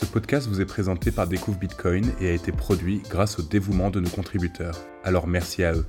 Ce 0.00 0.06
podcast 0.06 0.48
vous 0.48 0.62
est 0.62 0.66
présenté 0.66 1.10
par 1.10 1.26
Découvre 1.26 1.58
Bitcoin 1.58 2.10
et 2.22 2.30
a 2.30 2.32
été 2.32 2.52
produit 2.52 3.02
grâce 3.10 3.38
au 3.38 3.42
dévouement 3.42 3.90
de 3.90 4.00
nos 4.00 4.08
contributeurs. 4.08 4.74
Alors 5.04 5.26
merci 5.26 5.62
à 5.62 5.74
eux. 5.74 5.84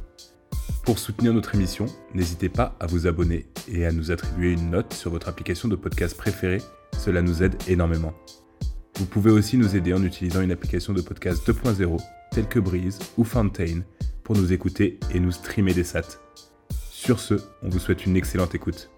Pour 0.84 1.00
soutenir 1.00 1.34
notre 1.34 1.56
émission, 1.56 1.86
n'hésitez 2.14 2.50
pas 2.50 2.76
à 2.82 2.88
vous 2.88 3.08
abonner 3.08 3.48
et 3.70 3.86
à 3.86 3.94
nous 3.94 4.12
attribuer 4.12 4.52
une 4.52 4.70
note 4.70 4.94
sur 4.94 5.12
votre 5.12 5.30
application 5.30 5.70
de 5.70 5.78
podcast 5.78 6.18
préférée. 6.18 6.62
Cela 7.00 7.22
nous 7.22 7.42
aide 7.42 7.56
énormément. 7.70 8.14
Vous 8.98 9.06
pouvez 9.06 9.32
aussi 9.32 9.56
nous 9.56 9.78
aider 9.78 9.94
en 9.94 10.04
utilisant 10.04 10.42
une 10.42 10.52
application 10.52 10.92
de 10.92 11.00
podcast 11.00 11.48
2.0 11.48 11.98
telle 12.32 12.50
que 12.50 12.60
Breeze 12.60 13.00
ou 13.16 13.24
Fountain 13.24 13.80
pour 14.26 14.36
nous 14.36 14.52
écouter 14.52 15.00
et 15.14 15.22
nous 15.22 15.32
streamer 15.32 15.74
des 15.74 15.86
sats. 15.86 16.20
Sur 16.90 17.22
ce, 17.22 17.36
on 17.64 17.70
vous 17.70 17.80
souhaite 17.80 18.06
une 18.06 18.18
excellente 18.18 18.56
écoute. 18.56 18.92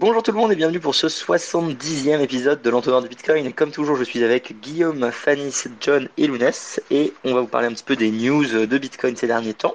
Bonjour 0.00 0.22
tout 0.22 0.32
le 0.32 0.38
monde 0.38 0.50
et 0.50 0.56
bienvenue 0.56 0.80
pour 0.80 0.94
ce 0.94 1.08
70e 1.08 2.22
épisode 2.22 2.62
de 2.62 2.70
l'entonnoir 2.70 3.02
de 3.02 3.06
Bitcoin. 3.06 3.52
Comme 3.52 3.70
toujours, 3.70 3.96
je 3.96 4.04
suis 4.04 4.24
avec 4.24 4.58
Guillaume, 4.62 5.10
Fanny, 5.12 5.52
John 5.78 6.08
et 6.16 6.26
Lounès 6.26 6.80
et 6.90 7.12
on 7.22 7.34
va 7.34 7.42
vous 7.42 7.46
parler 7.46 7.66
un 7.66 7.72
petit 7.72 7.84
peu 7.84 7.96
des 7.96 8.10
news 8.10 8.46
de 8.46 8.78
Bitcoin 8.78 9.14
ces 9.14 9.26
derniers 9.26 9.52
temps. 9.52 9.74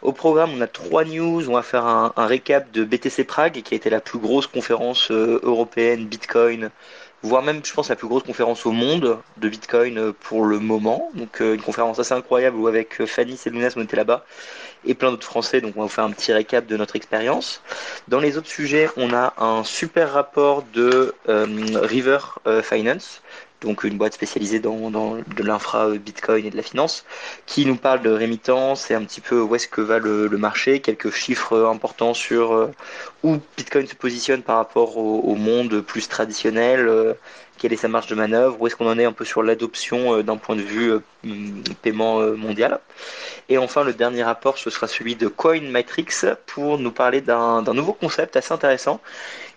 Au 0.00 0.12
programme, 0.12 0.52
on 0.56 0.62
a 0.62 0.66
trois 0.66 1.04
news. 1.04 1.50
On 1.50 1.52
va 1.52 1.62
faire 1.62 1.84
un, 1.84 2.14
un 2.16 2.26
récap 2.26 2.72
de 2.72 2.82
BTC 2.82 3.24
Prague 3.24 3.60
qui 3.60 3.74
a 3.74 3.76
été 3.76 3.90
la 3.90 4.00
plus 4.00 4.18
grosse 4.18 4.46
conférence 4.46 5.10
euh, 5.10 5.38
européenne 5.42 6.06
Bitcoin 6.06 6.70
voire 7.22 7.42
même, 7.42 7.64
je 7.64 7.72
pense, 7.72 7.88
la 7.88 7.96
plus 7.96 8.08
grosse 8.08 8.22
conférence 8.22 8.64
au 8.66 8.72
monde 8.72 9.18
de 9.38 9.48
Bitcoin 9.48 9.98
euh, 9.98 10.12
pour 10.12 10.44
le 10.44 10.58
moment. 10.58 11.10
Donc, 11.14 11.40
euh, 11.40 11.54
une 11.54 11.62
conférence 11.62 11.98
assez 11.98 12.14
incroyable 12.14 12.56
où 12.56 12.68
avec 12.68 13.04
Fanny 13.06 13.38
et 13.44 13.50
Lounès, 13.50 13.76
on 13.76 13.82
était 13.82 13.96
là-bas 13.96 14.24
et 14.84 14.94
plein 14.94 15.10
d'autres 15.10 15.26
Français. 15.26 15.60
Donc 15.60 15.74
on 15.76 15.80
va 15.80 15.86
vous 15.86 15.92
faire 15.92 16.04
un 16.04 16.10
petit 16.10 16.32
récap 16.32 16.66
de 16.66 16.76
notre 16.76 16.96
expérience. 16.96 17.62
Dans 18.08 18.20
les 18.20 18.38
autres 18.38 18.48
sujets, 18.48 18.88
on 18.96 19.12
a 19.12 19.34
un 19.38 19.64
super 19.64 20.12
rapport 20.12 20.64
de 20.72 21.14
euh, 21.28 21.46
River 21.82 22.18
euh, 22.46 22.62
Finance 22.62 23.22
donc 23.60 23.82
une 23.82 23.98
boîte 23.98 24.14
spécialisée 24.14 24.60
dans, 24.60 24.88
de 24.88 25.42
l'infra 25.42 25.88
euh, 25.88 25.98
Bitcoin 25.98 26.46
et 26.46 26.50
de 26.50 26.56
la 26.56 26.62
finance, 26.62 27.04
qui 27.44 27.66
nous 27.66 27.74
parle 27.74 28.02
de 28.02 28.10
rémittance 28.10 28.88
et 28.92 28.94
un 28.94 29.02
petit 29.02 29.20
peu 29.20 29.40
où 29.40 29.52
est-ce 29.56 29.66
que 29.66 29.80
va 29.80 29.98
le, 29.98 30.28
marché, 30.28 30.78
quelques 30.78 31.10
chiffres 31.10 31.66
importants 31.66 32.14
sur 32.14 32.70
où 33.24 33.38
Bitcoin 33.56 33.84
se 33.88 33.96
positionne 33.96 34.42
par 34.42 34.58
rapport 34.58 34.96
au 34.96 35.34
monde 35.34 35.80
plus 35.80 36.06
traditionnel, 36.06 37.16
quelle 37.58 37.72
est 37.72 37.76
sa 37.76 37.88
marge 37.88 38.06
de 38.06 38.14
manœuvre, 38.14 38.56
où 38.60 38.66
est-ce 38.66 38.76
qu'on 38.76 38.88
en 38.88 38.98
est 38.98 39.04
un 39.04 39.12
peu 39.12 39.24
sur 39.24 39.42
l'adoption 39.42 40.14
euh, 40.14 40.22
d'un 40.22 40.36
point 40.36 40.56
de 40.56 40.62
vue 40.62 40.92
euh, 40.92 41.00
mm, 41.24 41.62
paiement 41.82 42.20
euh, 42.20 42.34
mondial. 42.34 42.80
Et 43.48 43.58
enfin, 43.58 43.84
le 43.84 43.92
dernier 43.92 44.22
rapport, 44.22 44.58
ce 44.58 44.70
sera 44.70 44.86
celui 44.86 45.16
de 45.16 45.28
Coin 45.28 45.60
Matrix 45.62 46.06
pour 46.46 46.78
nous 46.78 46.92
parler 46.92 47.20
d'un 47.20 47.62
nouveau 47.74 47.92
concept 47.92 48.36
assez 48.36 48.52
intéressant 48.52 49.00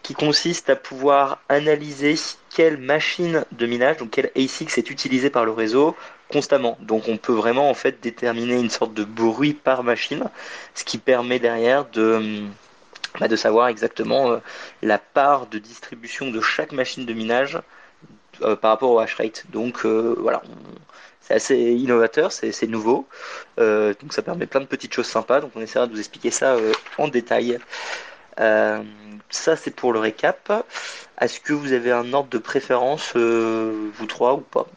qui 0.01 0.13
consiste 0.15 0.69
à 0.69 0.75
pouvoir 0.75 1.39
analyser 1.47 2.15
quelle 2.49 2.77
machine 2.77 3.45
de 3.51 3.65
minage, 3.67 3.97
donc 3.97 4.09
quel 4.11 4.31
ASIC 4.35 4.75
est 4.77 4.89
utilisé 4.89 5.29
par 5.29 5.45
le 5.45 5.51
réseau 5.51 5.95
constamment. 6.31 6.77
Donc 6.81 7.07
on 7.07 7.17
peut 7.17 7.33
vraiment 7.33 7.69
en 7.69 7.73
fait 7.75 8.01
déterminer 8.01 8.55
une 8.59 8.69
sorte 8.69 8.93
de 8.93 9.03
bruit 9.03 9.53
par 9.53 9.83
machine, 9.83 10.23
ce 10.73 10.83
qui 10.83 10.97
permet 10.97 11.39
derrière 11.39 11.85
de 11.85 12.17
mm, 12.17 12.49
bah, 13.19 13.27
de 13.27 13.35
savoir 13.35 13.67
exactement 13.67 14.39
la 14.81 14.97
part 14.97 15.47
de 15.47 15.59
distribution 15.59 16.31
de 16.31 16.39
chaque 16.39 16.71
machine 16.71 17.05
de 17.05 17.13
minage 17.13 17.59
euh, 18.43 18.55
par 18.55 18.71
rapport 18.71 18.91
au 18.91 18.99
hash 18.99 19.15
rate. 19.15 19.45
Donc 19.49 19.85
euh, 19.85 20.15
voilà, 20.19 20.41
c'est 21.21 21.33
assez 21.33 21.57
innovateur, 21.57 22.31
c'est 22.31 22.67
nouveau. 22.67 23.07
Euh, 23.59 23.93
donc 24.01 24.13
ça 24.13 24.21
permet 24.21 24.45
plein 24.45 24.61
de 24.61 24.65
petites 24.65 24.93
choses 24.93 25.07
sympas. 25.07 25.41
Donc 25.41 25.51
on 25.55 25.61
essaiera 25.61 25.87
de 25.87 25.93
vous 25.93 25.99
expliquer 25.99 26.31
ça 26.31 26.57
en 26.97 27.07
détail. 27.07 27.59
ça 28.37 29.55
c'est 29.55 29.71
pour 29.71 29.93
le 29.93 29.99
récap. 29.99 30.51
Est-ce 31.19 31.39
que 31.39 31.53
vous 31.53 31.73
avez 31.73 31.91
un 31.91 32.13
ordre 32.13 32.29
de 32.29 32.37
préférence, 32.39 33.15
vous 33.15 34.05
trois, 34.07 34.33
ou 34.33 34.41
pas? 34.41 34.67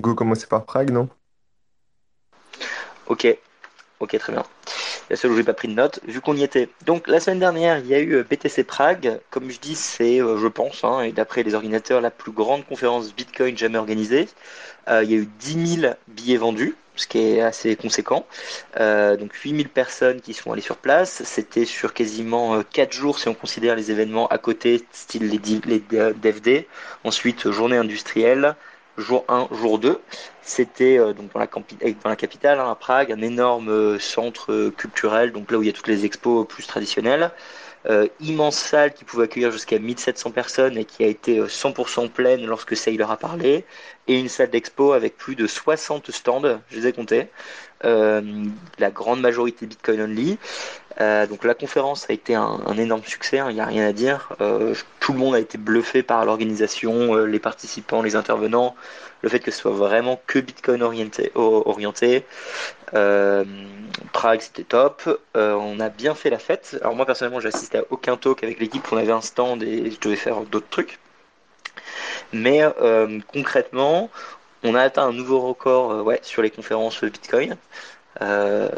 Go 0.00 0.14
commencer 0.14 0.46
par 0.46 0.64
Prague, 0.64 0.90
non? 0.90 1.08
Ok, 3.06 3.26
ok, 4.00 4.18
très 4.18 4.32
bien 4.32 4.44
la 5.10 5.16
seule 5.16 5.32
où 5.32 5.36
j'ai 5.36 5.44
pas 5.44 5.54
pris 5.54 5.68
de 5.68 5.74
notes, 5.74 6.00
vu 6.06 6.20
qu'on 6.20 6.36
y 6.36 6.42
était. 6.42 6.68
Donc 6.86 7.08
la 7.08 7.20
semaine 7.20 7.38
dernière, 7.38 7.78
il 7.78 7.86
y 7.86 7.94
a 7.94 8.00
eu 8.00 8.14
euh, 8.14 8.24
BTC 8.28 8.64
Prague. 8.64 9.20
Comme 9.30 9.50
je 9.50 9.60
dis, 9.60 9.74
c'est, 9.74 10.20
euh, 10.20 10.38
je 10.38 10.46
pense, 10.46 10.84
hein, 10.84 11.00
et 11.02 11.12
d'après 11.12 11.42
les 11.42 11.54
organisateurs, 11.54 12.00
la 12.00 12.10
plus 12.10 12.32
grande 12.32 12.64
conférence 12.66 13.14
Bitcoin 13.14 13.56
jamais 13.56 13.78
organisée. 13.78 14.28
Euh, 14.88 15.02
il 15.04 15.10
y 15.10 15.14
a 15.14 15.18
eu 15.18 15.28
10 15.38 15.80
000 15.80 15.94
billets 16.08 16.36
vendus, 16.36 16.74
ce 16.96 17.06
qui 17.06 17.18
est 17.18 17.40
assez 17.40 17.76
conséquent. 17.76 18.26
Donc 18.78 19.32
8000 19.32 19.68
personnes 19.68 20.20
qui 20.20 20.34
sont 20.34 20.52
allées 20.52 20.60
sur 20.60 20.76
place. 20.76 21.22
C'était 21.24 21.64
sur 21.64 21.94
quasiment 21.94 22.62
4 22.62 22.92
jours 22.92 23.18
si 23.18 23.28
on 23.28 23.34
considère 23.34 23.76
les 23.76 23.90
événements 23.90 24.28
à 24.28 24.38
côté, 24.38 24.84
style 24.92 25.28
les, 25.28 25.40
les 25.66 25.82
DFD. 26.12 26.68
Ensuite, 27.02 27.50
journée 27.50 27.78
industrielle, 27.78 28.54
jour 28.98 29.24
1, 29.28 29.48
jour 29.52 29.78
2. 29.78 30.00
C'était 30.42 30.98
euh, 30.98 31.12
donc 31.12 31.32
dans 31.32 31.40
la, 31.40 31.46
dans 31.46 32.08
la 32.10 32.16
capitale, 32.16 32.60
hein, 32.60 32.70
à 32.70 32.74
Prague, 32.74 33.12
un 33.12 33.22
énorme 33.22 33.68
euh, 33.68 33.98
centre 33.98 34.52
euh, 34.52 34.70
culturel, 34.70 35.32
donc 35.32 35.50
là 35.50 35.58
où 35.58 35.62
il 35.62 35.66
y 35.66 35.70
a 35.70 35.72
toutes 35.72 35.88
les 35.88 36.04
expos 36.04 36.46
plus 36.46 36.66
traditionnelles. 36.66 37.30
Euh, 37.86 38.08
immense 38.20 38.56
salle 38.56 38.94
qui 38.94 39.04
pouvait 39.04 39.24
accueillir 39.24 39.50
jusqu'à 39.50 39.78
1700 39.78 40.30
personnes 40.30 40.78
et 40.78 40.86
qui 40.86 41.04
a 41.04 41.06
été 41.06 41.38
100% 41.42 42.08
pleine 42.08 42.46
lorsque 42.46 42.74
Sailor 42.74 43.10
a 43.10 43.18
parlé, 43.18 43.66
et 44.06 44.18
une 44.18 44.30
salle 44.30 44.48
d'expo 44.48 44.92
avec 44.92 45.18
plus 45.18 45.36
de 45.36 45.46
60 45.46 46.10
stands, 46.10 46.60
je 46.70 46.76
les 46.78 46.86
ai 46.86 46.92
comptés, 46.94 47.20
euh, 47.20 47.73
la 47.84 48.90
grande 48.90 49.20
majorité 49.20 49.66
Bitcoin 49.66 50.00
only. 50.00 50.38
Euh, 51.00 51.26
donc 51.26 51.44
la 51.44 51.54
conférence 51.54 52.08
a 52.08 52.12
été 52.12 52.34
un, 52.34 52.76
énorme 52.78 53.02
succès, 53.04 53.38
il 53.38 53.40
hein, 53.40 53.52
n'y 53.52 53.60
a 53.60 53.66
rien 53.66 53.86
à 53.86 53.92
dire. 53.92 54.28
Euh, 54.40 54.74
tout 55.00 55.12
le 55.12 55.18
monde 55.18 55.34
a 55.34 55.40
été 55.40 55.58
bluffé 55.58 56.02
par 56.02 56.24
l'organisation, 56.24 57.16
euh, 57.16 57.24
les 57.24 57.40
participants, 57.40 58.00
les 58.02 58.14
intervenants, 58.14 58.76
le 59.22 59.28
fait 59.28 59.40
que 59.40 59.50
ce 59.50 59.58
soit 59.58 59.72
vraiment 59.72 60.20
que 60.26 60.38
Bitcoin 60.38 60.82
orienté. 60.82 62.24
Euh, 62.94 63.44
Prague 64.12 64.40
c'était 64.40 64.62
top, 64.62 65.02
on 65.34 65.80
a 65.80 65.88
bien 65.88 66.14
fait 66.14 66.30
la 66.30 66.38
fête. 66.38 66.76
Alors 66.80 66.94
moi 66.94 67.06
personnellement 67.06 67.40
j'ai 67.40 67.48
assisté 67.48 67.78
à 67.78 67.84
aucun 67.90 68.16
talk 68.16 68.44
avec 68.44 68.60
l'équipe, 68.60 68.86
on 68.92 68.96
avait 68.96 69.12
un 69.12 69.20
stand 69.20 69.62
et 69.62 69.90
je 69.90 69.98
devais 70.00 70.16
faire 70.16 70.42
d'autres 70.42 70.68
trucs. 70.70 70.98
Mais 72.32 72.62
concrètement, 73.32 74.10
on 74.64 74.74
a 74.74 74.80
atteint 74.80 75.06
un 75.06 75.12
nouveau 75.12 75.40
record 75.40 76.04
ouais, 76.04 76.20
sur 76.22 76.42
les 76.42 76.50
conférences 76.50 77.04
Bitcoin. 77.04 77.56
Euh, 78.22 78.68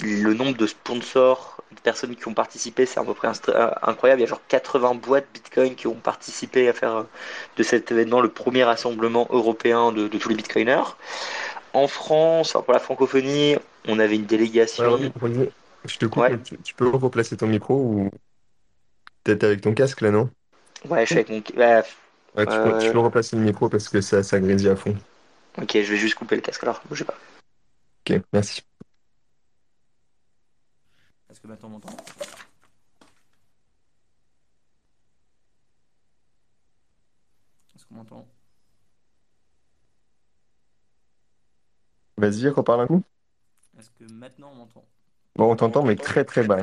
le 0.00 0.32
nombre 0.32 0.56
de 0.56 0.66
sponsors, 0.66 1.62
de 1.72 1.80
personnes 1.80 2.16
qui 2.16 2.26
ont 2.28 2.34
participé, 2.34 2.86
c'est 2.86 2.98
à 2.98 3.04
peu 3.04 3.14
près 3.14 3.28
euh, 3.28 3.70
incroyable. 3.82 4.20
Il 4.20 4.24
y 4.24 4.26
a 4.26 4.30
genre 4.30 4.40
80 4.48 4.94
boîtes 4.94 5.26
Bitcoin 5.34 5.74
qui 5.74 5.86
ont 5.86 5.94
participé 5.94 6.68
à 6.68 6.72
faire 6.72 6.96
euh, 6.96 7.02
de 7.56 7.62
cet 7.62 7.92
événement 7.92 8.20
le 8.20 8.30
premier 8.30 8.64
rassemblement 8.64 9.26
européen 9.30 9.92
de, 9.92 10.08
tous 10.08 10.28
les 10.28 10.34
Bitcoiners. 10.34 10.96
En 11.74 11.86
France, 11.86 12.52
pour 12.52 12.72
la 12.72 12.78
francophonie, 12.78 13.56
on 13.86 13.98
avait 13.98 14.16
une 14.16 14.26
délégation. 14.26 14.98
je 15.84 15.98
te 15.98 16.06
coupe, 16.06 16.24
tu, 16.64 16.74
peux 16.74 16.88
replacer 16.88 17.36
ton 17.36 17.46
micro 17.46 17.74
ou 17.74 18.10
peut-être 19.24 19.44
avec 19.44 19.60
ton 19.62 19.74
casque 19.74 20.00
là, 20.02 20.10
non? 20.10 20.30
Ouais, 20.88 21.02
je 21.02 21.06
suis 21.06 21.14
avec 21.16 21.30
mon. 21.30 21.36
Ouais, 22.34 22.46
tu, 22.46 22.56
peux, 22.56 22.78
tu, 22.78 22.92
peux, 22.92 22.98
replacer 22.98 23.36
le 23.36 23.42
micro 23.42 23.68
parce 23.68 23.90
que 23.90 24.00
ça, 24.00 24.22
ça 24.22 24.40
grésille 24.40 24.70
à 24.70 24.76
fond. 24.76 24.96
Ok, 25.58 25.72
je 25.74 25.90
vais 25.92 25.96
juste 25.96 26.14
couper 26.14 26.36
le 26.36 26.42
casque 26.42 26.62
alors, 26.62 26.82
bougez 26.88 27.04
pas. 27.04 27.16
Ok, 28.06 28.20
merci. 28.32 28.62
Est-ce 31.30 31.40
que 31.40 31.46
maintenant 31.46 31.68
on 31.68 31.72
m'entend? 31.72 31.96
Est-ce 37.74 37.86
qu'on 37.86 37.94
m'entend? 37.94 38.28
Vas-y, 42.16 42.48
reparle 42.48 42.82
un 42.82 42.86
coup? 42.86 43.02
Est-ce 43.78 43.90
que 43.90 44.04
maintenant 44.12 44.50
on 44.52 44.56
m'entend? 44.56 44.84
Bon, 45.36 45.50
on 45.50 45.56
t'entend, 45.56 45.82
mais 45.82 45.96
très 45.96 46.24
très 46.24 46.46
bas. 46.46 46.62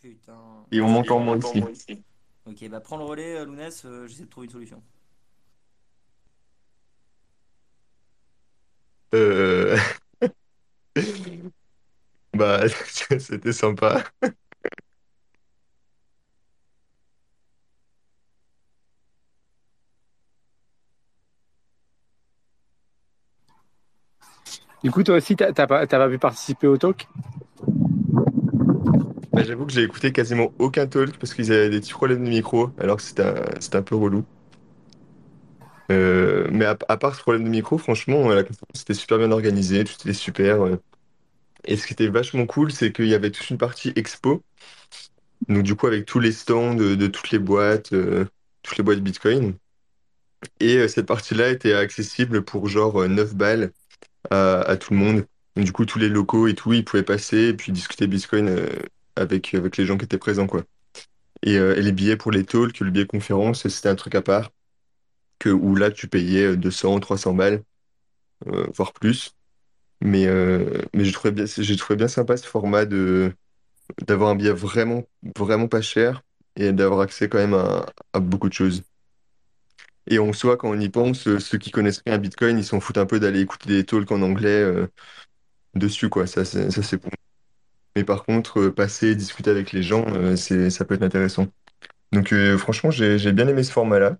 Putain. 0.00 0.66
Et 0.70 0.80
on 0.80 0.88
m'entend 0.88 1.20
moins 1.20 1.70
ici. 1.70 2.02
Ok, 2.46 2.68
bah 2.68 2.80
prends 2.80 2.96
le 2.96 3.04
relais, 3.04 3.36
euh, 3.36 3.44
Lounès, 3.44 3.84
euh, 3.84 4.06
j'essaie 4.06 4.24
de 4.24 4.28
trouver 4.28 4.46
une 4.46 4.52
solution. 4.52 4.82
Euh... 9.14 9.76
Bah, 12.32 12.60
c'était 13.18 13.52
sympa. 13.52 14.04
Du 24.82 24.90
coup, 24.90 25.02
toi 25.02 25.16
aussi, 25.16 25.36
t'as 25.36 25.52
pas, 25.52 25.86
pas 25.86 26.08
pu 26.08 26.18
participer 26.18 26.66
au 26.66 26.78
talk? 26.78 27.06
Bah, 29.32 29.42
j'avoue 29.44 29.66
que 29.66 29.72
j'ai 29.72 29.82
écouté 29.82 30.12
quasiment 30.12 30.52
aucun 30.58 30.86
talk 30.86 31.18
parce 31.18 31.34
qu'ils 31.34 31.52
avaient 31.52 31.68
des 31.70 31.80
petits 31.80 31.92
problèmes 31.92 32.24
de 32.24 32.30
micro, 32.30 32.70
alors 32.78 32.96
que 32.96 33.02
c'était 33.02 33.22
un, 33.22 33.78
un 33.78 33.82
peu 33.82 33.96
relou. 33.96 34.24
Euh, 35.90 36.48
mais 36.52 36.64
à, 36.64 36.74
part 36.74 37.14
ce 37.14 37.20
problème 37.20 37.44
de 37.44 37.48
micro, 37.48 37.78
franchement, 37.78 38.28
la 38.28 38.44
conférence 38.44 38.82
était 38.82 38.94
super 38.94 39.18
bien 39.18 39.32
organisée, 39.32 39.84
tout 39.84 39.94
était 40.00 40.12
super. 40.12 40.78
Et 41.64 41.76
ce 41.76 41.86
qui 41.86 41.92
était 41.92 42.08
vachement 42.08 42.46
cool, 42.46 42.72
c'est 42.72 42.92
qu'il 42.92 43.08
y 43.08 43.14
avait 43.14 43.30
toute 43.30 43.50
une 43.50 43.58
partie 43.58 43.92
expo. 43.96 44.42
Donc 45.48 45.62
du 45.62 45.74
coup, 45.74 45.86
avec 45.86 46.06
tous 46.06 46.20
les 46.20 46.32
stands 46.32 46.74
de, 46.74 47.06
toutes 47.06 47.30
les 47.30 47.38
boîtes, 47.38 47.92
euh, 47.92 48.26
toutes 48.62 48.78
les 48.78 48.84
boîtes 48.84 49.00
Bitcoin. 49.00 49.54
Et 50.60 50.76
euh, 50.76 50.88
cette 50.88 51.06
partie-là 51.06 51.50
était 51.50 51.74
accessible 51.74 52.42
pour 52.42 52.68
genre 52.68 53.02
euh, 53.02 53.08
9 53.08 53.34
balles 53.34 53.72
à, 54.30 54.76
tout 54.76 54.92
le 54.94 54.98
monde. 55.00 55.26
Donc, 55.56 55.64
du 55.64 55.72
coup, 55.72 55.84
tous 55.86 55.98
les 55.98 56.08
locaux 56.08 56.46
et 56.48 56.54
tout, 56.54 56.72
ils 56.72 56.84
pouvaient 56.84 57.02
passer 57.02 57.48
et 57.48 57.54
puis 57.54 57.72
discuter 57.72 58.06
Bitcoin 58.06 58.48
euh, 58.48 58.68
avec, 59.16 59.54
avec 59.54 59.76
les 59.76 59.86
gens 59.86 59.98
qui 59.98 60.04
étaient 60.04 60.18
présents, 60.18 60.46
quoi. 60.46 60.64
Et, 61.42 61.58
euh, 61.58 61.76
et 61.76 61.82
les 61.82 61.92
billets 61.92 62.16
pour 62.16 62.30
les 62.32 62.44
talks, 62.44 62.80
le 62.80 62.90
billet 62.90 63.06
conférence, 63.06 63.68
c'était 63.68 63.88
un 63.88 63.96
truc 63.96 64.14
à 64.14 64.22
part. 64.22 64.50
Que, 65.40 65.50
où 65.50 65.76
là, 65.76 65.92
tu 65.92 66.08
payais 66.08 66.46
euh, 66.48 66.56
200, 66.58 67.00
300 67.00 67.34
balles, 67.34 67.64
euh, 68.48 68.66
voire 68.74 68.92
plus. 68.92 69.34
Mais, 70.02 70.26
euh, 70.26 70.82
mais 70.94 71.04
j'ai 71.04 71.12
trouvé 71.12 71.32
bien, 71.32 71.46
j'ai 71.46 71.76
trouvé 71.76 71.96
bien 71.96 72.08
sympa 72.08 72.36
ce 72.36 72.46
format 72.46 72.86
de, 72.86 73.34
d'avoir 74.06 74.30
un 74.30 74.36
billet 74.36 74.52
vraiment, 74.52 75.04
vraiment 75.36 75.68
pas 75.68 75.82
cher 75.82 76.22
et 76.56 76.72
d'avoir 76.72 77.00
accès 77.00 77.28
quand 77.28 77.38
même 77.38 77.54
à, 77.54 78.20
beaucoup 78.20 78.48
de 78.48 78.54
choses. 78.54 78.82
Et 80.06 80.18
en 80.18 80.32
soi, 80.32 80.56
quand 80.56 80.70
on 80.70 80.80
y 80.80 80.88
pense, 80.88 81.26
euh, 81.28 81.38
ceux 81.38 81.58
qui 81.58 81.70
connaissent 81.70 82.02
rien 82.06 82.16
à 82.16 82.18
Bitcoin, 82.18 82.58
ils 82.58 82.64
s'en 82.64 82.80
foutent 82.80 82.98
un 82.98 83.06
peu 83.06 83.20
d'aller 83.20 83.40
écouter 83.40 83.68
des 83.68 83.84
talks 83.84 84.10
en 84.10 84.22
anglais 84.22 84.48
euh, 84.62 84.86
dessus, 85.74 86.08
quoi. 86.08 86.26
Ça, 86.26 86.44
ça, 86.44 86.70
c'est. 86.70 87.00
Mais 87.96 88.04
par 88.04 88.24
contre, 88.24 88.60
euh, 88.60 88.74
passer 88.74 89.14
discuter 89.16 89.50
avec 89.50 89.72
les 89.72 89.82
gens, 89.82 90.04
euh, 90.14 90.36
c'est, 90.36 90.70
ça 90.70 90.84
peut 90.84 90.94
être 90.94 91.02
intéressant. 91.02 91.46
Donc, 92.12 92.32
euh, 92.32 92.58
franchement, 92.58 92.90
j'ai, 92.90 93.18
j'ai 93.18 93.32
bien 93.32 93.48
aimé 93.48 93.62
ce 93.64 93.72
format-là. 93.72 94.18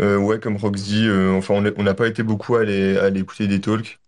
Euh, 0.00 0.16
ouais, 0.16 0.40
comme 0.40 0.56
Roxy, 0.56 1.06
euh, 1.06 1.32
enfin, 1.32 1.54
on 1.54 1.60
n'a 1.62 1.70
on 1.76 1.82
n'a 1.82 1.94
pas 1.94 2.08
été 2.08 2.22
beaucoup 2.22 2.56
à 2.56 2.60
aller, 2.62 2.96
à 2.96 3.04
aller 3.04 3.20
écouter 3.20 3.46
des 3.48 3.60
talks. 3.60 3.98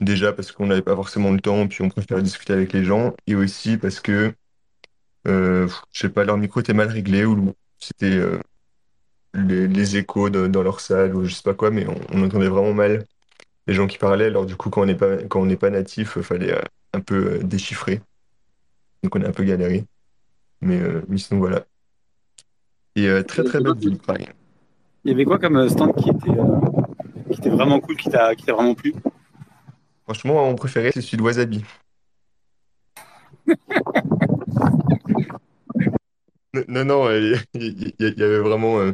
Déjà 0.00 0.32
parce 0.32 0.50
qu'on 0.50 0.66
n'avait 0.66 0.82
pas 0.82 0.96
forcément 0.96 1.30
le 1.30 1.40
temps, 1.40 1.68
puis 1.68 1.82
on 1.82 1.88
préférait 1.88 2.22
discuter 2.22 2.52
avec 2.52 2.72
les 2.72 2.84
gens. 2.84 3.14
Et 3.26 3.34
aussi 3.34 3.76
parce 3.76 4.00
que, 4.00 4.32
euh, 5.28 5.68
je 5.92 6.00
sais 6.00 6.08
pas, 6.08 6.24
leur 6.24 6.38
micro 6.38 6.60
était 6.60 6.72
mal 6.72 6.88
réglé 6.88 7.24
ou 7.24 7.54
c'était 7.78 8.16
euh, 8.16 8.38
les, 9.34 9.68
les 9.68 9.96
échos 9.96 10.30
de- 10.30 10.46
dans 10.46 10.62
leur 10.62 10.80
salle 10.80 11.14
ou 11.14 11.24
je 11.24 11.34
sais 11.34 11.42
pas 11.42 11.54
quoi, 11.54 11.70
mais 11.70 11.86
on, 11.86 12.00
on 12.12 12.24
entendait 12.24 12.48
vraiment 12.48 12.74
mal 12.74 13.04
les 13.66 13.74
gens 13.74 13.86
qui 13.86 13.98
parlaient. 13.98 14.26
Alors 14.26 14.46
du 14.46 14.56
coup, 14.56 14.70
quand 14.70 14.82
on 14.82 14.86
n'est 14.86 14.96
pas, 14.96 15.18
quand 15.24 15.40
on 15.40 15.46
n'est 15.46 15.56
pas 15.56 15.70
natif, 15.70 16.14
il 16.16 16.22
fallait 16.22 16.52
euh, 16.54 16.62
un 16.94 17.00
peu 17.00 17.34
euh, 17.34 17.42
déchiffrer. 17.42 18.00
Donc 19.02 19.14
on 19.16 19.22
a 19.22 19.28
un 19.28 19.32
peu 19.32 19.44
galéré. 19.44 19.84
Mais, 20.60 20.80
euh, 20.80 21.02
mais 21.08 21.18
sinon, 21.18 21.40
voilà. 21.40 21.66
Et 22.96 23.08
euh, 23.08 23.22
très 23.22 23.42
très 23.44 23.60
belle 23.60 23.76
ville, 23.76 23.98
Prague. 23.98 24.32
Il 25.04 25.10
y 25.10 25.14
avait 25.14 25.24
quoi 25.24 25.38
comme 25.38 25.56
euh, 25.56 25.68
stand 25.68 25.94
qui 25.96 26.10
était, 26.10 26.30
euh, 26.30 26.60
qui 27.30 27.40
était 27.40 27.50
vraiment 27.50 27.80
cool, 27.80 27.96
qui 27.96 28.08
t'a 28.08 28.34
qui 28.34 28.44
t'a 28.44 28.52
vraiment 28.52 28.74
plu? 28.74 28.94
Franchement, 30.04 30.46
mon 30.46 30.54
préféré, 30.54 30.92
c'est 30.92 31.00
celui 31.00 31.18
de 31.18 31.22
Wasabi. 31.22 31.64
Non, 36.68 36.84
non, 36.84 37.10
il 37.10 37.94
y, 37.98 38.22
avait 38.22 38.38
vraiment, 38.38 38.78
euh, 38.78 38.92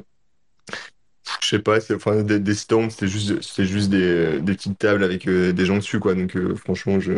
je 1.43 1.49
sais 1.49 1.58
pas, 1.58 1.81
c'est, 1.81 1.94
enfin, 1.94 2.22
des, 2.22 2.38
des 2.38 2.54
stands, 2.54 2.88
c'était 2.90 3.08
juste, 3.08 3.43
c'était 3.43 3.64
juste 3.64 3.90
des, 3.90 4.40
des 4.40 4.54
petites 4.54 4.78
tables 4.78 5.02
avec 5.02 5.26
euh, 5.26 5.52
des 5.52 5.66
gens 5.66 5.76
dessus, 5.76 5.99
quoi. 5.99 6.14
Donc, 6.14 6.37
euh, 6.37 6.54
franchement, 6.54 7.00
je 7.00 7.14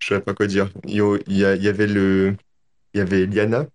je 0.00 0.08
savais 0.08 0.20
pas 0.20 0.34
quoi 0.34 0.46
dire. 0.46 0.70
Il 0.84 0.96
y, 1.28 1.44
avait 1.44 1.86
le, 1.86 2.36
il 2.94 2.98
y 2.98 3.00
avait 3.00 3.26
Liana, 3.26 3.66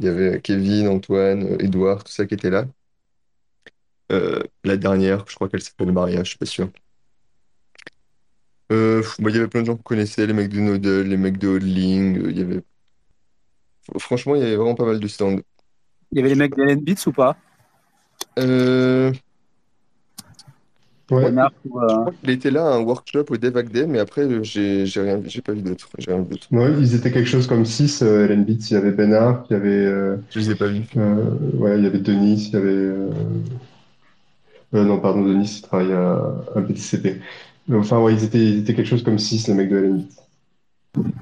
il 0.00 0.06
y 0.06 0.08
avait 0.08 0.40
Kevin, 0.42 0.88
Antoine, 0.88 1.56
Edouard, 1.60 2.04
tout 2.04 2.12
ça 2.12 2.26
qui 2.26 2.34
était 2.34 2.50
là. 2.50 2.66
Euh, 4.12 4.42
la 4.64 4.76
dernière, 4.76 5.24
je 5.28 5.34
crois 5.34 5.48
qu'elle 5.48 5.62
s'appelle 5.62 5.92
Maria, 5.92 6.22
je 6.24 6.30
suis 6.30 6.38
pas 6.38 6.46
sûr. 6.46 6.70
Euh, 8.72 9.02
bon, 9.18 9.28
il 9.28 9.34
y 9.36 9.38
avait 9.38 9.48
plein 9.48 9.60
de 9.62 9.66
gens 9.66 9.76
qu'on 9.76 9.82
connaissait, 9.82 10.26
les 10.26 10.32
mecs 10.32 10.48
de 10.48 10.60
Nodel, 10.60 11.08
les 11.08 11.16
mecs 11.16 11.38
de 11.38 11.48
Hodling, 11.48 12.18
euh, 12.18 12.30
il 12.30 12.38
y 12.38 12.42
avait, 12.42 12.62
franchement, 13.98 14.34
il 14.34 14.42
y 14.42 14.44
avait 14.44 14.56
vraiment 14.56 14.74
pas 14.74 14.84
mal 14.86 15.00
de 15.00 15.08
stands. 15.08 15.38
Il 16.10 16.18
y 16.18 16.20
avait 16.20 16.30
les 16.30 16.34
mecs 16.34 16.56
d'Ellen 16.56 16.80
Beats 16.80 17.06
ou 17.06 17.12
pas? 17.12 17.36
Euh, 18.38 19.12
Ouais, 21.08 21.22
Bernard 21.22 21.52
ou, 21.64 21.80
euh, 21.80 21.86
Je 21.88 21.94
crois 22.00 22.12
qu'il 22.20 22.30
était 22.30 22.50
là 22.50 22.66
à 22.66 22.74
un 22.74 22.80
workshop 22.80 23.26
au 23.30 23.36
Dev 23.36 23.56
Hack 23.56 23.70
Day, 23.70 23.86
mais 23.86 24.00
après, 24.00 24.22
euh, 24.22 24.42
j'ai 24.42 24.86
j'ai 24.86 25.00
rien, 25.00 25.20
j'ai 25.24 25.40
pas 25.40 25.52
vu 25.52 25.62
d'autres. 25.62 25.88
J'ai 25.98 26.10
rien 26.10 26.22
vu 26.22 26.28
d'autre. 26.30 26.48
ouais, 26.50 26.72
ils 26.80 26.94
étaient 26.96 27.12
quelque 27.12 27.28
chose 27.28 27.46
comme 27.46 27.64
6, 27.64 28.02
euh, 28.02 28.24
Ellen 28.24 28.44
Beats. 28.44 28.66
Il 28.70 28.74
y 28.74 28.76
avait 28.76 28.90
Benard, 28.90 29.44
il 29.48 29.52
y 29.52 29.56
avait, 29.56 29.68
euh, 29.86 30.16
Je 30.30 30.40
les 30.40 30.50
ai 30.50 30.54
pas 30.56 30.66
vus. 30.66 30.82
euh, 30.96 31.30
ouais, 31.54 31.78
il 31.78 31.84
y 31.84 31.86
avait 31.86 32.00
Denis, 32.00 32.48
il 32.48 32.52
y 32.52 32.56
avait. 32.56 32.68
euh, 32.68 33.10
euh, 34.76 34.84
non, 34.84 35.00
pardon, 35.00 35.22
Denis, 35.24 35.56
il 35.58 35.62
travaille 35.62 35.92
à, 35.92 36.22
à 36.54 36.60
BTCP. 36.60 37.20
Mais 37.68 37.76
Enfin, 37.76 38.00
ouais, 38.00 38.14
ils 38.14 38.24
étaient, 38.24 38.38
ils 38.38 38.58
étaient 38.60 38.74
quelque 38.74 38.88
chose 38.88 39.02
comme 39.02 39.18
6, 39.18 39.48
les 39.48 39.54
mecs 39.54 39.68
de 39.68 39.78
Ellen 39.78 39.96
Beats. 39.98 40.22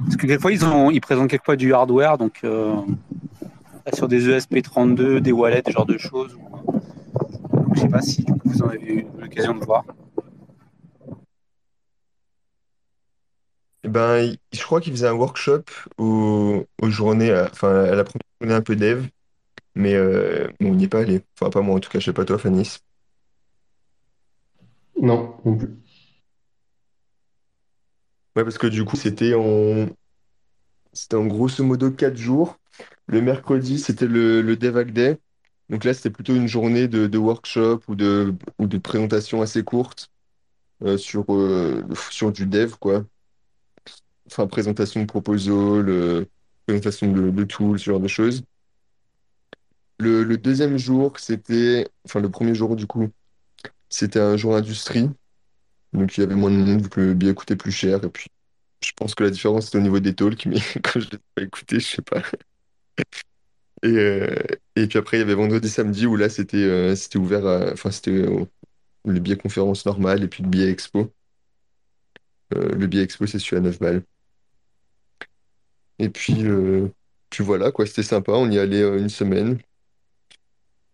Parce 0.05 0.17
que 0.17 0.27
quelquefois, 0.27 0.53
ils, 0.53 0.65
ont, 0.65 0.91
ils 0.91 1.01
présentent 1.01 1.31
quelquefois 1.31 1.57
du 1.57 1.73
hardware, 1.73 2.19
donc 2.19 2.41
euh, 2.45 2.75
sur 3.93 4.09
des 4.09 4.29
E 4.29 4.37
ESP32, 4.39 5.21
des 5.21 5.33
wallets, 5.33 5.63
ce 5.67 5.73
genre 5.73 5.87
de 5.87 5.99
choses. 5.99 6.37
Donc, 7.53 7.75
je 7.77 7.81
sais 7.81 7.89
pas 7.89 8.03
si 8.03 8.25
coup, 8.25 8.39
vous 8.45 8.63
en 8.63 8.69
avez 8.69 8.93
eu 8.93 9.07
l'occasion 9.19 9.55
de 9.55 9.65
voir. 9.65 9.85
Eh 13.87 13.89
ben, 13.89 14.35
je 14.53 14.63
crois 14.63 14.81
qu'il 14.81 14.93
faisait 14.93 15.09
un 15.09 15.13
workshop 15.13 15.65
aux, 15.99 16.65
aux 16.81 16.91
journées, 16.91 17.31
à- 17.33 17.49
enfin, 17.53 17.85
à 17.85 17.95
la 17.95 18.05
première 18.05 18.23
journée 18.41 18.55
un 18.55 18.63
peu 18.63 18.77
dev, 18.77 19.07
mais 19.75 19.95
euh, 19.95 20.49
bon, 20.61 20.73
on 20.73 20.75
n'y 20.75 20.85
est 20.85 20.89
pas 20.89 21.01
allé. 21.01 21.23
Enfin, 21.39 21.51
pas 21.51 21.61
moi 21.61 21.77
en 21.77 21.81
tout 21.81 21.91
cas, 21.91 21.99
je 22.01 22.07
sais 22.07 22.13
pas 22.13 22.25
toi, 22.25 22.39
Fanis. 22.39 22.79
Non, 25.09 25.21
non 25.45 25.57
plus. 25.57 25.71
Ouais, 28.37 28.43
parce 28.45 28.59
que 28.59 28.67
du 28.67 28.85
coup, 28.85 28.97
c'était 28.97 29.35
en, 29.35 29.87
c'était 30.93 31.17
en 31.17 31.27
grosso 31.27 31.63
modo 31.65 31.91
quatre 31.91 32.17
jours. 32.17 32.57
Le 33.07 33.21
mercredi, 33.21 33.79
c'était 33.79 34.07
le, 34.07 34.43
le 34.43 34.57
Dev 34.57 34.77
Hack 34.77 34.93
Day. 34.93 35.19
Donc 35.71 35.85
là, 35.85 35.95
c'était 35.95 36.11
plutôt 36.11 36.35
une 36.35 36.49
journée 36.49 36.89
de, 36.89 37.07
de 37.07 37.19
workshop 37.19 37.81
ou 37.89 37.95
de, 37.95 38.35
ou 38.59 38.67
de 38.67 38.79
présentation 38.79 39.43
assez 39.43 39.63
courte 39.65 40.09
euh, 40.85 40.99
sur, 40.99 41.25
euh, 41.35 41.85
sur 42.11 42.33
du 42.33 42.47
dev, 42.47 42.75
quoi. 42.81 43.05
Enfin, 44.27 44.47
présentation 44.47 45.01
de 45.03 45.07
proposal, 45.07 45.89
euh, 45.89 46.25
présentation 46.67 47.11
de, 47.13 47.31
de 47.31 47.45
tools, 47.45 47.79
ce 47.79 47.85
genre 47.91 48.01
de 48.01 48.09
choses. 48.09 48.43
Le, 49.99 50.25
le 50.25 50.37
deuxième 50.39 50.77
jour, 50.77 51.19
c'était, 51.19 51.89
enfin 52.05 52.21
le 52.21 52.31
premier 52.31 52.55
jour 52.55 52.77
du 52.77 52.87
coup, 52.87 53.09
c'était 53.95 54.21
un 54.21 54.37
jour 54.37 54.57
industrie. 54.57 55.09
Donc 55.93 56.17
il 56.17 56.21
y 56.21 56.25
avait 56.25 56.35
moins 56.35 56.51
de 56.51 56.57
monde 56.57 56.83
vu 56.83 56.89
que 56.89 57.01
le 57.01 57.15
billet 57.15 57.35
coûtait 57.35 57.57
plus 57.57 57.73
cher. 57.73 58.05
Et 58.05 58.09
puis 58.09 58.27
je 58.85 58.93
pense 58.97 59.15
que 59.15 59.25
la 59.25 59.31
différence 59.31 59.67
c'était 59.67 59.79
au 59.79 59.83
niveau 59.83 60.01
des 60.01 60.15
talks, 60.15 60.47
mais 60.47 60.61
quand 60.83 61.01
je 61.01 61.11
l'ai 61.11 61.19
pas 61.35 61.43
écouté, 61.43 61.81
je 61.81 61.87
sais 61.87 62.03
pas. 62.03 62.23
Et, 63.83 63.89
euh, 63.89 64.35
et 64.77 64.87
puis 64.87 64.99
après, 64.99 65.19
il 65.19 65.21
y 65.21 65.23
avait 65.23 65.35
vendredi, 65.35 65.69
samedi 65.69 66.07
où 66.07 66.17
là 66.17 66.29
c'était 66.29 66.57
euh, 66.57 66.95
ouvert 67.17 67.45
enfin 67.73 67.91
c'était 67.91 68.13
euh, 68.13 68.47
le 69.05 69.21
billet 69.21 69.37
conférence 69.37 69.87
normal 69.87 70.25
et 70.25 70.29
puis 70.29 70.43
le 70.43 70.49
billet 70.49 70.71
expo. 70.71 71.13
Le 72.51 72.87
billet 72.87 73.03
expo, 73.03 73.27
c'est 73.27 73.39
celui 73.39 73.57
à 73.57 73.61
9 73.61 73.79
balles. 73.81 74.03
Et 75.99 76.09
puis, 76.09 76.45
puis 77.31 77.45
voilà, 77.45 77.73
quoi, 77.73 77.85
c'était 77.87 78.03
sympa. 78.05 78.33
On 78.33 78.51
y 78.51 78.59
allait 78.59 78.81
une 78.99 79.09
semaine. 79.09 79.59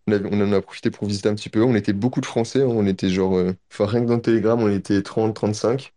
On 0.07 0.13
avait- 0.13 0.29
on 0.31 0.41
en 0.41 0.51
a 0.53 0.61
profité 0.61 0.89
pour 0.91 1.07
visiter 1.07 1.29
un 1.29 1.35
petit 1.35 1.49
peu. 1.49 1.63
On 1.63 1.75
était 1.75 1.93
beaucoup 1.93 2.21
de 2.21 2.25
Français. 2.25 2.61
hein. 2.61 2.67
On 2.67 2.85
était 2.87 3.09
genre, 3.09 3.37
euh, 3.37 3.53
enfin, 3.71 3.85
rien 3.85 4.01
que 4.01 4.07
dans 4.07 4.15
le 4.15 4.21
Telegram, 4.21 4.59
on 4.61 4.69
était 4.69 5.01
30, 5.03 5.35
35. 5.35 5.93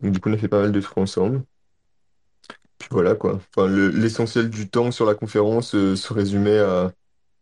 Donc, 0.00 0.12
du 0.12 0.20
coup, 0.20 0.28
on 0.30 0.34
a 0.34 0.38
fait 0.38 0.48
pas 0.48 0.60
mal 0.60 0.70
de 0.72 0.80
trucs 0.80 0.98
ensemble. 0.98 1.42
Puis 2.78 2.88
voilà, 2.92 3.14
quoi. 3.16 3.40
Enfin, 3.56 3.66
le- 3.66 3.88
l'essentiel 3.88 4.50
du 4.50 4.68
temps 4.68 4.92
sur 4.92 5.04
la 5.04 5.14
conférence 5.16 5.74
euh, 5.74 5.96
se 5.96 6.12
résumait 6.12 6.58
à 6.60 6.92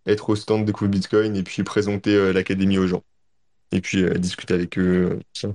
être 0.06 0.30
au 0.30 0.36
stand 0.36 0.64
Découvre 0.64 0.90
Bitcoin 0.90 1.36
et 1.36 1.42
puis 1.42 1.62
présenter 1.62 2.14
euh, 2.14 2.32
l'académie 2.32 2.78
aux 2.78 2.86
gens. 2.86 3.02
Et 3.72 3.80
puis 3.82 4.02
euh, 4.02 4.14
discuter 4.14 4.54
avec 4.54 4.78
eux. 4.78 5.10
euh, 5.12 5.16
tout 5.34 5.40
ça. 5.40 5.48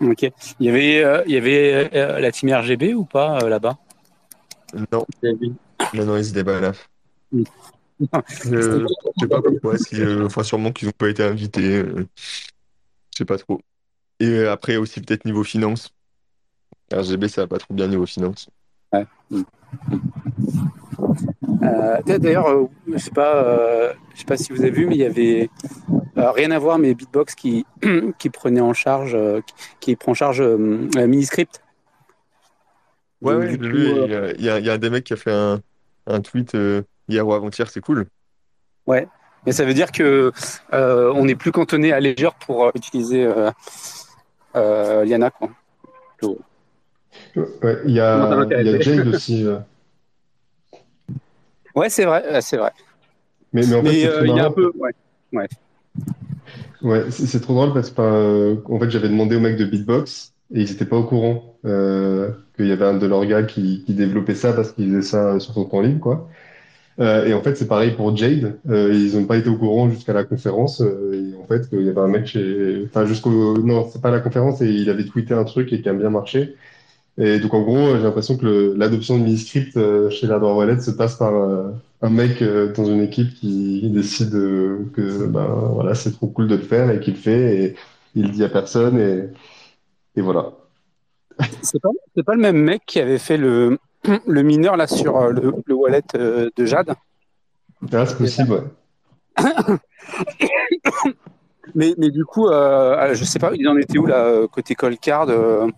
Ok. 0.00 0.22
Il 0.60 0.66
y 0.66 0.68
avait, 0.68 1.02
euh, 1.02 1.22
il 1.26 1.32
y 1.32 1.36
avait 1.36 1.90
euh, 1.94 2.20
la 2.20 2.30
team 2.30 2.52
RGB 2.52 2.94
ou 2.94 3.04
pas 3.04 3.40
euh, 3.42 3.48
là-bas? 3.48 3.78
Non, 4.92 5.04
non, 5.94 6.04
non, 6.06 6.16
ils 6.16 6.28
étaient 6.30 6.44
pas 6.44 6.60
là. 6.60 6.72
Je 8.44 8.86
sais 9.20 9.28
pas 9.28 9.42
pourquoi, 9.42 9.78
si, 9.78 10.00
euh, 10.00 10.26
enfin 10.26 10.42
sûrement 10.42 10.72
qu'ils 10.72 10.88
n'ont 10.88 10.92
pas 10.96 11.08
été 11.08 11.22
invités, 11.22 11.78
euh, 11.78 12.06
je 13.12 13.18
sais 13.18 13.24
pas 13.24 13.38
trop. 13.38 13.60
Et 14.20 14.44
après 14.46 14.76
aussi 14.76 15.00
peut-être 15.00 15.24
niveau 15.24 15.44
finance. 15.44 15.90
RGB 16.92 17.28
ça 17.28 17.42
va 17.42 17.46
pas 17.48 17.58
trop 17.58 17.74
bien 17.74 17.86
niveau 17.88 18.06
finance. 18.06 18.48
Euh, 21.62 22.00
D'ailleurs, 22.18 22.48
euh, 22.48 22.66
je 22.92 22.98
sais 22.98 23.10
pas, 23.10 23.36
euh, 23.44 23.92
je 24.14 24.20
sais 24.20 24.24
pas 24.26 24.36
si 24.36 24.52
vous 24.52 24.60
avez 24.60 24.70
vu, 24.70 24.86
mais 24.86 24.96
il 24.96 25.00
y 25.00 25.04
avait 25.04 25.48
euh, 26.18 26.30
rien 26.32 26.50
à 26.50 26.58
voir, 26.58 26.78
mais 26.78 26.94
Bitbox 26.94 27.34
qui 27.34 27.64
qui 28.18 28.30
prenait 28.30 28.60
en 28.60 28.74
charge, 28.74 29.14
euh, 29.14 29.40
qui, 29.40 29.54
qui 29.80 29.96
prend 29.96 30.12
en 30.12 30.14
charge 30.14 30.40
euh, 30.40 30.88
euh, 30.96 31.06
Miniscript. 31.06 31.62
Ouais, 33.20 33.34
Donc, 33.34 33.62
ouais, 33.72 34.04
il 34.06 34.10
y 34.10 34.14
a, 34.14 34.32
il 34.32 34.44
y 34.44 34.48
a- 34.50 34.58
il 34.58 34.66
y 34.66 34.70
a 34.70 34.72
un 34.74 34.78
des 34.78 34.90
mecs 34.90 35.04
qui 35.04 35.12
a 35.12 35.16
fait 35.16 35.32
un, 35.32 35.60
un 36.06 36.20
tweet 36.20 36.54
euh, 36.56 36.82
hier 37.12 37.26
ou 37.26 37.32
avant-hier, 37.34 37.70
c'est 37.70 37.80
cool. 37.80 38.06
Ouais. 38.86 39.06
Mais 39.44 39.52
ça 39.52 39.64
veut 39.64 39.74
dire 39.74 39.90
que 39.92 40.32
euh, 40.72 41.12
on 41.14 41.24
n'est 41.24 41.34
plus 41.34 41.52
cantonné 41.52 41.92
à 41.92 42.00
Ledger 42.00 42.30
pour 42.46 42.64
euh, 42.64 42.70
utiliser 42.74 43.24
euh, 43.24 43.50
euh, 44.56 45.04
Liana, 45.04 45.30
quoi. 45.30 45.50
Ouais, 47.36 47.78
il 47.84 47.92
y 47.92 48.00
a, 48.00 48.16
il 48.16 48.24
y 48.24 48.30
a 48.30 48.36
m'intéresse 48.36 48.82
Jade 48.82 49.08
aussi. 49.08 49.44
euh. 49.44 49.58
Ouais, 51.74 51.90
c'est 51.90 52.04
vrai, 52.04 52.40
c'est 52.40 52.56
vrai. 52.56 52.70
Mais, 53.52 53.62
mais 53.66 53.74
en 53.74 53.82
fait, 53.82 54.06
euh, 54.06 54.26
il 54.26 54.36
y 54.36 54.40
a 54.40 54.46
un 54.46 54.50
peu. 54.50 54.70
Ouais. 54.76 54.92
ouais. 55.32 55.48
Ouais, 56.82 57.10
c'est 57.10 57.40
trop 57.40 57.54
drôle 57.54 57.74
parce 57.74 57.90
que 57.90 58.62
en 58.70 58.78
fait, 58.78 58.90
j'avais 58.90 59.08
demandé 59.08 59.36
au 59.36 59.40
mec 59.40 59.56
de 59.56 59.64
Beatbox 59.64 60.32
et 60.54 60.60
ils 60.60 60.70
étaient 60.70 60.84
pas 60.84 60.96
au 60.96 61.04
courant 61.04 61.56
euh, 61.64 62.30
qu'il 62.56 62.66
y 62.66 62.72
avait 62.72 62.84
un 62.84 62.94
de 62.96 63.06
leurs 63.06 63.24
gars 63.26 63.42
qui, 63.42 63.82
qui 63.84 63.94
développait 63.94 64.34
ça 64.34 64.52
parce 64.52 64.72
qu'il 64.72 64.88
faisait 64.88 65.02
ça 65.02 65.40
sur 65.40 65.54
son 65.54 65.64
temps 65.64 65.80
libre, 65.80 66.00
quoi. 66.00 66.28
Euh, 67.02 67.26
et 67.26 67.34
en 67.34 67.42
fait, 67.42 67.56
c'est 67.56 67.66
pareil 67.66 67.92
pour 67.92 68.16
Jade. 68.16 68.58
Euh, 68.68 68.92
ils 68.94 69.16
ont 69.16 69.24
pas 69.24 69.36
été 69.36 69.48
au 69.48 69.56
courant 69.56 69.90
jusqu'à 69.90 70.12
la 70.12 70.24
conférence. 70.24 70.80
euh, 70.80 71.32
en 71.42 71.46
fait, 71.46 71.66
il 71.72 71.82
y 71.82 71.88
avait 71.88 72.00
un 72.00 72.08
mec 72.08 72.26
chez, 72.26 72.84
enfin 72.86 73.06
jusqu'au, 73.06 73.58
non, 73.58 73.88
c'est 73.92 74.00
pas 74.00 74.10
la 74.10 74.20
conférence 74.20 74.60
et 74.62 74.68
il 74.70 74.88
avait 74.88 75.04
tweeté 75.04 75.34
un 75.34 75.44
truc 75.44 75.72
et 75.72 75.82
qui 75.82 75.88
a 75.88 75.94
bien 75.94 76.10
marché. 76.10 76.54
Et 77.18 77.40
donc, 77.40 77.54
en 77.54 77.62
gros, 77.62 77.96
j'ai 77.96 78.02
l'impression 78.02 78.36
que 78.38 78.74
l'adoption 78.76 79.18
de 79.18 79.24
Miniscript 79.24 79.78
chez 80.10 80.26
l'Adore 80.26 80.56
Wallet 80.56 80.80
se 80.80 80.92
passe 80.92 81.16
par 81.16 81.34
un 82.02 82.10
mec 82.10 82.42
dans 82.74 82.86
une 82.86 83.02
équipe 83.02 83.34
qui 83.34 83.90
décide 83.90 84.30
que 84.30 85.26
ben, 85.26 85.46
voilà, 85.74 85.94
c'est 85.94 86.12
trop 86.12 86.28
cool 86.28 86.48
de 86.48 86.56
le 86.56 86.62
faire 86.62 86.90
et 86.90 87.00
qu'il 87.00 87.14
le 87.14 87.18
fait 87.18 87.64
et 87.64 87.76
il 88.14 88.26
le 88.26 88.28
dit 88.30 88.44
à 88.44 88.48
personne. 88.48 88.98
Et, 88.98 89.28
et 90.18 90.22
voilà. 90.22 90.52
C'est 91.60 91.80
pas, 91.82 91.90
c'est 92.16 92.22
pas 92.22 92.34
le 92.34 92.40
même 92.40 92.62
mec 92.62 92.82
qui 92.86 92.98
avait 92.98 93.18
fait 93.18 93.36
le, 93.36 93.78
le 94.26 94.42
mineur 94.42 94.76
là 94.76 94.86
sur 94.86 95.16
euh, 95.16 95.30
le, 95.30 95.52
le 95.64 95.74
wallet 95.74 96.02
euh, 96.14 96.50
de 96.56 96.64
Jade. 96.64 96.94
Ah, 97.92 98.06
c'est 98.06 98.18
possible, 98.18 98.52
ouais. 98.52 98.62
Mais, 101.74 101.94
mais 101.96 102.10
du 102.10 102.24
coup, 102.24 102.48
euh, 102.48 103.14
je 103.14 103.24
sais 103.24 103.38
pas, 103.38 103.52
il 103.54 103.66
en 103.68 103.76
était 103.76 103.96
où 103.96 104.04
là, 104.06 104.16
euh, 104.16 104.48
côté 104.48 104.74
Cold 104.74 104.98
Card 104.98 105.28
euh, 105.28 105.68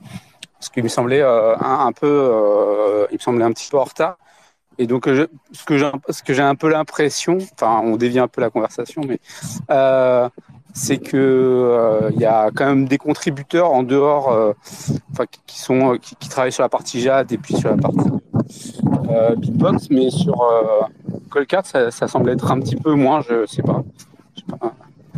Parce 0.54 0.70
qu'il 0.70 0.82
me 0.82 0.88
semblait 0.88 1.20
euh, 1.20 1.54
un, 1.58 1.86
un 1.86 1.92
peu, 1.92 3.06
il 3.10 3.14
me 3.14 3.20
semblait 3.20 3.44
un 3.44 3.52
petit 3.52 3.70
peu 3.70 3.76
en 3.76 3.84
retard. 3.84 4.16
Et 4.78 4.86
donc, 4.86 5.08
je- 5.08 5.26
ce 5.52 5.64
que 5.64 5.76
j'ai, 6.34 6.42
un 6.42 6.54
peu 6.54 6.68
l'impression, 6.68 7.36
enfin, 7.52 7.80
on 7.84 7.96
dévie 7.96 8.18
un 8.18 8.28
peu 8.28 8.40
la 8.40 8.50
conversation, 8.50 9.02
mais 9.06 9.20
c'est 10.74 10.98
que 10.98 11.16
euh, 11.16 12.10
il 12.12 12.20
y 12.20 12.26
a 12.26 12.50
quand 12.54 12.66
même 12.66 12.86
des 12.86 12.98
contributeurs 12.98 13.72
en 13.72 13.82
dehors, 13.82 14.30
euh, 14.30 14.52
qui- 15.46 15.58
sont, 15.58 15.94
euh, 15.94 15.96
qui, 15.96 16.28
travaillent 16.28 16.52
sur 16.52 16.64
la 16.64 16.68
partie 16.68 17.00
Jade 17.00 17.32
et 17.32 17.38
puis 17.38 17.56
sur 17.56 17.70
la 17.70 17.76
partie 17.76 18.10
euh, 19.08 19.36
Beatbox, 19.36 19.88
mais 19.90 20.10
sur 20.10 20.42
euh, 20.42 20.82
Cold 21.30 21.46
Card, 21.46 21.64
ça, 21.64 21.90
semble 21.90 22.28
être 22.30 22.50
un 22.50 22.60
petit 22.60 22.76
peu 22.76 22.92
moins, 22.92 23.22
je 23.22 23.46
sais 23.46 23.62
pas. 23.62 23.82
Je 24.34 24.40
sais 24.40 24.58
pas 24.58 24.74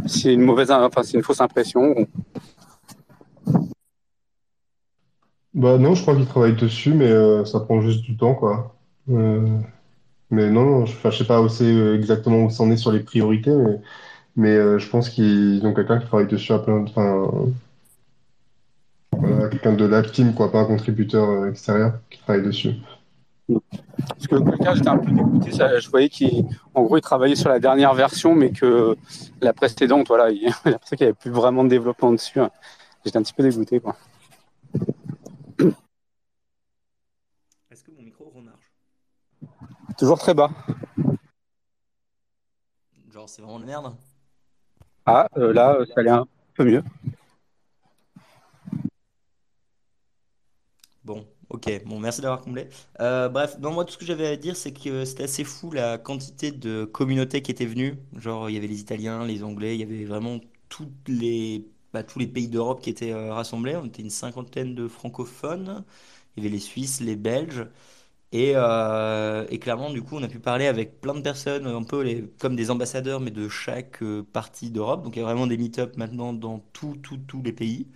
c'est 0.06 0.32
une 0.32 0.42
mauvaise, 0.42 0.70
enfin 0.70 1.02
c'est 1.02 1.16
une 1.16 1.22
fausse 1.22 1.40
impression. 1.40 2.06
Bah 5.54 5.78
non, 5.78 5.94
je 5.94 6.02
crois 6.02 6.14
qu'il 6.14 6.26
travaille 6.26 6.54
dessus, 6.54 6.92
mais 6.92 7.08
euh, 7.10 7.44
ça 7.44 7.60
prend 7.60 7.80
juste 7.80 8.02
du 8.02 8.16
temps, 8.16 8.34
quoi. 8.34 8.76
Euh, 9.08 9.58
mais 10.30 10.50
non, 10.50 10.84
je, 10.84 10.94
je 11.02 11.10
sais 11.10 11.24
pas 11.24 11.40
où 11.40 11.48
euh, 11.60 11.96
exactement 11.96 12.44
où 12.44 12.50
c'en 12.50 12.70
est 12.70 12.76
sur 12.76 12.92
les 12.92 13.00
priorités, 13.00 13.54
mais 14.36 14.54
euh, 14.54 14.78
je 14.78 14.88
pense 14.88 15.08
qu'ils 15.08 15.64
ont 15.66 15.74
quelqu'un 15.74 15.98
qui 15.98 16.06
travaille 16.06 16.28
dessus 16.28 16.52
à 16.52 16.58
plein 16.58 16.80
de, 16.80 16.90
enfin, 16.90 17.50
voilà, 19.12 19.48
quelqu'un 19.48 19.72
de 19.72 19.84
la 19.86 20.02
team, 20.02 20.34
quoi, 20.34 20.52
pas 20.52 20.60
un 20.60 20.66
contributeur 20.66 21.28
euh, 21.28 21.50
extérieur 21.50 21.94
qui 22.10 22.18
travaille 22.20 22.44
dessus. 22.44 22.74
Parce 23.48 24.26
que 24.26 24.34
le 24.34 24.58
cas, 24.58 24.74
j'étais 24.74 24.88
un 24.88 24.98
peu 24.98 25.10
dégoûté. 25.10 25.52
Ça, 25.52 25.78
je 25.78 25.88
voyais 25.88 26.10
qu'en 26.10 26.82
gros, 26.82 26.98
il 26.98 27.00
travaillait 27.00 27.36
sur 27.36 27.48
la 27.48 27.58
dernière 27.58 27.94
version, 27.94 28.34
mais 28.34 28.50
que 28.50 28.96
la 29.40 29.52
précédente, 29.52 30.08
voilà, 30.08 30.30
il, 30.30 30.40
j'ai 30.64 30.70
l'impression 30.70 30.96
qu'il 30.96 31.06
n'y 31.06 31.10
avait 31.10 31.18
plus 31.18 31.30
vraiment 31.30 31.64
de 31.64 31.70
développement 31.70 32.12
dessus. 32.12 32.40
J'étais 33.04 33.16
un 33.16 33.22
petit 33.22 33.32
peu 33.32 33.42
dégoûté, 33.42 33.80
quoi. 33.80 33.96
Est-ce 37.70 37.84
que 37.84 37.90
mon 37.92 38.02
micro 38.02 38.30
remarche 38.34 38.72
Toujours 39.96 40.18
très 40.18 40.34
bas. 40.34 40.50
Genre, 43.10 43.28
c'est 43.28 43.40
vraiment 43.40 43.60
de 43.60 43.64
merde. 43.64 43.94
Ah, 45.06 45.28
euh, 45.36 45.52
là, 45.52 45.78
ça 45.86 46.00
allait 46.00 46.10
un 46.10 46.26
peu 46.54 46.64
mieux. 46.64 46.82
Bon, 51.04 51.24
ok, 51.50 51.84
bon, 51.84 52.00
merci 52.00 52.20
d'avoir 52.20 52.40
comblé. 52.40 52.68
Euh, 53.00 53.28
bref, 53.28 53.58
non, 53.60 53.72
moi, 53.72 53.84
tout 53.84 53.92
ce 53.92 53.98
que 53.98 54.04
j'avais 54.04 54.26
à 54.26 54.36
dire, 54.36 54.56
c'est 54.56 54.72
que 54.72 55.04
c'était 55.04 55.24
assez 55.24 55.44
fou 55.44 55.70
la 55.70 55.98
quantité 55.98 56.50
de 56.50 56.84
communautés 56.84 57.42
qui 57.42 57.50
étaient 57.52 57.66
venues. 57.66 57.96
Genre, 58.16 58.50
il 58.50 58.54
y 58.54 58.56
avait 58.56 58.66
les 58.66 58.80
Italiens, 58.80 59.24
les 59.24 59.42
Anglais, 59.44 59.76
il 59.76 59.80
y 59.80 59.84
avait 59.84 60.04
vraiment 60.04 60.40
toutes 60.68 61.08
les, 61.08 61.68
bah, 61.92 62.02
tous 62.02 62.18
les 62.18 62.26
pays 62.26 62.48
d'Europe 62.48 62.80
qui 62.82 62.90
étaient 62.90 63.12
euh, 63.12 63.32
rassemblés. 63.32 63.76
On 63.76 63.84
était 63.84 64.02
une 64.02 64.10
cinquantaine 64.10 64.74
de 64.74 64.88
francophones. 64.88 65.84
Il 66.36 66.42
y 66.42 66.46
avait 66.46 66.54
les 66.54 66.60
Suisses, 66.60 67.00
les 67.00 67.16
Belges. 67.16 67.66
Et, 68.32 68.52
euh, 68.56 69.46
et 69.50 69.58
clairement, 69.58 69.90
du 69.90 70.02
coup, 70.02 70.16
on 70.16 70.22
a 70.22 70.28
pu 70.28 70.40
parler 70.40 70.66
avec 70.66 71.00
plein 71.00 71.14
de 71.14 71.20
personnes, 71.20 71.66
un 71.66 71.82
peu 71.84 72.30
comme 72.38 72.56
des 72.56 72.70
ambassadeurs, 72.70 73.20
mais 73.20 73.30
de 73.30 73.48
chaque 73.48 74.02
euh, 74.02 74.22
partie 74.22 74.70
d'Europe. 74.70 75.04
Donc, 75.04 75.16
il 75.16 75.20
y 75.20 75.22
a 75.22 75.24
vraiment 75.24 75.46
des 75.46 75.56
meet-up 75.56 75.96
maintenant 75.96 76.32
dans 76.32 76.58
tous 76.72 77.00
les 77.44 77.52
pays. 77.52 77.88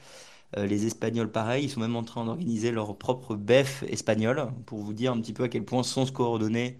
Euh, 0.56 0.66
les 0.66 0.86
Espagnols, 0.86 1.30
pareil, 1.32 1.64
ils 1.66 1.70
sont 1.70 1.80
même 1.80 1.96
en 1.96 2.04
train 2.04 2.24
d'organiser 2.24 2.72
leur 2.72 2.96
propre 2.98 3.36
BEF 3.36 3.84
espagnol, 3.88 4.52
pour 4.66 4.80
vous 4.80 4.94
dire 4.94 5.12
un 5.12 5.20
petit 5.20 5.32
peu 5.32 5.44
à 5.44 5.48
quel 5.48 5.64
point, 5.64 5.82
sans 5.82 6.06
se 6.06 6.12
coordonner, 6.12 6.78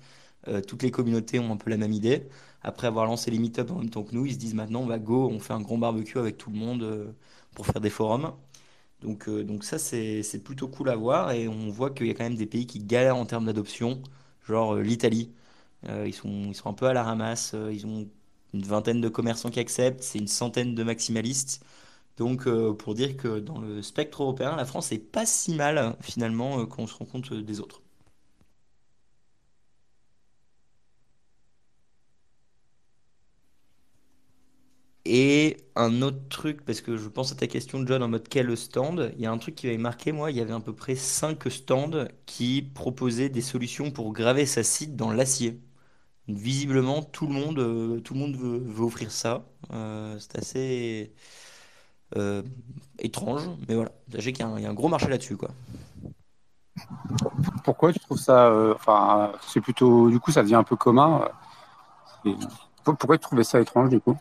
toutes 0.69 0.83
les 0.83 0.91
communautés 0.91 1.39
ont 1.39 1.53
un 1.53 1.57
peu 1.57 1.71
la 1.71 1.77
même 1.77 1.93
idée. 1.93 2.29
Après 2.63 2.87
avoir 2.87 3.07
lancé 3.07 3.31
les 3.31 3.39
meet-up 3.39 3.71
en 3.71 3.77
même 3.77 3.91
temps 3.91 4.05
que 4.05 4.15
nous, 4.15 4.27
ils 4.27 4.35
se 4.35 4.39
disent 4.39 4.55
maintenant, 4.55 4.81
on 4.83 4.87
va 4.87 4.99
go, 4.99 5.29
on 5.31 5.39
fait 5.41 5.53
un 5.53 5.61
grand 5.61 5.79
barbecue 5.79 6.19
avec 6.19 6.39
tout 6.39 6.51
le 6.51 6.59
monde 6.59 7.15
pour 7.55 7.67
faire 7.67 7.81
des 7.81 7.91
forums. 7.91 8.33
Donc, 9.01 9.29
euh, 9.29 9.45
donc 9.45 9.65
ça, 9.65 9.79
c'est, 9.79 10.23
plutôt 10.45 10.69
cool 10.69 10.91
à 10.91 10.97
voir, 10.97 11.33
et 11.33 11.49
on 11.49 11.71
voit 11.71 11.91
qu'il 11.91 12.07
y 12.07 12.11
a 12.11 12.15
quand 12.15 12.25
même 12.25 12.37
des 12.37 12.47
pays 12.47 12.67
qui 12.67 12.81
galèrent 12.81 13.17
en 13.17 13.27
termes 13.27 13.47
d'adoption, 13.47 14.03
genre 14.47 14.75
euh, 14.77 14.83
l'Italie. 14.83 15.33
Euh, 15.89 16.07
ils 16.07 16.15
sont, 16.15 16.53
un 16.67 16.75
peu 16.75 16.87
à 16.87 16.93
la 16.95 17.03
ramasse, 17.03 17.55
ils 17.73 17.87
ont 17.87 18.09
une 18.55 18.63
vingtaine 18.63 19.01
de 19.01 19.09
commerçants 19.09 19.51
qui 19.51 19.61
acceptent, 19.61 20.03
c'est 20.03 20.19
une 20.19 20.29
centaine 20.29 20.75
de 20.75 20.83
maximalistes. 20.83 21.65
Donc, 22.19 22.49
pour 22.77 22.95
dire 22.95 23.17
que 23.17 23.41
dans 23.41 23.61
le 23.61 23.83
spectre 23.83 24.23
européen, 24.23 24.57
la 24.57 24.67
France 24.67 24.93
est 24.93 24.99
pas 24.99 25.27
si 25.27 25.55
mal 25.55 25.97
finalement 26.03 26.67
quand 26.67 26.83
on 26.83 26.87
se 26.87 26.95
rend 26.95 27.07
compte 27.07 27.33
des 27.33 27.61
autres. 27.61 27.83
Et 35.13 35.57
un 35.75 36.03
autre 36.03 36.29
truc, 36.29 36.65
parce 36.65 36.81
que 36.81 36.97
je 36.97 37.09
pense 37.09 37.33
à 37.33 37.35
ta 37.35 37.49
question, 37.49 37.85
John, 37.85 38.01
en 38.01 38.07
mode 38.07 38.29
quel 38.29 38.57
stand, 38.57 39.13
il 39.17 39.23
y 39.23 39.27
a 39.27 39.33
un 39.33 39.39
truc 39.39 39.57
qui 39.57 39.67
m'avait 39.67 39.77
marqué, 39.77 40.13
moi, 40.13 40.31
il 40.31 40.37
y 40.37 40.41
avait 40.41 40.53
à 40.53 40.61
peu 40.61 40.73
près 40.73 40.95
5 40.95 41.51
stands 41.51 42.07
qui 42.27 42.63
proposaient 42.63 43.29
des 43.29 43.41
solutions 43.41 43.91
pour 43.91 44.13
graver 44.13 44.47
sa 44.47 44.63
site 44.63 44.95
dans 44.95 45.11
l'acier. 45.11 45.61
Visiblement, 46.29 47.03
tout 47.03 47.27
le 47.27 47.33
monde, 47.35 47.59
euh, 47.59 48.01
tout 48.01 48.15
le 48.15 48.21
monde 48.21 48.37
veut, 48.37 48.85
offrir 48.85 49.11
ça. 49.11 49.45
Euh, 49.73 50.17
c'est 50.21 50.39
assez 50.39 51.13
euh, 52.17 52.43
étrange, 53.01 53.43
mais 53.69 53.75
voilà. 53.75 53.91
Sachez 54.13 54.33
qu'il 54.33 54.47
y 54.47 54.49
a 54.49 54.53
un, 54.53 54.61
y 54.61 54.67
a 54.67 54.71
un 54.71 54.75
gros 54.75 54.89
marché 54.89 55.09
là-dessus, 55.09 55.37
quoi. 55.37 55.51
Pourquoi 57.65 57.93
tu 57.93 57.99
trouves 57.99 58.21
ça 58.21 58.53
Enfin, 58.77 59.33
c'est 59.49 59.61
plutôt. 59.61 60.09
Du 60.09 60.21
coup, 60.21 60.31
ça 60.31 60.43
devient 60.43 60.55
un 60.55 60.65
peu 60.65 60.77
commun. 60.77 61.29
Pourquoi 62.85 63.19
tu 63.19 63.23
trouvais 63.23 63.45
ça 63.45 63.61
étrange, 63.61 63.91
du 63.91 64.01
coup? 64.01 64.17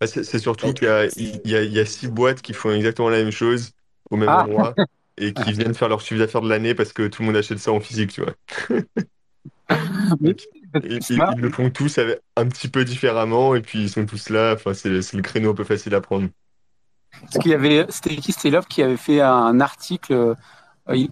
Bah, 0.00 0.06
c'est 0.06 0.24
c'est 0.24 0.38
surtout 0.38 0.72
qu'il 0.72 0.86
y 0.88 0.90
a, 0.90 1.08
c'est- 1.10 1.20
il 1.44 1.50
y 1.50 1.56
a, 1.56 1.62
il 1.62 1.72
y 1.72 1.78
a 1.80 1.84
six 1.84 2.08
boîtes 2.08 2.40
qui 2.42 2.54
font 2.54 2.70
exactement 2.72 3.10
la 3.10 3.18
même 3.18 3.30
chose 3.32 3.72
au 4.10 4.16
même 4.16 4.30
Ah. 4.30 4.44
endroit 4.46 4.74
et 5.18 5.34
qui 5.34 5.52
viennent 5.52 5.74
faire 5.74 5.88
leur 5.88 6.00
chiffre 6.00 6.18
d'affaires 6.20 6.40
de 6.40 6.48
l'année 6.48 6.74
parce 6.74 6.92
que 6.92 7.06
tout 7.08 7.22
le 7.22 7.26
monde 7.26 7.36
achète 7.36 7.58
ça 7.58 7.72
en 7.72 7.80
physique, 7.80 8.12
tu 8.12 8.22
vois. 8.22 8.34
Donc, 10.20 10.42
ils, 10.82 11.00
le 11.36 11.50
font 11.50 11.70
tous 11.70 11.98
avec- 11.98 12.20
un 12.36 12.48
petit 12.48 12.68
peu 12.68 12.84
différemment 12.84 13.54
et 13.54 13.60
puis 13.60 13.82
ils 13.82 13.90
sont 13.90 14.06
tous 14.06 14.30
là. 14.30 14.54
Enfin, 14.54 14.74
c'est 14.74 15.02
c'est 15.02 15.16
le 15.16 15.22
créneau 15.22 15.50
un 15.50 15.54
peu 15.54 15.64
facile 15.64 15.94
à 15.94 16.00
prendre. 16.00 16.28
Parce 17.20 17.38
qu'il 17.38 17.50
y 17.50 17.54
avait, 17.54 17.86
c'était 17.90 18.16
qui? 18.16 18.32
C'était 18.32 18.50
Love 18.50 18.66
qui 18.66 18.82
avait 18.82 18.96
fait 18.96 19.20
un 19.20 19.60
article 19.60 20.12
euh, 20.12 20.34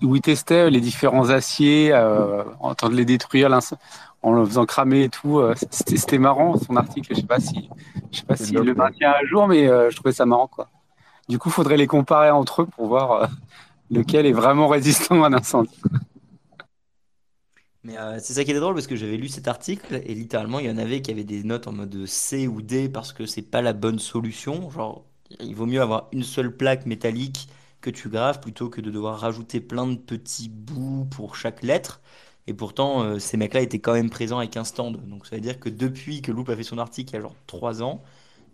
où 0.02 0.16
il 0.16 0.22
testait 0.22 0.70
les 0.70 0.80
différents 0.80 1.30
aciers 1.30 1.92
euh, 1.92 2.44
en 2.60 2.74
train 2.74 2.90
de 2.90 2.94
les 2.94 3.04
détruire 3.04 3.50
en 4.22 4.32
le 4.32 4.44
faisant 4.44 4.66
cramer 4.66 5.04
et 5.04 5.08
tout. 5.08 5.38
euh, 5.38 5.54
C'était, 5.70 6.18
marrant 6.18 6.56
son 6.58 6.76
article. 6.76 7.14
Je 7.14 7.20
sais 7.20 7.26
pas 7.26 7.40
si, 7.40 7.68
je 8.10 8.18
sais 8.18 8.24
pas 8.24 8.34
Love, 8.52 8.64
le 8.64 8.74
maintient 8.74 9.10
à 9.10 9.24
jour, 9.24 9.46
mais 9.46 9.68
euh, 9.68 9.90
je 9.90 9.96
trouvais 9.96 10.12
ça 10.12 10.26
marrant 10.26 10.48
quoi. 10.48 10.68
Du 11.28 11.38
coup, 11.38 11.50
faudrait 11.50 11.76
les 11.76 11.86
comparer 11.86 12.30
entre 12.30 12.62
eux 12.62 12.66
pour 12.66 12.88
voir 12.88 13.12
euh, 13.12 13.26
lequel 13.90 14.26
est 14.26 14.32
vraiment 14.32 14.68
résistant 14.68 15.22
à 15.24 15.28
l'incendie. 15.28 15.78
Mais 17.84 17.96
euh, 17.96 18.18
c'est 18.20 18.34
ça 18.34 18.44
qui 18.44 18.50
est 18.50 18.58
drôle 18.58 18.74
parce 18.74 18.86
que 18.86 18.96
j'avais 18.96 19.16
lu 19.16 19.28
cet 19.28 19.46
article 19.46 20.02
et 20.04 20.14
littéralement 20.14 20.58
il 20.58 20.66
y 20.66 20.70
en 20.70 20.78
avait 20.78 21.00
qui 21.00 21.10
avaient 21.10 21.24
des 21.24 21.44
notes 21.44 21.68
en 21.68 21.72
mode 21.72 22.06
C 22.06 22.48
ou 22.48 22.60
D 22.60 22.88
parce 22.88 23.12
que 23.12 23.24
c'est 23.24 23.42
pas 23.42 23.62
la 23.62 23.72
bonne 23.72 23.98
solution. 23.98 24.68
Genre, 24.70 25.04
il 25.40 25.54
vaut 25.54 25.66
mieux 25.66 25.80
avoir 25.80 26.08
une 26.12 26.24
seule 26.24 26.54
plaque 26.56 26.86
métallique 26.86 27.48
que 27.80 27.90
tu 27.90 28.08
graves 28.08 28.40
plutôt 28.40 28.68
que 28.68 28.80
de 28.80 28.90
devoir 28.90 29.20
rajouter 29.20 29.60
plein 29.60 29.86
de 29.86 29.96
petits 29.96 30.48
bouts 30.48 31.06
pour 31.10 31.36
chaque 31.36 31.62
lettre. 31.62 32.00
Et 32.46 32.54
pourtant, 32.54 33.02
euh, 33.02 33.18
ces 33.18 33.36
mecs-là 33.36 33.60
étaient 33.60 33.78
quand 33.78 33.92
même 33.92 34.10
présents 34.10 34.38
avec 34.38 34.56
un 34.56 34.64
stand. 34.64 35.06
Donc 35.08 35.26
ça 35.26 35.36
veut 35.36 35.42
dire 35.42 35.60
que 35.60 35.68
depuis 35.68 36.22
que 36.22 36.32
Loop 36.32 36.48
a 36.48 36.56
fait 36.56 36.62
son 36.62 36.78
article 36.78 37.10
il 37.12 37.14
y 37.14 37.18
a 37.18 37.22
genre 37.22 37.36
3 37.46 37.82
ans, 37.82 38.02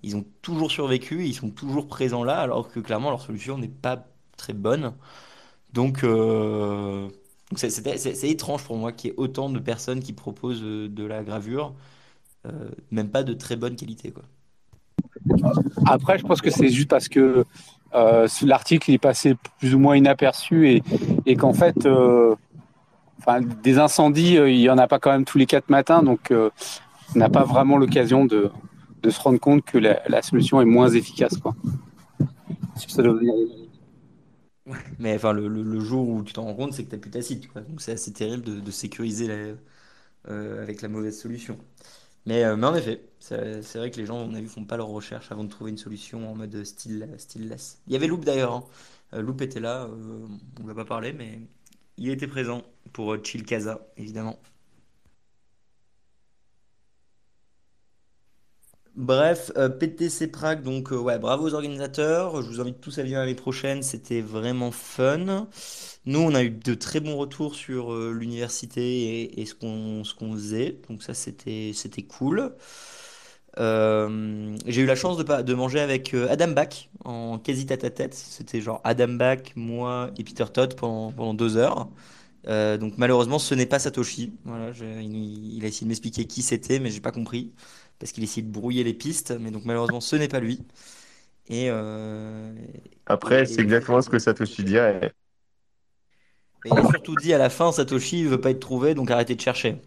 ils 0.03 0.17
ont 0.17 0.25
toujours 0.43 0.71
survécu 0.71 1.25
ils 1.27 1.35
sont 1.35 1.51
toujours 1.51 1.89
présents 1.89 2.25
là 2.25 2.39
alors 2.41 2.69
que 2.69 2.81
clairement 2.81 3.11
leur 3.11 3.23
solution 3.23 3.59
n'est 3.59 3.69
pas 3.69 4.07
très 4.37 4.53
bonne. 4.53 4.95
Donc, 5.73 6.05
euh, 6.05 7.09
c'est 7.57 8.31
étrange 8.31 8.63
pour 8.63 8.77
moi 8.77 8.93
qu'il 8.93 9.11
y 9.11 9.13
ait 9.13 9.17
autant 9.17 9.51
de 9.51 9.59
personnes 9.59 10.01
qui 10.01 10.13
proposent 10.13 10.63
euh, 10.63 10.89
de 10.89 11.05
la 11.05 11.25
gravure, 11.25 11.75
euh, 12.47 12.71
même 12.93 13.11
pas 13.11 13.25
de 13.25 13.35
très 13.35 13.57
bonne 13.57 13.75
qualité, 13.75 14.13
quoi. 14.13 14.23
Après, 15.87 16.19
je 16.19 16.25
pense 16.25 16.41
que 16.41 16.51
c'est 16.51 16.69
juste 16.69 16.89
parce 16.89 17.09
que 17.09 17.45
l'article 18.43 18.91
est 18.91 18.99
passé 18.99 19.37
plus 19.59 19.75
ou 19.75 19.79
moins 19.79 19.97
inaperçu 19.97 20.83
et, 21.27 21.37
qu'en 21.37 21.53
fait, 21.53 21.87
euh, 21.87 22.35
des 23.63 23.79
incendies, 23.79 24.39
euh, 24.39 24.51
il 24.51 24.61
y 24.61 24.71
en 24.71 24.79
a 24.79 24.87
pas 24.87 24.99
quand 24.99 25.13
même 25.13 25.25
tous 25.25 25.39
les 25.39 25.47
quatre 25.47 25.71
matins, 25.71 26.03
donc 26.03 26.31
euh, 26.31 26.51
on 27.15 27.19
n'a 27.19 27.29
pas 27.29 27.45
vraiment 27.45 27.77
l'occasion 27.77 28.25
de, 28.25 28.51
se 29.09 29.21
rendre 29.21 29.39
compte 29.39 29.65
que 29.65 29.79
la, 29.79 30.23
solution 30.23 30.61
est 30.61 30.67
moins 30.67 30.89
efficace, 30.89 31.37
quoi. 31.37 31.55
Ça 32.77 33.03
Mais 34.99 35.15
enfin, 35.15 35.33
le, 35.33 35.81
jour 35.81 36.09
où 36.09 36.23
tu 36.23 36.33
t'en 36.33 36.45
rends 36.45 36.55
compte, 36.55 36.73
c'est 36.73 36.85
que 36.85 36.91
t'as 36.91 36.99
plus 36.99 37.11
ta 37.11 37.23
site, 37.23 37.49
quoi. 37.53 37.61
Donc 37.63 37.81
c'est 37.81 37.93
assez 37.93 38.13
terrible 38.13 38.63
de, 38.63 38.71
sécuriser 38.71 39.55
euh, 40.29 40.63
avec 40.63 40.83
la 40.83 40.89
mauvaise 40.89 41.21
solution. 41.21 41.59
Euh, 42.29 42.57
mais 42.57 42.67
en 42.67 42.75
effet, 42.75 43.03
c'est 43.63 43.79
vrai 43.79 43.91
que 43.91 43.97
les 43.99 44.07
gens, 44.07 44.17
on 44.19 44.35
a 44.35 44.41
vu, 44.41 44.49
font 44.49 44.65
pas 44.65 44.77
leurs 44.77 44.89
recherches 44.89 45.33
avant 45.33 45.45
de 45.45 45.49
trouver 45.49 45.71
une 45.71 45.79
solution 45.79 46.31
en 46.31 46.35
mode 46.35 46.65
style, 46.65 47.09
styleless. 47.19 47.79
Il 47.87 47.93
y 47.93 47.97
avait 47.97 48.07
Loop 48.07 48.25
d'ailleurs, 48.25 48.53
hein. 48.53 48.65
Euh, 49.15 49.23
Loop 49.23 49.41
était 49.43 49.61
là, 49.61 49.85
euh, 49.85 50.27
on 50.61 50.63
ne 50.63 50.67
va 50.69 50.75
pas 50.75 50.85
parler, 50.85 51.13
mais 51.13 51.41
il 51.97 52.11
était 52.11 52.27
présent 52.27 52.63
pour 52.93 53.15
euh, 53.15 53.21
Chill 53.23 53.45
Casa, 53.45 53.87
évidemment. 53.97 54.39
Bref, 58.97 59.51
euh, 59.57 59.69
PTC 59.69 60.29
Prague, 60.29 60.63
donc 60.63 60.93
ouais, 60.93 61.19
bravo 61.19 61.49
aux 61.49 61.55
organisateurs. 61.55 62.43
Je 62.43 62.49
vous 62.49 62.61
invite 62.61 62.81
tous 62.81 62.97
à 62.99 63.03
venir 63.03 63.19
l'année 63.19 63.35
prochaine, 63.35 63.83
c'était 63.83 64.21
vraiment 64.21 64.71
fun. 64.71 65.49
Nous, 66.07 66.21
on 66.21 66.33
a 66.35 66.45
eu 66.45 66.51
de 66.51 66.75
très 66.75 67.01
bons 67.01 67.17
retours 67.17 67.57
sur 67.57 67.93
l'université 68.13 68.83
et, 69.23 69.41
et 69.41 69.47
ce 69.47 69.55
qu'on 69.57 70.05
ce 70.05 70.15
qu'on 70.15 70.33
faisait, 70.35 70.79
donc 70.89 71.03
ça 71.03 71.13
c'était 71.15 71.73
c'était 71.75 72.03
cool. 72.05 72.53
Euh, 73.59 74.57
j'ai 74.67 74.83
eu 74.83 74.87
la 74.87 74.97
chance 74.97 75.17
de, 75.17 75.43
de 75.43 75.55
manger 75.55 75.81
avec 75.81 76.13
euh, 76.15 76.29
Adam 76.31 76.49
Bach 76.49 76.89
en 77.05 77.39
quasi 77.39 77.67
tête-à-tête. 77.67 78.15
C'était 78.15 78.61
genre 78.61 78.81
Adam 78.85 79.09
Bach, 79.09 79.39
moi 79.57 80.11
et 80.19 80.25
Peter 80.25 80.45
Todd 80.53 80.75
pendant, 80.77 81.13
pendant 81.13 81.35
deux 81.35 81.57
heures. 81.57 81.89
Euh, 82.49 82.79
donc 82.79 82.95
malheureusement, 82.99 83.39
ce 83.39 83.55
n'est 83.55 83.67
pas 83.67 83.79
Satoshi. 83.81 84.35
Voilà, 84.45 84.73
je- 84.73 84.85
il, 84.85 85.57
il 85.59 85.65
a 85.65 85.69
essayé 85.69 85.85
de 85.87 85.89
m'expliquer 85.89 86.27
qui 86.27 86.43
c'était, 86.43 86.81
mais 86.81 86.91
j'ai 86.91 87.01
pas 87.01 87.13
compris 87.13 87.53
parce 87.99 88.13
qu'il 88.13 88.25
essayait 88.25 88.47
de 88.47 88.53
brouiller 88.53 88.85
les 88.85 88.95
pistes. 88.95 89.33
Mais 89.41 89.51
donc 89.51 89.65
malheureusement, 89.67 90.01
ce 90.01 90.17
n'est 90.17 90.29
pas 90.29 90.41
lui. 90.41 90.63
Et, 91.49 91.69
euh, 91.71 92.53
Après, 93.07 93.47
c'est 93.47 93.63
exactement 93.63 94.03
ce 94.03 94.11
que 94.11 94.19
Satoshi 94.19 94.63
dirait. 94.63 95.15
et 96.65 96.71
il 96.71 96.79
a 96.79 96.85
surtout 96.85 97.17
dit 97.17 97.33
à 97.33 97.39
la 97.39 97.49
fin, 97.49 97.73
Satoshi 97.73 98.25
veut 98.25 98.41
pas 98.41 98.51
être 98.51 98.61
trouvé, 98.61 98.95
donc 98.95 99.11
arrêtez 99.11 99.35
de 99.35 99.41
chercher. 99.41 99.81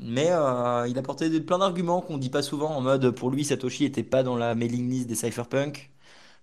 Mais 0.00 0.28
euh, 0.30 0.86
il 0.88 0.98
a 0.98 1.02
porté 1.02 1.30
de- 1.30 1.38
plein 1.38 1.58
d'arguments 1.58 2.00
qu'on 2.00 2.18
dit 2.18 2.30
pas 2.30 2.42
souvent, 2.42 2.70
en 2.70 2.80
mode 2.80 3.10
pour 3.12 3.30
lui, 3.30 3.44
Satoshi 3.44 3.84
était 3.84 4.02
pas 4.02 4.22
dans 4.22 4.36
la 4.36 4.54
mailing 4.54 4.88
list 4.90 5.06
des 5.08 5.14
cypherpunks, 5.14 5.90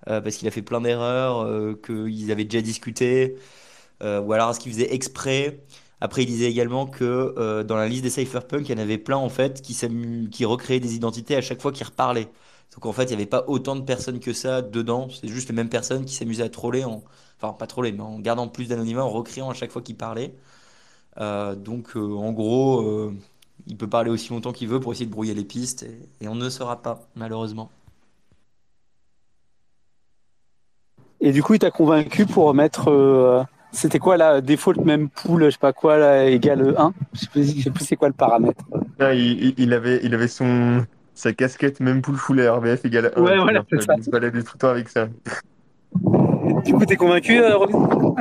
euh, 0.09 0.21
parce 0.21 0.37
qu'il 0.37 0.47
a 0.47 0.51
fait 0.51 0.61
plein 0.61 0.81
d'erreurs, 0.81 1.41
euh, 1.43 1.79
qu'ils 1.85 2.31
avaient 2.31 2.45
déjà 2.45 2.61
discuté, 2.61 3.37
ou 4.03 4.33
alors 4.33 4.51
est-ce 4.51 4.59
qu'il 4.59 4.71
faisait 4.73 4.93
exprès. 4.93 5.63
Après, 6.01 6.23
il 6.23 6.25
disait 6.27 6.49
également 6.49 6.87
que 6.87 7.63
dans 7.63 7.75
la 7.77 7.87
liste 7.87 8.03
des 8.03 8.09
cypherpunks, 8.09 8.67
il 8.69 8.71
y 8.71 8.79
en 8.79 8.81
avait 8.81 8.97
plein 8.97 9.17
en 9.17 9.29
fait 9.29 9.61
qui, 9.61 10.45
recréaient 10.45 10.79
des 10.79 10.95
identités 10.95 11.35
à 11.35 11.41
chaque 11.41 11.61
fois 11.61 11.71
qu'ils 11.71 11.85
reparlaient. 11.85 12.29
Donc 12.73 12.85
en 12.87 12.93
fait, 12.93 13.03
il 13.03 13.09
n'y 13.09 13.13
avait 13.15 13.25
pas 13.27 13.45
autant 13.47 13.75
de 13.75 13.81
personnes 13.81 14.19
que 14.19 14.33
ça 14.33 14.61
dedans, 14.63 15.09
c'est 15.09 15.27
juste 15.27 15.49
les 15.49 15.55
mêmes 15.55 15.69
personnes 15.69 16.05
qui 16.05 16.15
s'amusaient 16.15 16.43
à 16.43 16.49
troller, 16.49 16.83
en... 16.85 17.03
enfin 17.37 17.53
pas 17.53 17.67
troller, 17.67 17.91
mais 17.91 18.01
en 18.01 18.19
gardant 18.19 18.47
plus 18.47 18.69
d'anonymat, 18.69 19.03
en 19.03 19.09
recréant 19.09 19.49
à 19.51 19.53
chaque 19.53 19.71
fois 19.71 19.81
qu'ils 19.83 19.97
parlaient. 19.97 20.33
Donc 21.17 21.95
en 21.95 22.31
gros, 22.31 23.11
il 23.67 23.77
peut 23.77 23.87
parler 23.87 24.09
aussi 24.11 24.29
longtemps 24.31 24.51
qu'il 24.51 24.67
veut 24.67 24.79
pour 24.79 24.91
essayer 24.91 25.05
de 25.05 25.11
brouiller 25.11 25.33
les 25.33 25.43
pistes, 25.45 25.83
et, 25.83 26.25
et 26.25 26.27
on 26.27 26.35
ne 26.35 26.49
saura 26.49 26.81
pas, 26.81 27.01
malheureusement. 27.15 27.69
Et 31.19 31.31
du 31.31 31.43
coup, 31.43 31.53
il 31.53 31.59
t'a 31.59 31.71
convaincu 31.71 32.25
pour 32.25 32.53
mettre. 32.53 32.89
euh, 32.89 33.43
c'était 33.71 33.99
quoi 33.99 34.17
là 34.17 34.41
Default 34.41 34.83
même 34.83 35.07
pool, 35.09 35.45
je 35.45 35.49
sais 35.51 35.57
pas 35.59 35.71
quoi, 35.71 35.97
là, 35.97 36.25
égale 36.25 36.75
1 36.77 36.93
Je 37.13 37.19
sais 37.19 37.27
plus, 37.27 37.55
je 37.57 37.61
sais 37.63 37.69
plus 37.69 37.85
c'est 37.85 37.95
quoi 37.95 38.07
le 38.09 38.13
paramètre. 38.13 38.65
Ah, 38.99 39.13
il, 39.13 39.73
avait, 39.73 39.99
il 40.03 40.13
avait 40.13 40.27
son, 40.27 40.85
sa 41.13 41.31
casquette 41.31 41.79
même 41.79 42.01
pool 42.01 42.15
full 42.15 42.41
RBF 42.41 42.83
égale 42.85 43.13
1. 43.15 43.21
Ouais, 43.21 43.37
voilà, 43.37 43.63
c'est 43.69 43.81
ça. 43.81 43.93
Il 43.97 44.03
se 44.03 44.09
baladait 44.09 44.43
tout 44.43 44.53
le 44.55 44.59
temps 44.59 44.69
avec 44.69 44.89
ça. 44.89 45.07
Du 46.65 46.73
coup, 46.73 46.85
t'es 46.85 46.95
convaincu, 46.97 47.39
euh, 47.39 47.55
Robin? 47.55 48.15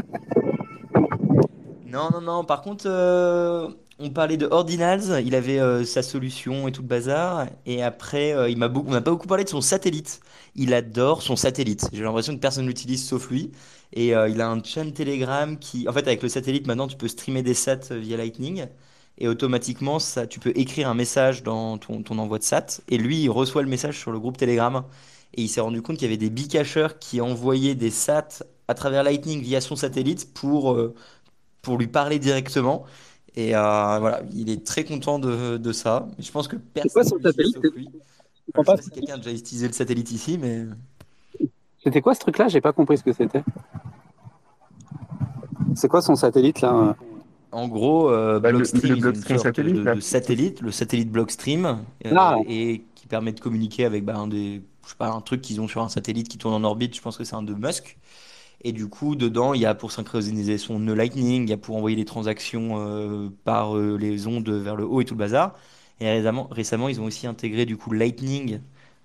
Non, 1.87 2.11
non, 2.13 2.21
non. 2.21 2.45
Par 2.45 2.63
contre, 2.63 2.85
euh, 2.87 3.69
on 4.01 4.11
parlait 4.11 4.37
de 4.39 4.49
Ordinals. 4.51 5.23
Il 5.25 5.35
avait 5.35 5.61
euh, 5.61 5.85
sa 5.85 6.03
solution 6.03 6.67
et 6.67 6.73
tout 6.73 6.83
le 6.83 6.89
bazar. 6.89 7.47
Et 7.67 7.83
après, 7.83 8.33
euh, 8.33 8.49
il 8.49 8.57
m'a 8.57 8.69
on 8.69 8.91
n'a 8.91 9.01
pas 9.03 9.11
beaucoup 9.11 9.29
parlé 9.29 9.45
de 9.45 9.49
son 9.49 9.61
satellite. 9.61 10.21
Il 10.57 10.75
adore 10.75 11.23
son 11.23 11.37
satellite. 11.37 11.89
J'ai 11.93 12.03
l'impression 12.03 12.35
que 12.35 12.41
personne 12.41 12.67
l'utilise 12.67 13.07
sauf 13.07 13.31
lui. 13.31 13.53
Et 13.93 14.15
euh, 14.17 14.29
il 14.29 14.41
a 14.41 14.49
un 14.49 14.63
channel 14.63 14.95
Telegram 14.95 15.59
qui, 15.59 15.87
en 15.87 15.93
fait, 15.93 16.07
avec 16.07 16.23
le 16.23 16.29
satellite, 16.29 16.67
maintenant, 16.67 16.89
tu 16.89 16.97
peux 16.97 17.09
streamer 17.09 17.43
des 17.43 17.55
sats 17.55 17.95
via 17.95 18.17
Lightning. 18.17 18.67
Et 19.19 19.29
automatiquement, 19.29 19.99
tu 20.31 20.41
peux 20.41 20.53
écrire 20.55 20.89
un 20.89 20.95
message 20.95 21.43
dans 21.43 21.77
ton, 21.77 22.03
ton 22.03 22.19
envoi 22.19 22.39
de 22.39 22.45
sat. 22.45 22.81
Et 22.89 22.97
lui, 22.97 23.23
il 23.23 23.29
reçoit 23.29 23.63
le 23.63 23.69
message 23.69 23.99
sur 23.99 24.13
le 24.13 24.19
groupe 24.19 24.39
Telegram. 24.39 24.85
Et 25.35 25.43
il 25.43 25.49
s'est 25.49 25.61
rendu 25.61 25.83
compte 25.83 25.99
qu'il 25.99 26.07
y 26.07 26.11
avait 26.11 26.17
des 26.17 26.31
bicacheurs 26.31 26.99
qui 26.99 27.21
envoyaient 27.21 27.75
des 27.75 27.91
sats 27.91 28.43
à 28.67 28.75
travers 28.75 29.03
Lightning 29.03 29.43
via 29.43 29.61
son 29.61 29.77
satellite 29.77 30.33
pour, 30.33 30.81
pour 31.61 31.77
lui 31.77 31.87
parler 31.87 32.19
directement. 32.19 32.87
Et 33.37 33.55
euh, 33.57 33.99
voilà, 34.01 34.23
il 34.33 34.51
est 34.51 34.65
très 34.67 34.85
content 34.85 35.19
de, 35.19 35.57
de 35.57 35.73
ça. 35.73 36.09
Je 36.19 36.31
pense 36.31 36.49
que 36.49 36.57
C'est 36.57 36.89
quoi 36.91 37.03
personne 37.03 37.05
son 37.05 37.23
satellite. 37.23 37.59
Je 37.63 37.69
Je 37.71 37.85
sais 38.59 38.65
pas 38.65 38.77
si 38.77 38.91
quelqu'un 38.91 39.15
a 39.15 39.17
déjà 39.19 39.31
utilisé 39.33 39.67
le 39.69 39.73
satellite 39.73 40.11
ici, 40.11 40.37
mais 40.39 40.67
C'était 41.83 42.01
quoi 42.01 42.15
ce 42.15 42.21
truc-là? 42.21 42.49
J'ai 42.49 42.61
pas 42.61 42.73
compris 42.73 42.99
ce 42.99 43.05
que 43.05 43.13
c'était. 43.13 43.43
C'est 45.75 45.89
quoi 45.89 46.03
son 46.03 46.17
satellite 46.17 46.61
là? 46.61 46.97
En 47.53 47.69
gros, 47.69 48.11
euh, 48.11 48.39
Bah, 48.41 48.51
le- 48.51 48.59
Blockstream, 48.59 48.91
le 48.91 48.97
une 48.97 49.03
Blockstream 49.03 49.39
sorte 49.39 49.47
satellite, 49.57 49.75
de, 49.77 49.83
là. 49.83 49.95
de 49.95 50.01
satellite, 50.01 50.61
le 50.61 50.71
satellite 50.73 51.11
Blockstream, 51.11 51.65
euh, 52.07 52.13
Ah. 52.17 52.37
et 52.49 52.83
qui 52.95 53.07
permet 53.07 53.33
de 53.33 53.41
communiquer 53.41 53.85
avec 53.85 54.05
bah, 54.05 54.17
un 54.17 54.29
des, 54.29 54.63
je 54.85 54.91
sais 54.91 54.97
pas, 54.97 55.11
un 55.11 55.21
truc 55.21 55.41
qu'ils 55.41 55.61
ont 55.61 55.67
sur 55.69 55.83
un 55.83 55.89
satellite 55.89 56.29
qui 56.29 56.39
tourne 56.39 56.55
en 56.55 56.65
orbite. 56.65 56.95
Je 56.95 57.01
pense 57.03 57.17
que 57.17 57.25
c'est 57.25 57.35
un 57.37 57.43
de 57.43 57.55
Musk. 57.55 57.99
Et 58.63 58.73
du 58.73 58.89
coup, 58.89 59.17
dedans, 59.17 59.55
il 59.55 59.61
y 59.61 59.67
a 59.67 59.75
pour 59.75 59.91
synchroniser 59.93 60.59
son 60.59 60.79
nœud 60.79 60.95
Lightning, 60.95 61.45
il 61.45 61.51
y 61.51 61.53
a 61.53 61.57
pour 61.57 61.77
envoyer 61.77 61.97
des 61.97 62.05
transactions 62.05 62.75
euh, 62.79 63.31
par 63.45 63.77
euh, 63.77 63.97
les 63.97 64.27
ondes 64.27 64.49
vers 64.51 64.77
le 64.77 64.85
haut 64.85 65.01
et 65.01 65.05
tout 65.05 65.15
le 65.15 65.19
bazar. 65.19 65.55
Et 66.01 66.11
récemment, 66.11 66.49
récemment, 66.51 66.89
ils 66.89 67.01
ont 67.01 67.05
aussi 67.05 67.27
intégré 67.27 67.65
du 67.67 67.77
coup 67.77 67.93
Lightning, 67.93 68.61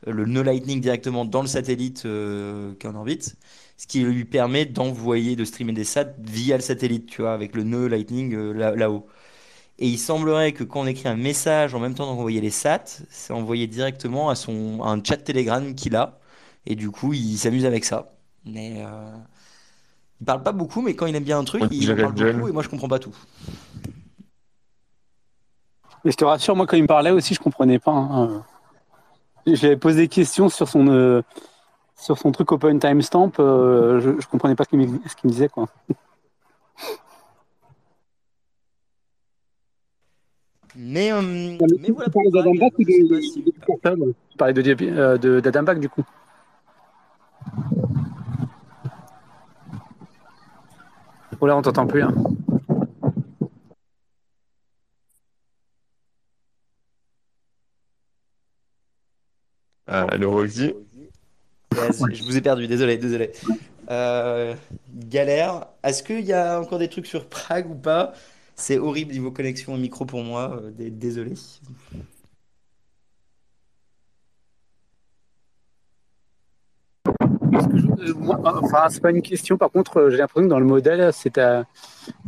euh, 0.08 0.12
le 0.12 0.26
nœud 0.26 0.42
Lightning 0.44 0.82
directement 0.82 1.24
dans 1.26 1.42
le 1.42 1.48
satellite 1.48 2.06
euh, 2.06 2.74
qui 2.80 2.86
est 2.88 2.90
en 2.90 2.96
orbite, 2.96 3.38
ce 3.78 3.88
qui 3.88 4.02
lui 4.04 4.26
permet 4.26 4.66
d'envoyer, 4.66 5.36
de 5.38 5.46
streamer 5.46 5.74
des 5.74 5.84
sats 5.86 6.14
via 6.20 6.58
le 6.58 6.62
satellite, 6.62 7.08
tu 7.08 7.22
vois, 7.22 7.34
avec 7.34 7.56
le 7.56 7.64
nœud 7.64 7.88
Lightning 7.88 8.36
là- 8.54 8.76
là-haut. 8.76 9.08
Et 9.80 9.88
il 9.90 9.98
semblerait 10.00 10.54
que 10.54 10.64
quand 10.64 10.82
on 10.82 10.88
écrit 10.88 11.10
un 11.10 11.18
message 11.18 11.76
en 11.76 11.80
même 11.80 11.96
temps 11.96 12.06
d'envoyer 12.06 12.42
les 12.42 12.50
sats, 12.50 12.84
c'est 13.10 13.34
envoyé 13.34 13.68
directement 13.68 14.30
à 14.30 14.36
son 14.36 14.82
un 14.84 15.04
chat 15.04 15.18
Telegram 15.18 15.76
qu'il 15.76 15.96
a. 15.96 16.20
Et 16.66 16.76
du 16.76 16.92
coup, 16.92 17.14
il 17.14 17.38
s'amuse 17.38 17.66
avec 17.66 17.86
ça. 17.86 18.14
Mais 18.46 18.84
il 20.26 20.34
parle 20.34 20.42
pas 20.42 20.54
beaucoup, 20.54 20.82
mais 20.82 20.96
quand 20.96 21.06
il 21.06 21.16
aime 21.16 21.24
bien 21.24 21.38
un 21.38 21.44
truc, 21.44 21.62
il 21.70 21.86
parle 21.96 22.18
John. 22.18 22.36
beaucoup 22.36 22.48
et 22.48 22.52
moi 22.52 22.64
je 22.64 22.70
comprends 22.70 22.88
pas 22.88 22.98
tout. 22.98 23.16
Et 26.04 26.10
je 26.10 26.18
te 26.18 26.26
rassure, 26.26 26.56
moi 26.56 26.66
quand 26.66 26.78
il 26.78 26.82
me 26.82 26.88
parlait 26.88 27.12
aussi, 27.12 27.36
je 27.36 27.40
comprenais 27.40 27.78
pas. 27.78 27.92
hein. 27.92 28.44
J'avais 29.46 29.78
posé 29.78 30.02
des 30.02 30.08
questions 30.08 30.50
sur 30.50 30.68
son 30.68 30.88
euh, 30.88 31.22
sur 31.96 32.18
son 32.18 32.32
truc 32.32 32.52
Open 32.52 32.80
Timestamp, 32.80 33.34
euh, 33.38 34.00
je, 34.00 34.20
je 34.20 34.28
comprenais 34.28 34.56
pas 34.56 34.64
ce 34.64 34.70
qu'il 34.70 34.80
me, 34.80 35.00
disait 35.26 35.48
quoi. 35.48 35.68
Mais, 40.76 41.12
euh, 41.12 41.22
mais 41.22 41.92
voilà 41.92 42.06
tu 42.06 42.12
pour 42.12 42.24
parlais 42.24 42.32
d'Adam 42.32 42.50
ou 42.50 42.60
pas 44.38 44.52
de, 44.52 44.72
Tu 44.72 44.82
euh, 44.82 45.76
du 45.80 45.90
coup. 45.90 46.04
Oh 51.42 51.48
là, 51.48 51.58
on 51.58 51.62
t'entend 51.62 51.88
plus. 51.88 52.02
hein. 52.04 52.14
Ah, 59.88 60.08
le 60.18 60.28
Roxy. 60.28 60.74
Yes, 61.76 62.02
je 62.12 62.24
vous 62.24 62.38
ai 62.38 62.42
perdu, 62.42 62.68
désolé, 62.68 62.98
désolé. 62.98 63.32
Euh, 63.90 64.56
galère. 64.94 65.68
Est-ce 65.84 66.02
qu'il 66.02 66.22
y 66.26 66.34
a 66.34 66.60
encore 66.60 66.80
des 66.80 66.88
trucs 66.88 67.06
sur 67.06 67.28
Prague 67.28 67.70
ou 67.70 67.76
pas? 67.76 68.14
C'est 68.56 68.78
horrible 68.78 69.12
niveau 69.12 69.32
connexion 69.32 69.74
au 69.74 69.78
micro 69.78 70.06
pour 70.06 70.24
moi, 70.24 70.60
euh, 70.64 70.72
dé- 70.72 70.90
désolé. 70.90 71.34
Ce 77.98 78.02
que 78.02 78.08
je- 78.08 78.14
enfin, 78.14 78.90
c'est 78.90 79.02
pas 79.02 79.12
une 79.12 79.22
question. 79.22 79.58
Par 79.58 79.72
contre, 79.72 80.10
j'ai 80.10 80.18
l'impression 80.18 80.48
que 80.48 80.52
dans 80.52 80.60
le 80.60 80.66
modèle, 80.66 81.12
c'était, 81.14 81.62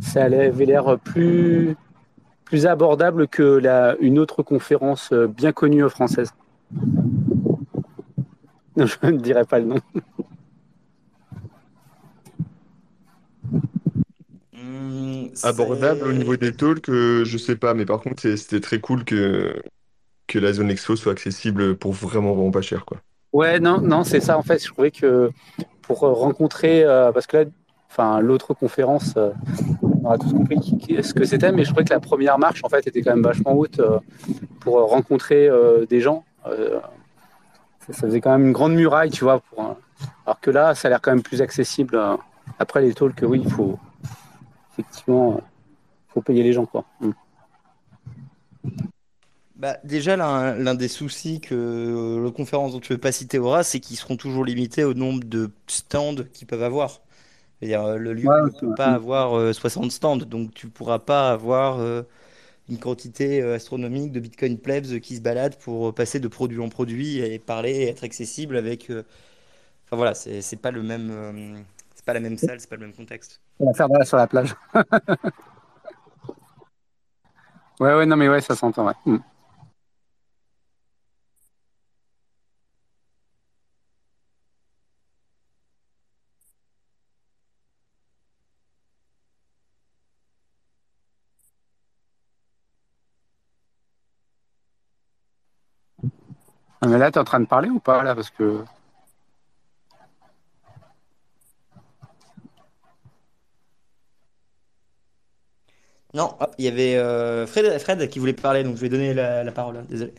ça 0.00 0.24
avait 0.24 0.64
l'air 0.64 0.98
plus, 0.98 1.76
plus 2.44 2.66
abordable 2.66 3.28
que 3.28 3.42
la, 3.42 3.96
une 4.00 4.18
autre 4.18 4.42
conférence 4.42 5.12
bien 5.12 5.52
connue 5.52 5.88
française. 5.88 6.32
je 8.76 9.06
ne 9.06 9.18
dirai 9.18 9.44
pas 9.44 9.58
le 9.58 9.66
nom. 9.66 9.80
Hmm, 14.52 15.26
abordable 15.42 16.08
au 16.08 16.12
niveau 16.12 16.36
des 16.36 16.52
talks, 16.52 16.90
je 16.90 17.36
sais 17.38 17.56
pas, 17.56 17.74
mais 17.74 17.84
par 17.84 18.00
contre, 18.00 18.22
c'était 18.36 18.60
très 18.60 18.80
cool 18.80 19.04
que, 19.04 19.54
que 20.26 20.38
la 20.38 20.52
zone 20.52 20.70
expo 20.70 20.96
soit 20.96 21.12
accessible 21.12 21.76
pour 21.76 21.92
vraiment, 21.92 22.34
vraiment 22.34 22.50
pas 22.50 22.62
cher, 22.62 22.84
quoi. 22.84 22.98
Ouais, 23.32 23.60
non, 23.60 23.80
non, 23.80 24.04
c'est 24.04 24.20
ça. 24.20 24.38
En 24.38 24.42
fait, 24.42 24.62
je 24.62 24.68
trouvais 24.72 24.90
que 24.90 25.30
pour 25.82 26.00
rencontrer, 26.00 26.84
euh, 26.84 27.12
parce 27.12 27.26
que 27.26 27.38
là, 27.38 27.44
enfin, 27.90 28.20
l'autre 28.20 28.54
conférence, 28.54 29.14
euh, 29.16 29.30
on 30.02 30.10
a 30.10 30.18
tous 30.18 30.32
compris 30.32 30.58
ce 31.02 31.14
que 31.14 31.24
c'était, 31.24 31.52
mais 31.52 31.64
je 31.64 31.70
trouvais 31.70 31.84
que 31.84 31.92
la 31.92 32.00
première 32.00 32.38
marche, 32.38 32.62
en 32.64 32.68
fait, 32.68 32.86
était 32.86 33.02
quand 33.02 33.14
même 33.14 33.22
vachement 33.22 33.54
haute 33.54 33.80
euh, 33.80 33.98
pour 34.60 34.76
rencontrer 34.88 35.50
des 35.88 36.00
gens. 36.00 36.24
Ça, 36.44 38.06
faisait 38.06 38.20
quand 38.20 38.30
même 38.30 38.48
une 38.48 38.52
grande 38.52 38.74
muraille, 38.74 39.10
tu 39.10 39.24
vois. 39.24 39.40
Pour, 39.40 39.76
alors 40.26 40.40
que 40.40 40.50
là, 40.50 40.74
ça 40.74 40.88
a 40.88 40.90
l'air 40.90 41.00
quand 41.00 41.10
même 41.10 41.22
plus 41.22 41.42
accessible. 41.42 41.98
Après 42.58 42.80
les 42.80 42.94
talks, 42.94 43.22
oui, 43.22 43.42
il 43.44 43.50
faut 43.50 43.78
effectivement, 44.72 45.40
faut 46.08 46.20
payer 46.20 46.42
les 46.42 46.52
gens, 46.52 46.66
quoi. 46.66 46.84
Mm. 47.00 47.10
Bah, 49.58 49.76
déjà, 49.82 50.16
l'un 50.16 50.74
des 50.74 50.86
soucis 50.86 51.40
que 51.40 51.52
euh, 51.54 52.22
le 52.22 52.30
conférence 52.30 52.72
dont 52.72 52.80
tu 52.80 52.92
veux 52.92 52.98
pas 52.98 53.10
citer 53.10 53.38
aura, 53.40 53.64
c'est 53.64 53.80
qu'ils 53.80 53.96
seront 53.96 54.16
toujours 54.16 54.44
limités 54.44 54.84
au 54.84 54.94
nombre 54.94 55.24
de 55.24 55.50
stands 55.66 56.14
qu'ils 56.32 56.46
peuvent 56.46 56.62
avoir. 56.62 57.00
-dire, 57.62 57.84
euh, 57.84 57.96
le 57.98 58.12
lieu 58.14 58.28
ne 58.28 58.50
peut 58.60 58.74
pas 58.76 58.86
avoir 58.86 59.52
60 59.52 59.86
euh, 59.86 59.90
stands, 59.90 60.16
donc 60.18 60.54
tu 60.54 60.68
pourras 60.68 61.00
pas 61.00 61.30
avoir 61.32 61.80
une 62.68 62.78
quantité 62.78 63.42
astronomique 63.42 64.12
de 64.12 64.20
Bitcoin 64.20 64.58
plebs 64.58 65.00
qui 65.00 65.16
se 65.16 65.20
baladent 65.22 65.56
pour 65.56 65.92
passer 65.92 66.20
de 66.20 66.28
produit 66.28 66.60
en 66.60 66.68
produit 66.68 67.18
et 67.18 67.38
parler 67.40 67.72
et 67.72 67.88
être 67.88 68.04
accessible 68.04 68.56
avec. 68.56 68.90
Enfin 68.90 69.96
voilà, 69.96 70.14
c'est 70.14 70.60
pas 70.60 70.70
le 70.70 70.82
même, 70.84 71.64
c'est 71.96 72.04
pas 72.04 72.12
la 72.14 72.20
même 72.20 72.38
salle, 72.38 72.60
c'est 72.60 72.70
pas 72.70 72.76
le 72.76 72.82
même 72.82 72.94
contexte. 72.94 73.40
On 73.58 73.72
va 73.72 73.74
faire 73.74 73.88
sur 74.06 74.18
la 74.18 74.28
plage. 74.28 74.54
ouais, 77.80 77.94
ouais, 77.96 78.06
non, 78.06 78.16
mais 78.16 78.28
ouais, 78.28 78.40
ça 78.40 78.54
s'entend, 78.54 78.86
ouais. 78.86 78.94
Mm. 79.04 79.18
Ah, 96.80 96.86
mais 96.86 96.98
là, 96.98 97.10
tu 97.10 97.18
es 97.18 97.20
en 97.20 97.24
train 97.24 97.40
de 97.40 97.46
parler 97.46 97.68
ou 97.68 97.80
pas 97.80 98.02
là 98.02 98.14
Parce 98.14 98.30
que. 98.30 98.64
Non, 106.14 106.34
il 106.58 106.64
y 106.64 106.68
avait 106.68 106.96
euh, 106.96 107.46
Fred, 107.46 107.78
Fred 107.78 108.08
qui 108.08 108.18
voulait 108.18 108.32
parler, 108.32 108.64
donc 108.64 108.76
je 108.76 108.80
vais 108.80 108.88
donner 108.88 109.12
la, 109.12 109.50
parole. 109.52 109.76
Hein, 109.76 109.84
désolé. 109.88 110.12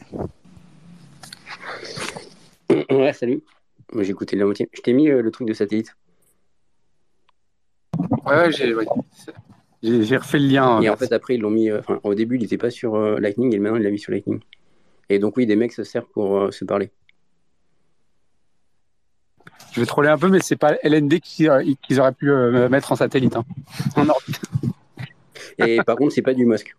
Ouais, 2.92 3.14
salut. 3.14 3.42
J'ai 3.98 4.12
écouté 4.12 4.36
la 4.36 4.46
moitié. 4.46 4.70
Je 4.72 4.82
t'ai 4.82 4.94
mis 4.94 5.10
euh, 5.10 5.22
le 5.22 5.32
truc 5.32 5.48
de 5.48 5.54
satellite. 5.54 5.96
Ouais, 8.26 8.52
j'ai 8.52 8.76
j'ai 9.82 10.18
refait 10.18 10.40
le 10.40 10.48
lien. 10.48 10.82
Et 10.82 10.90
en 10.90 10.98
fait, 10.98 11.12
après, 11.12 11.36
ils 11.36 11.42
l'ont 11.42 11.50
mis. 11.50 11.72
Euh, 11.72 11.80
enfin, 11.80 12.00
au 12.04 12.14
début, 12.14 12.36
il 12.36 12.42
n'était 12.42 12.58
pas 12.58 12.70
sur 12.70 13.00
Lightning 13.20 13.56
et 13.56 13.60
maintenant, 13.60 13.78
il 13.78 13.84
l'a 13.84 13.90
mis 13.90 13.98
sur 13.98 14.12
Lightning. 14.12 14.42
Et 15.10 15.18
donc, 15.18 15.38
oui, 15.38 15.46
des 15.46 15.56
mecs 15.56 15.74
se 15.74 15.84
servent 15.84 16.08
pour 16.14 16.38
euh, 16.38 16.52
se 16.52 16.64
parler. 16.66 16.92
Je 19.74 19.80
vais 19.82 19.86
troller 19.86 20.10
un 20.10 20.18
peu, 20.18 20.30
mais 20.30 20.40
c'est 20.40 20.56
pas 20.56 20.76
LND 20.84 21.14
euh, 21.42 21.74
qu'ils 21.82 22.00
auraient 22.00 22.14
pu 22.14 22.30
euh, 22.32 22.70
mettre 22.70 22.92
en 22.92 22.96
satellite, 22.96 23.36
hein. 23.36 23.46
en 23.96 24.08
orbite. 24.08 24.42
Et 25.58 25.78
par 25.84 25.96
contre, 25.96 26.14
c'est 26.14 26.22
pas 26.22 26.34
du 26.34 26.46
Musk. 26.46 26.76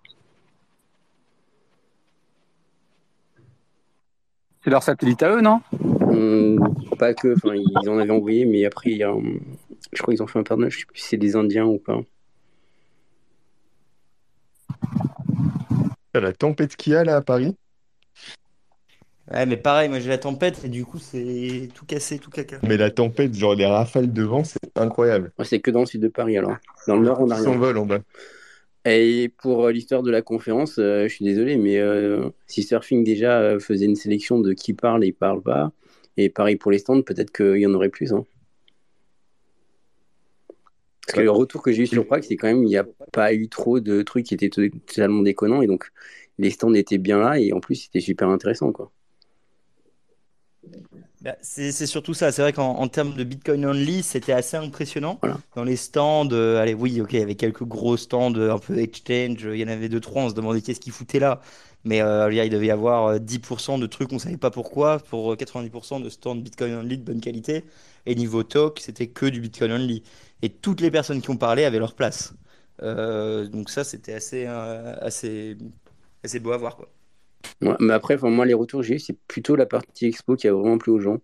C'est 4.63 4.71
leur 4.71 4.83
satellite 4.83 5.23
à 5.23 5.35
eux, 5.37 5.41
non? 5.41 5.61
Hum, 5.73 6.59
Pas 6.99 7.15
que, 7.15 7.35
enfin, 7.35 7.55
ils 7.55 7.89
en 7.89 7.99
avaient 7.99 8.11
envoyé, 8.11 8.45
mais 8.45 8.65
après, 8.65 8.99
je 8.99 10.03
crois 10.03 10.15
qu'ils 10.15 10.23
ont 10.23 10.27
fait 10.27 10.39
un 10.39 10.43
partenariat, 10.43 10.71
je 10.71 10.81
sais 10.81 10.87
plus 10.87 10.99
si 10.99 11.09
c'est 11.09 11.17
des 11.17 11.37
Indiens 11.37 11.65
ou 11.65 11.79
pas. 11.79 12.01
La 16.15 16.33
tempête 16.33 16.77
qu'il 16.77 16.93
y 16.93 16.97
a 16.97 17.05
là 17.05 17.17
à 17.17 17.23
Paris? 17.23 17.57
Ouais, 19.33 19.47
mais 19.47 19.57
pareil, 19.57 19.89
moi 19.89 20.01
j'ai 20.01 20.09
la 20.09 20.19
tempête 20.19 20.65
et 20.65 20.69
du 20.69 20.85
coup 20.85 20.99
c'est 20.99 21.69
tout 21.75 21.87
cassé, 21.87 22.19
tout 22.19 22.31
caca. 22.31 22.59
Mais 22.65 22.77
la 22.77 22.91
tempête, 22.91 23.33
genre 23.33 23.55
les 23.55 23.67
rafales 23.67 24.13
de 24.13 24.23
vent, 24.25 24.43
c'est 24.43 24.77
incroyable. 24.77 25.33
c'est 25.45 25.61
que 25.61 25.71
dans 25.71 25.81
le 25.81 25.87
sud 25.87 26.03
de 26.03 26.09
Paris 26.09 26.37
alors. 26.37 26.57
Dans 26.89 26.97
le 26.97 27.03
nord, 27.03 27.21
on 27.21 27.31
a 27.31 27.37
rien. 27.37 27.45
s'envole 27.45 27.79
en 27.79 27.87
bas. 27.87 28.01
Et 28.87 29.31
pour 29.39 29.67
euh, 29.67 29.73
l'histoire 29.73 30.03
de 30.03 30.11
la 30.11 30.23
conférence, 30.23 30.79
euh, 30.79 31.07
je 31.07 31.15
suis 31.15 31.25
désolé, 31.25 31.57
mais 31.59 31.79
euh, 31.79 32.31
si 32.47 32.63
Surfing 32.63 33.05
déjà 33.05 33.59
faisait 33.61 33.85
une 33.85 33.97
sélection 33.97 34.41
de 34.41 34.53
qui 34.53 34.73
parle 34.73 35.05
et 35.05 35.13
parle 35.13 35.43
pas, 35.43 35.71
et 36.17 36.31
pareil 36.31 36.57
pour 36.57 36.71
les 36.71 36.79
stands, 36.79 37.03
peut-être 37.03 37.31
qu'il 37.31 37.59
y 37.59 37.67
en 37.67 37.75
aurait 37.75 37.91
plus. 37.91 38.13
Hein. 38.13 38.25
Parce 41.07 41.19
que 41.19 41.21
le 41.21 41.31
retour 41.31 41.63
que 41.63 41.73
j'ai 41.73 41.83
eu 41.83 41.87
sur 41.87 42.07
Prague, 42.07 42.23
c'est 42.23 42.37
quand 42.37 42.47
même 42.47 42.63
il 42.63 42.69
n'y 42.69 42.77
a 42.77 42.87
pas 43.13 43.35
eu 43.35 43.49
trop 43.49 43.81
de 43.81 44.03
trucs 44.03 44.27
qui 44.27 44.35
étaient 44.35 44.49
totalement 44.49 45.23
déconnants, 45.23 45.61
et 45.61 45.67
donc 45.67 45.91
les 46.41 46.51
stands 46.51 46.75
étaient 46.75 46.99
bien 46.99 47.19
là, 47.19 47.39
et 47.39 47.53
en 47.53 47.61
plus 47.61 47.77
c'était 47.77 48.01
super 48.01 48.29
intéressant. 48.29 48.73
quoi. 48.73 48.91
Bah, 51.23 51.37
c'est 51.43 51.73
surtout 51.87 52.15
ça. 52.15 52.33
C'est 52.33 52.41
vrai 52.41 52.55
qu'en 52.55 52.89
termes 52.89 53.15
de 53.15 53.25
Bitcoin 53.25 53.67
only, 53.67 54.03
c'était 54.03 54.33
assez 54.33 54.57
impressionnant. 54.57 55.21
Dans 55.55 55.65
les 55.65 55.77
stands, 55.77 56.29
euh, 56.33 56.59
allez, 56.59 56.73
oui, 56.73 56.99
ok, 57.03 57.13
il 57.13 57.19
y 57.19 57.23
avait 57.23 57.35
quelques 57.35 57.65
gros 57.65 57.99
stands 57.99 58.35
euh, 58.37 58.55
un 58.55 58.59
peu 58.59 58.79
exchange. 58.79 59.43
Il 59.43 59.57
y 59.57 59.65
en 59.65 59.69
avait 59.69 59.91
deux, 59.91 60.01
trois. 60.01 60.23
On 60.23 60.31
se 60.31 60.35
demandait 60.35 60.63
qu'est-ce 60.63 60.81
qu'ils 60.81 60.95
foutaient 60.95 61.19
là. 61.19 61.43
Mais 61.85 62.01
euh, 62.01 62.33
il 62.33 62.51
devait 62.51 62.67
y 62.67 62.71
avoir 62.71 63.19
10% 63.19 63.79
de 63.79 63.87
trucs, 63.87 64.11
on 64.13 64.17
ne 64.17 64.21
savait 64.21 64.37
pas 64.37 64.51
pourquoi, 64.51 64.99
pour 64.99 65.35
90% 65.35 66.03
de 66.03 66.09
stands 66.09 66.37
Bitcoin 66.37 66.75
only 66.75 66.99
de 66.99 67.05
bonne 67.05 67.21
qualité. 67.21 67.65
Et 68.07 68.15
niveau 68.15 68.43
talk, 68.43 68.81
c'était 68.81 69.09
que 69.09 69.27
du 69.27 69.41
Bitcoin 69.41 69.73
only. 69.73 70.03
Et 70.43 70.49
toutes 70.49 70.81
les 70.81 70.91
personnes 70.91 71.21
qui 71.21 71.31
ont 71.31 71.37
parlé 71.37 71.65
avaient 71.65 71.79
leur 71.79 71.95
place. 71.95 72.35
donc 72.83 73.69
ça, 73.71 73.85
c'était 73.85 74.15
assez, 74.15 74.47
assez, 74.47 75.57
assez 76.25 76.41
beau 76.41 76.53
à 76.53 76.57
voir, 76.57 76.77
quoi 76.77 76.89
mais 77.61 77.93
après, 77.93 78.17
moi, 78.17 78.47
les 78.47 78.55
retours 78.55 78.81
que 78.81 78.87
j'ai 78.87 78.95
eu, 78.95 78.99
c'est 78.99 79.17
plutôt 79.29 79.57
la 79.57 79.67
partie 79.67 80.07
expo 80.07 80.37
qui 80.37 80.49
a 80.49 80.53
vraiment 80.53 80.79
plu 80.79 80.93
aux 80.93 81.01
gens. 81.01 81.19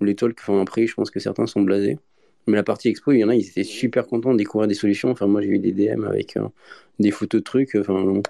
Les 0.00 0.14
talks, 0.14 0.38
enfin, 0.40 0.60
après, 0.60 0.86
je 0.86 0.94
pense 0.94 1.10
que 1.10 1.20
certains 1.20 1.46
sont 1.46 1.62
blasés. 1.62 1.98
Mais 2.46 2.56
la 2.56 2.62
partie 2.62 2.88
expo, 2.88 3.12
il 3.12 3.18
y 3.20 3.24
en 3.24 3.28
a, 3.28 3.34
ils 3.34 3.48
étaient 3.48 3.64
super 3.64 4.06
contents 4.06 4.32
de 4.32 4.38
découvrir 4.38 4.68
des 4.68 4.74
solutions. 4.74 5.10
Enfin, 5.10 5.26
moi, 5.26 5.40
j'ai 5.40 5.48
eu 5.48 5.58
des 5.58 5.72
DM 5.72 6.04
avec 6.04 6.36
euh, 6.36 6.48
des 6.98 7.10
photos 7.10 7.40
de 7.40 7.44
trucs. 7.44 7.74
Enfin, 7.74 8.20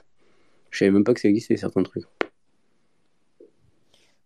je 0.70 0.79
savais 0.79 0.90
même 0.90 1.05
pas 1.05 1.14
que 1.14 1.20
ça 1.20 1.29
existait, 1.29 1.57
certains 1.57 1.83
trucs. 1.83 2.05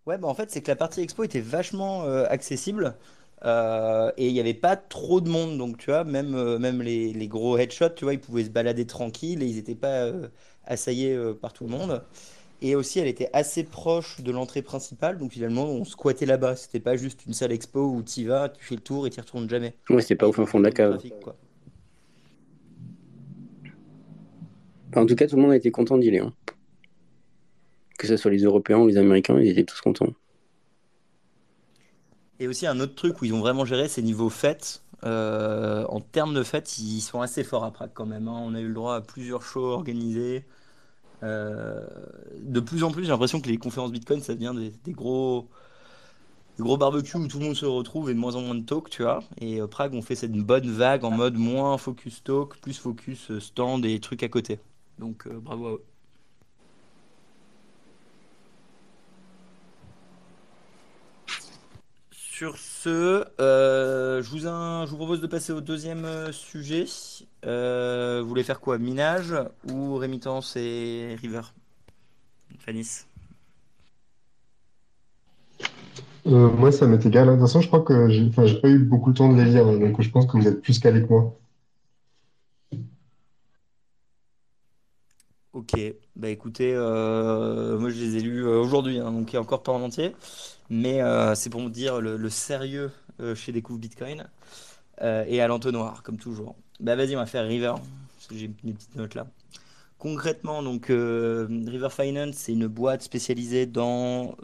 Ouais, 0.06 0.16
bah 0.16 0.28
en 0.28 0.34
fait, 0.34 0.50
c'est 0.50 0.62
que 0.62 0.68
la 0.68 0.76
partie 0.76 1.02
expo 1.02 1.24
était 1.24 1.40
vachement 1.40 2.04
euh, 2.04 2.24
accessible. 2.28 2.96
Euh, 3.44 4.10
et 4.16 4.26
il 4.26 4.32
n'y 4.32 4.40
avait 4.40 4.54
pas 4.54 4.76
trop 4.76 5.20
de 5.20 5.28
monde. 5.28 5.58
Donc, 5.58 5.78
tu 5.78 5.86
vois, 5.90 6.04
même, 6.04 6.58
même 6.58 6.82
les, 6.82 7.12
les, 7.12 7.28
gros 7.28 7.56
headshots, 7.56 7.90
tu 7.90 8.04
vois, 8.04 8.14
ils 8.14 8.20
pouvaient 8.20 8.44
se 8.44 8.50
balader 8.50 8.86
tranquille 8.86 9.42
et 9.42 9.46
ils 9.46 9.56
n'étaient 9.56 9.74
pas 9.74 10.10
assaillés 10.66 11.16
par 11.40 11.52
tout 11.52 11.64
le 11.64 11.70
monde. 11.70 12.02
Et 12.60 12.74
aussi, 12.74 12.98
elle 12.98 13.06
était 13.06 13.30
assez 13.32 13.62
proche 13.62 14.20
de 14.20 14.32
l'entrée 14.32 14.62
principale, 14.62 15.18
donc 15.18 15.32
finalement, 15.32 15.66
on 15.66 15.84
squattait 15.84 16.26
là-bas. 16.26 16.56
C'était 16.56 16.80
pas 16.80 16.96
juste 16.96 17.24
une 17.26 17.32
salle 17.32 17.52
expo 17.52 17.80
où 17.80 18.02
tu 18.02 18.20
y 18.20 18.24
vas, 18.24 18.48
tu 18.48 18.64
fais 18.64 18.74
le 18.74 18.80
tour 18.80 19.06
et 19.06 19.10
tu 19.10 19.20
retournes 19.20 19.48
jamais. 19.48 19.74
Ouais, 19.90 20.02
c'était 20.02 20.16
pas 20.16 20.26
au 20.26 20.32
fin 20.32 20.44
fond 20.44 20.58
de 20.58 20.64
la 20.64 20.72
cave. 20.72 20.98
en 24.96 25.06
tout 25.06 25.14
cas, 25.14 25.28
tout 25.28 25.36
le 25.36 25.42
monde 25.42 25.52
a 25.52 25.56
été 25.56 25.70
content 25.70 25.98
d'y 25.98 26.08
aller. 26.08 26.18
Hein. 26.18 26.32
Que 27.96 28.08
ce 28.08 28.16
soit 28.16 28.30
les 28.32 28.42
Européens 28.42 28.78
ou 28.78 28.88
les 28.88 28.96
Américains, 28.96 29.38
ils 29.38 29.50
étaient 29.50 29.64
tous 29.64 29.80
contents. 29.80 30.12
Et 32.40 32.46
aussi, 32.48 32.66
un 32.66 32.78
autre 32.80 32.94
truc 32.94 33.20
où 33.20 33.24
ils 33.24 33.34
ont 33.34 33.40
vraiment 33.40 33.64
géré, 33.64 33.88
c'est 33.88 34.02
niveau 34.02 34.30
fête. 34.30 34.82
Euh, 35.04 35.84
en 35.88 36.00
termes 36.00 36.34
de 36.34 36.42
fête, 36.42 36.78
ils 36.78 37.00
sont 37.00 37.20
assez 37.20 37.44
forts 37.44 37.64
à 37.64 37.70
Prague 37.72 37.90
quand 37.94 38.06
même. 38.06 38.28
Hein. 38.28 38.40
On 38.42 38.54
a 38.54 38.60
eu 38.60 38.68
le 38.68 38.74
droit 38.74 38.96
à 38.96 39.00
plusieurs 39.00 39.42
shows 39.42 39.72
organisés. 39.72 40.44
Euh, 41.22 41.86
de 42.40 42.60
plus 42.60 42.84
en 42.84 42.90
plus, 42.90 43.04
j'ai 43.04 43.10
l'impression 43.10 43.40
que 43.40 43.48
les 43.48 43.58
conférences 43.58 43.92
Bitcoin, 43.92 44.20
ça 44.22 44.34
devient 44.34 44.54
des, 44.84 44.92
gros, 44.92 45.48
des 46.56 46.62
gros 46.62 46.76
barbecues 46.76 47.16
où 47.16 47.26
tout 47.28 47.38
le 47.38 47.46
monde 47.46 47.56
se 47.56 47.66
retrouve 47.66 48.10
et 48.10 48.14
de 48.14 48.18
moins 48.18 48.36
en 48.36 48.42
moins 48.42 48.54
de 48.54 48.64
talk, 48.64 48.90
tu 48.90 49.02
vois. 49.02 49.22
Et 49.40 49.60
euh, 49.60 49.66
Prague, 49.66 49.94
on 49.94 50.02
fait 50.02 50.16
cette 50.16 50.32
bonne 50.32 50.70
vague 50.70 51.04
en 51.04 51.10
mode 51.10 51.36
moins 51.36 51.78
focus 51.78 52.22
talk, 52.24 52.56
plus 52.60 52.78
focus 52.78 53.36
stand 53.40 53.84
et 53.84 53.98
trucs 54.00 54.22
à 54.22 54.28
côté. 54.28 54.60
Donc 54.98 55.28
bravo 55.28 55.66
à 55.66 55.72
eux. 55.72 55.84
Sur 62.38 62.56
ce, 62.56 63.24
euh, 63.40 64.22
je, 64.22 64.30
vous 64.30 64.46
in- 64.46 64.86
je 64.86 64.92
vous 64.92 64.96
propose 64.96 65.20
de 65.20 65.26
passer 65.26 65.52
au 65.52 65.60
deuxième 65.60 66.04
euh, 66.04 66.30
sujet. 66.30 66.84
Euh, 67.44 68.20
vous 68.22 68.28
voulez 68.28 68.44
faire 68.44 68.60
quoi? 68.60 68.78
Minage 68.78 69.34
ou 69.68 69.96
rémittance 69.96 70.54
et 70.54 71.16
river? 71.20 71.40
Fanis. 72.60 73.06
Euh, 76.28 76.48
moi, 76.50 76.70
ça 76.70 76.86
m'est 76.86 77.04
égal. 77.04 77.26
De 77.26 77.32
toute 77.32 77.40
façon, 77.40 77.60
je 77.60 77.66
crois 77.66 77.80
que 77.80 78.08
j'ai 78.08 78.30
pas 78.30 78.68
eu 78.68 78.78
beaucoup 78.78 79.08
le 79.10 79.16
temps 79.16 79.32
de 79.32 79.42
les 79.42 79.50
lire, 79.50 79.64
donc 79.64 80.00
je 80.00 80.08
pense 80.08 80.26
que 80.26 80.36
vous 80.36 80.46
êtes 80.46 80.62
plus 80.62 80.78
calé 80.78 81.02
que 81.02 81.08
moi. 81.08 81.36
Ok, 85.54 85.72
bah 86.14 86.28
écoutez, 86.28 86.72
moi 86.74 87.90
je 87.90 88.00
les 88.00 88.16
ai 88.18 88.20
lus 88.20 88.46
aujourd'hui, 88.46 89.00
hein, 89.00 89.10
donc 89.10 89.32
il 89.32 89.34
y 89.34 89.36
a 89.38 89.40
encore 89.40 89.64
pas 89.64 89.72
en 89.72 89.82
entier, 89.82 90.14
mais 90.70 91.02
euh, 91.02 91.34
c'est 91.34 91.50
pour 91.50 91.60
vous 91.60 91.70
dire 91.70 92.00
le, 92.00 92.30
sérieux 92.30 92.90
euh, 93.20 93.34
chez 93.34 93.52
Découvre 93.52 93.78
Bitcoin 93.78 94.28
euh, 95.02 95.24
et 95.26 95.40
à 95.40 95.46
l'entonnoir, 95.46 96.02
comme 96.02 96.18
toujours. 96.18 96.56
Bah 96.80 96.96
vas-y, 96.96 97.16
on 97.16 97.18
va 97.18 97.26
faire 97.26 97.46
River, 97.46 97.74
j'ai 98.30 98.50
mes 98.62 98.72
petites 98.72 98.96
notes 98.96 99.14
là. 99.14 99.26
Concrètement, 99.98 100.62
donc 100.62 100.86
River 100.86 101.88
Finance, 101.90 102.36
c'est 102.36 102.52
une 102.52 102.68
boîte 102.68 103.02
spécialisée 103.02 103.66
dans, 103.66 104.36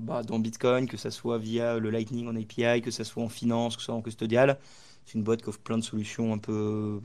bah, 0.00 0.22
dans 0.22 0.38
Bitcoin, 0.38 0.86
que 0.86 0.96
ça 0.96 1.10
soit 1.10 1.38
via 1.38 1.80
le 1.80 1.90
Lightning 1.90 2.28
en 2.28 2.36
API, 2.36 2.82
que 2.82 2.92
ça 2.92 3.02
soit 3.02 3.24
en 3.24 3.28
finance, 3.28 3.74
que 3.74 3.82
ce 3.82 3.86
soit 3.86 3.96
en 3.96 4.00
custodial. 4.00 4.58
C'est 5.04 5.14
une 5.14 5.24
boîte 5.24 5.42
qui 5.42 5.48
offre 5.48 5.58
plein 5.58 5.76
de 5.78 5.82
solutions 5.82 6.32
un 6.32 6.38
peu 6.38 7.00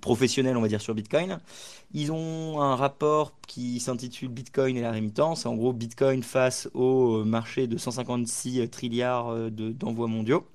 professionnels, 0.00 0.56
on 0.56 0.60
va 0.60 0.68
dire, 0.68 0.80
sur 0.80 0.94
Bitcoin. 0.94 1.38
Ils 1.92 2.12
ont 2.12 2.60
un 2.60 2.76
rapport 2.76 3.32
qui 3.46 3.80
s'intitule 3.80 4.28
Bitcoin 4.28 4.76
et 4.76 4.82
la 4.82 4.90
rémittance. 4.90 5.46
En 5.46 5.54
gros, 5.56 5.72
Bitcoin 5.72 6.22
face 6.22 6.68
au 6.74 7.24
marché 7.24 7.66
de 7.66 7.78
156 7.78 8.68
trilliards 8.70 9.28
euh, 9.28 9.50
de- 9.50 9.70
d'envois 9.72 10.06
mondiaux. 10.08 10.46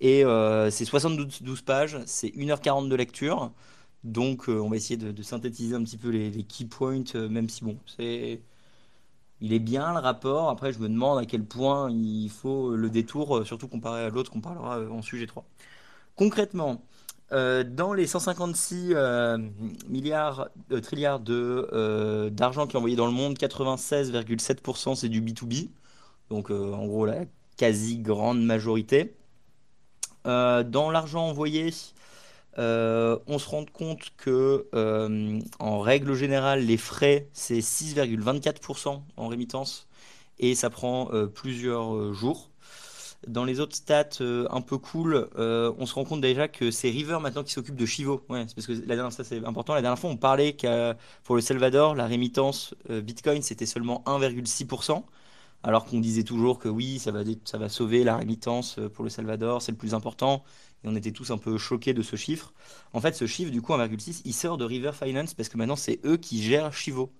Et 0.00 0.24
euh, 0.24 0.70
c'est 0.70 0.84
72 0.84 1.42
12 1.42 1.62
pages, 1.62 1.98
c'est 2.06 2.28
1h40 2.36 2.88
de 2.88 2.96
lecture. 2.96 3.52
Donc, 4.04 4.48
euh, 4.48 4.58
on 4.60 4.68
va 4.68 4.76
essayer 4.76 4.96
de, 4.96 5.22
synthétiser 5.22 5.74
un 5.76 5.82
petit 5.84 5.96
peu 5.96 6.10
les, 6.10 6.30
key 6.44 6.64
points, 6.66 7.04
euh, 7.14 7.28
même 7.28 7.48
si 7.48 7.64
bon, 7.64 7.78
c'est, 7.86 8.42
il 9.40 9.52
est 9.52 9.58
bien 9.58 9.92
le 9.92 9.98
rapport. 10.00 10.48
Après, 10.50 10.72
je 10.72 10.78
me 10.78 10.88
demande 10.88 11.18
à 11.18 11.26
quel 11.26 11.44
point 11.44 11.90
il 11.90 12.30
faut 12.30 12.74
le 12.76 12.90
détour, 12.90 13.38
euh, 13.38 13.44
surtout 13.44 13.68
comparé 13.68 14.02
à 14.04 14.08
l'autre 14.10 14.30
qu'on 14.30 14.40
parlera 14.40 14.78
euh, 14.78 14.90
en 14.90 15.02
sujet 15.02 15.26
3. 15.26 15.44
Concrètement, 16.16 16.84
euh, 17.32 17.64
dans 17.64 17.94
les 17.94 18.06
156 18.06 18.90
euh, 18.92 19.38
milliards, 19.88 20.48
euh, 20.70 20.80
trilliards 20.80 21.20
d'argent 21.20 22.66
qui 22.66 22.76
est 22.76 22.78
envoyé 22.78 22.94
dans 22.94 23.06
le 23.06 23.12
monde, 23.12 23.38
96,7% 23.38 24.94
c'est 24.96 25.08
du 25.08 25.22
B2B. 25.22 25.70
Donc 26.30 26.50
en 26.50 26.86
gros 26.86 27.06
la 27.06 27.24
quasi 27.56 27.98
grande 27.98 28.42
majorité. 28.42 29.14
Dans 30.24 30.90
l'argent 30.90 31.26
envoyé, 31.26 31.74
on 32.56 33.38
se 33.38 33.48
rend 33.48 33.64
compte 33.70 34.10
que 34.16 34.66
en 35.58 35.80
règle 35.80 36.14
générale, 36.14 36.64
les 36.64 36.78
frais 36.78 37.28
c'est 37.32 37.58
6,24% 37.58 39.02
en 39.16 39.28
rémittance 39.28 39.88
et 40.38 40.54
ça 40.54 40.70
prend 40.70 41.10
plusieurs 41.34 42.14
jours. 42.14 42.51
Dans 43.28 43.44
les 43.44 43.60
autres 43.60 43.76
stats 43.76 44.20
euh, 44.20 44.48
un 44.50 44.60
peu 44.60 44.78
cool, 44.78 45.28
euh, 45.36 45.72
on 45.78 45.86
se 45.86 45.94
rend 45.94 46.04
compte 46.04 46.20
déjà 46.20 46.48
que 46.48 46.72
c'est 46.72 46.90
River 46.90 47.18
maintenant 47.20 47.44
qui 47.44 47.52
s'occupe 47.52 47.76
de 47.76 47.86
Chivo. 47.86 48.24
Ouais, 48.28 48.44
parce 48.54 48.66
que 48.66 48.72
la 48.72 48.96
dernière, 48.96 49.12
ça 49.12 49.22
c'est 49.22 49.44
important. 49.44 49.74
La 49.74 49.82
dernière 49.82 49.98
fois, 49.98 50.10
on 50.10 50.16
parlait 50.16 50.54
que 50.54 50.94
pour 51.22 51.36
le 51.36 51.40
Salvador, 51.40 51.94
la 51.94 52.06
rémittance 52.06 52.74
euh, 52.90 53.00
Bitcoin 53.00 53.40
c'était 53.42 53.66
seulement 53.66 54.02
1,6%, 54.06 55.04
alors 55.62 55.84
qu'on 55.84 56.00
disait 56.00 56.24
toujours 56.24 56.58
que 56.58 56.68
oui, 56.68 56.98
ça 56.98 57.12
va, 57.12 57.20
ça 57.44 57.58
va 57.58 57.68
sauver 57.68 58.02
la 58.02 58.16
rémittance 58.16 58.80
pour 58.94 59.04
le 59.04 59.10
Salvador, 59.10 59.62
c'est 59.62 59.72
le 59.72 59.78
plus 59.78 59.94
important. 59.94 60.42
Et 60.84 60.88
on 60.88 60.96
était 60.96 61.12
tous 61.12 61.30
un 61.30 61.38
peu 61.38 61.58
choqués 61.58 61.94
de 61.94 62.02
ce 62.02 62.16
chiffre. 62.16 62.52
En 62.92 63.00
fait, 63.00 63.14
ce 63.14 63.26
chiffre, 63.26 63.52
du 63.52 63.62
coup, 63.62 63.72
1,6, 63.72 64.22
il 64.24 64.34
sort 64.34 64.58
de 64.58 64.64
River 64.64 64.92
Finance 64.92 65.34
parce 65.34 65.48
que 65.48 65.56
maintenant 65.56 65.76
c'est 65.76 66.00
eux 66.04 66.16
qui 66.16 66.42
gèrent 66.42 66.72
Chivo. 66.72 67.12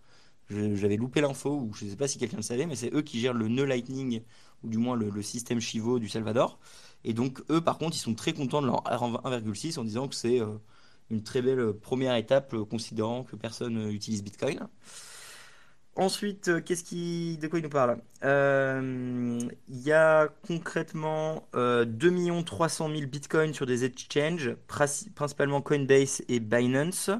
J'avais 0.50 0.96
loupé 0.96 1.20
l'info, 1.20 1.50
ou 1.50 1.72
je 1.74 1.84
ne 1.84 1.90
sais 1.90 1.96
pas 1.96 2.08
si 2.08 2.18
quelqu'un 2.18 2.36
le 2.36 2.42
savait, 2.42 2.66
mais 2.66 2.76
c'est 2.76 2.92
eux 2.92 3.02
qui 3.02 3.20
gèrent 3.20 3.32
le 3.34 3.48
nœud 3.48 3.64
Lightning, 3.64 4.22
ou 4.64 4.68
du 4.68 4.78
moins 4.78 4.96
le, 4.96 5.22
système 5.22 5.60
Chivo 5.60 5.98
du 5.98 6.08
Salvador. 6.08 6.58
Et 7.04 7.14
donc, 7.14 7.42
eux, 7.50 7.60
par 7.60 7.78
contre, 7.78 7.96
ils 7.96 8.00
sont 8.00 8.14
très 8.14 8.32
contents 8.32 8.62
de 8.62 8.66
leur 8.66 8.82
1,6 8.84 9.78
en 9.78 9.84
disant 9.84 10.08
que 10.08 10.14
c'est 10.14 10.40
euh, 10.40 10.46
une 11.10 11.22
très 11.22 11.42
belle 11.42 11.60
euh, 11.60 11.72
première 11.72 12.16
étape, 12.16 12.54
euh, 12.54 12.64
considérant 12.64 13.24
que 13.24 13.36
personne 13.36 13.76
euh, 13.76 13.92
utilise 13.92 14.22
Bitcoin. 14.22 14.68
Ensuite, 15.94 16.64
qu'est-ce 16.64 16.84
qui, 16.84 17.36
de 17.36 17.48
quoi 17.48 17.58
il 17.58 17.62
nous 17.62 17.68
parle? 17.68 17.98
Il 18.22 19.80
y 19.82 19.92
a 19.92 20.28
concrètement 20.46 21.46
euh, 21.54 21.84
2 21.84 22.42
300 22.44 22.88
000 22.88 23.06
bitcoins 23.06 23.52
sur 23.52 23.66
des 23.66 23.84
exchanges, 23.84 24.56
principalement 24.66 25.60
Coinbase 25.60 26.22
et 26.28 26.40
Binance. 26.40 27.10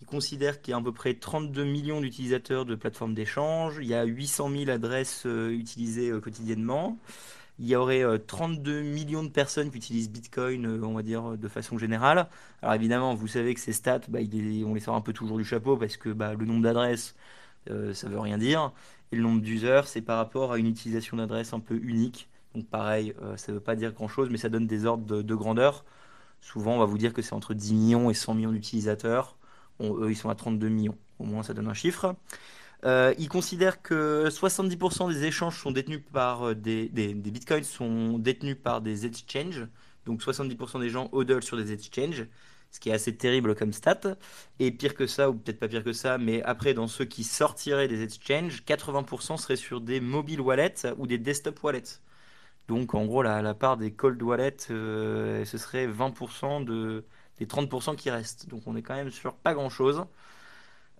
Il 0.00 0.06
considère 0.06 0.60
qu'il 0.60 0.72
y 0.72 0.74
a 0.74 0.78
à 0.78 0.82
peu 0.82 0.92
près 0.92 1.14
32 1.14 1.64
millions 1.64 2.00
d'utilisateurs 2.00 2.64
de 2.64 2.74
plateformes 2.74 3.14
d'échange. 3.14 3.78
Il 3.80 3.88
y 3.88 3.94
a 3.94 4.04
800 4.04 4.50
000 4.50 4.70
adresses 4.70 5.24
euh, 5.26 5.50
utilisées 5.50 6.10
euh, 6.10 6.20
quotidiennement. 6.20 6.98
Il 7.58 7.66
y 7.66 7.74
aurait 7.74 8.04
euh, 8.04 8.18
32 8.18 8.82
millions 8.82 9.24
de 9.24 9.28
personnes 9.30 9.70
qui 9.70 9.78
utilisent 9.78 10.10
Bitcoin, 10.10 10.66
euh, 10.66 10.82
on 10.84 10.94
va 10.94 11.02
dire, 11.02 11.32
euh, 11.32 11.36
de 11.36 11.48
façon 11.48 11.76
générale. 11.78 12.28
Alors 12.62 12.74
évidemment, 12.74 13.14
vous 13.14 13.26
savez 13.26 13.54
que 13.54 13.60
ces 13.60 13.72
stats, 13.72 14.00
bah, 14.08 14.20
on 14.22 14.74
les 14.74 14.80
sort 14.80 14.94
un 14.94 15.00
peu 15.00 15.12
toujours 15.12 15.38
du 15.38 15.44
chapeau 15.44 15.76
parce 15.76 15.96
que 15.96 16.10
bah, 16.10 16.34
le 16.34 16.46
nombre 16.46 16.62
d'adresses, 16.62 17.16
euh, 17.70 17.94
ça 17.94 18.08
veut 18.08 18.20
rien 18.20 18.38
dire. 18.38 18.72
Et 19.12 19.16
le 19.16 19.22
nombre 19.22 19.40
d'users, 19.42 19.88
c'est 19.88 20.02
par 20.02 20.18
rapport 20.18 20.52
à 20.52 20.58
une 20.58 20.66
utilisation 20.66 21.16
d'adresse 21.16 21.52
un 21.52 21.60
peu 21.60 21.76
unique. 21.82 22.28
Donc 22.54 22.66
pareil, 22.68 23.14
euh, 23.22 23.36
ça 23.36 23.52
ne 23.52 23.56
veut 23.58 23.62
pas 23.62 23.76
dire 23.76 23.92
grand-chose, 23.92 24.28
mais 24.30 24.38
ça 24.38 24.48
donne 24.48 24.66
des 24.66 24.86
ordres 24.86 25.06
de, 25.06 25.22
de 25.22 25.34
grandeur. 25.34 25.84
Souvent, 26.40 26.74
on 26.74 26.78
va 26.78 26.84
vous 26.84 26.98
dire 26.98 27.12
que 27.12 27.22
c'est 27.22 27.34
entre 27.34 27.54
10 27.54 27.74
millions 27.74 28.10
et 28.10 28.14
100 28.14 28.34
millions 28.34 28.52
d'utilisateurs. 28.52 29.37
Eux, 29.80 30.10
ils 30.10 30.16
sont 30.16 30.28
à 30.30 30.34
32 30.34 30.68
millions. 30.68 30.98
Au 31.18 31.24
moins, 31.24 31.42
ça 31.42 31.54
donne 31.54 31.68
un 31.68 31.74
chiffre. 31.74 32.14
Euh, 32.84 33.12
ils 33.18 33.28
considèrent 33.28 33.82
que 33.82 34.28
70% 34.28 35.12
des 35.12 35.24
échanges 35.24 35.60
sont 35.60 35.72
détenus 35.72 36.00
par 36.12 36.48
euh, 36.48 36.54
des, 36.54 36.88
des, 36.88 37.12
des 37.12 37.30
bitcoins 37.30 37.64
sont 37.64 38.18
détenus 38.18 38.56
par 38.62 38.80
des 38.80 39.04
exchanges. 39.06 39.66
Donc 40.06 40.22
70% 40.22 40.80
des 40.80 40.88
gens 40.88 41.08
hodl 41.12 41.42
sur 41.42 41.56
des 41.56 41.72
exchanges, 41.72 42.26
ce 42.70 42.80
qui 42.80 42.90
est 42.90 42.92
assez 42.92 43.16
terrible 43.16 43.54
comme 43.56 43.72
stat. 43.72 44.00
Et 44.60 44.70
pire 44.70 44.94
que 44.94 45.06
ça, 45.06 45.28
ou 45.30 45.34
peut-être 45.34 45.58
pas 45.58 45.68
pire 45.68 45.82
que 45.84 45.92
ça, 45.92 46.18
mais 46.18 46.42
après, 46.44 46.72
dans 46.72 46.86
ceux 46.86 47.04
qui 47.04 47.24
sortiraient 47.24 47.88
des 47.88 48.02
exchanges, 48.02 48.62
80% 48.64 49.36
seraient 49.38 49.56
sur 49.56 49.80
des 49.80 50.00
mobile 50.00 50.40
wallets 50.40 50.86
ou 50.98 51.06
des 51.06 51.18
desktop 51.18 51.62
wallets. 51.62 52.00
Donc 52.68 52.94
en 52.94 53.06
gros, 53.06 53.22
la, 53.22 53.42
la 53.42 53.54
part 53.54 53.76
des 53.76 53.92
cold 53.92 54.22
wallets, 54.22 54.70
euh, 54.70 55.44
ce 55.44 55.58
serait 55.58 55.86
20% 55.88 56.64
de, 56.64 57.04
des 57.38 57.46
30% 57.46 57.96
qui 57.96 58.10
restent. 58.10 58.48
Donc 58.48 58.62
on 58.66 58.76
est 58.76 58.82
quand 58.82 58.94
même 58.94 59.10
sur 59.10 59.34
pas 59.34 59.54
grand-chose. 59.54 60.04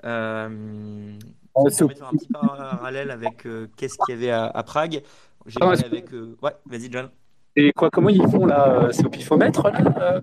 Euh, 0.05 1.19
ça 1.57 1.65
me 1.65 1.71
c'est 1.71 1.79
permet 1.87 1.95
de 1.95 1.99
faire 1.99 2.09
un 2.09 2.17
petit 2.17 2.29
parallèle 2.29 3.11
avec 3.11 3.47
euh, 3.47 3.67
qu'est-ce 3.77 3.99
qu'il 3.99 4.15
y 4.15 4.19
avait 4.19 4.31
à, 4.31 4.45
à 4.47 4.63
Prague. 4.63 5.03
J'ai 5.47 5.59
Ah, 5.61 5.71
avec... 5.71 6.13
euh, 6.13 6.37
Ouais, 6.43 6.53
vas-y 6.67 6.91
John. 6.93 7.11
Et 7.57 7.73
quoi, 7.73 7.91
comment 7.91 8.09
ils 8.11 8.23
font 8.29 8.47
là 8.47 8.69
euh, 8.85 8.93
C'est 8.93 9.05
au 9.05 9.11
pifomètre 9.11 9.69
là 9.71 9.81
euh, 10.01 10.21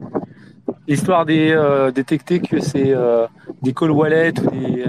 Histoire 0.87 1.25
de 1.25 1.33
euh, 1.33 1.91
détecter 1.91 2.39
que 2.39 2.59
c'est 2.59 2.93
des 3.61 3.73
call 3.73 3.91
wallets 3.91 4.39
ou 4.39 4.49
des, 4.51 4.85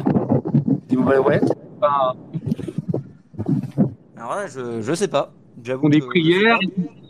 des 0.89 0.97
mobile 0.97 1.19
wallets? 1.21 1.53
Enfin, 1.81 2.15
Alors 4.17 4.35
là, 4.37 4.47
je, 4.47 4.81
je 4.83 4.95
sais 4.95 5.09
pas. 5.09 5.33
J'avoue 5.63 5.89
des 5.89 6.01
prières. 6.01 6.59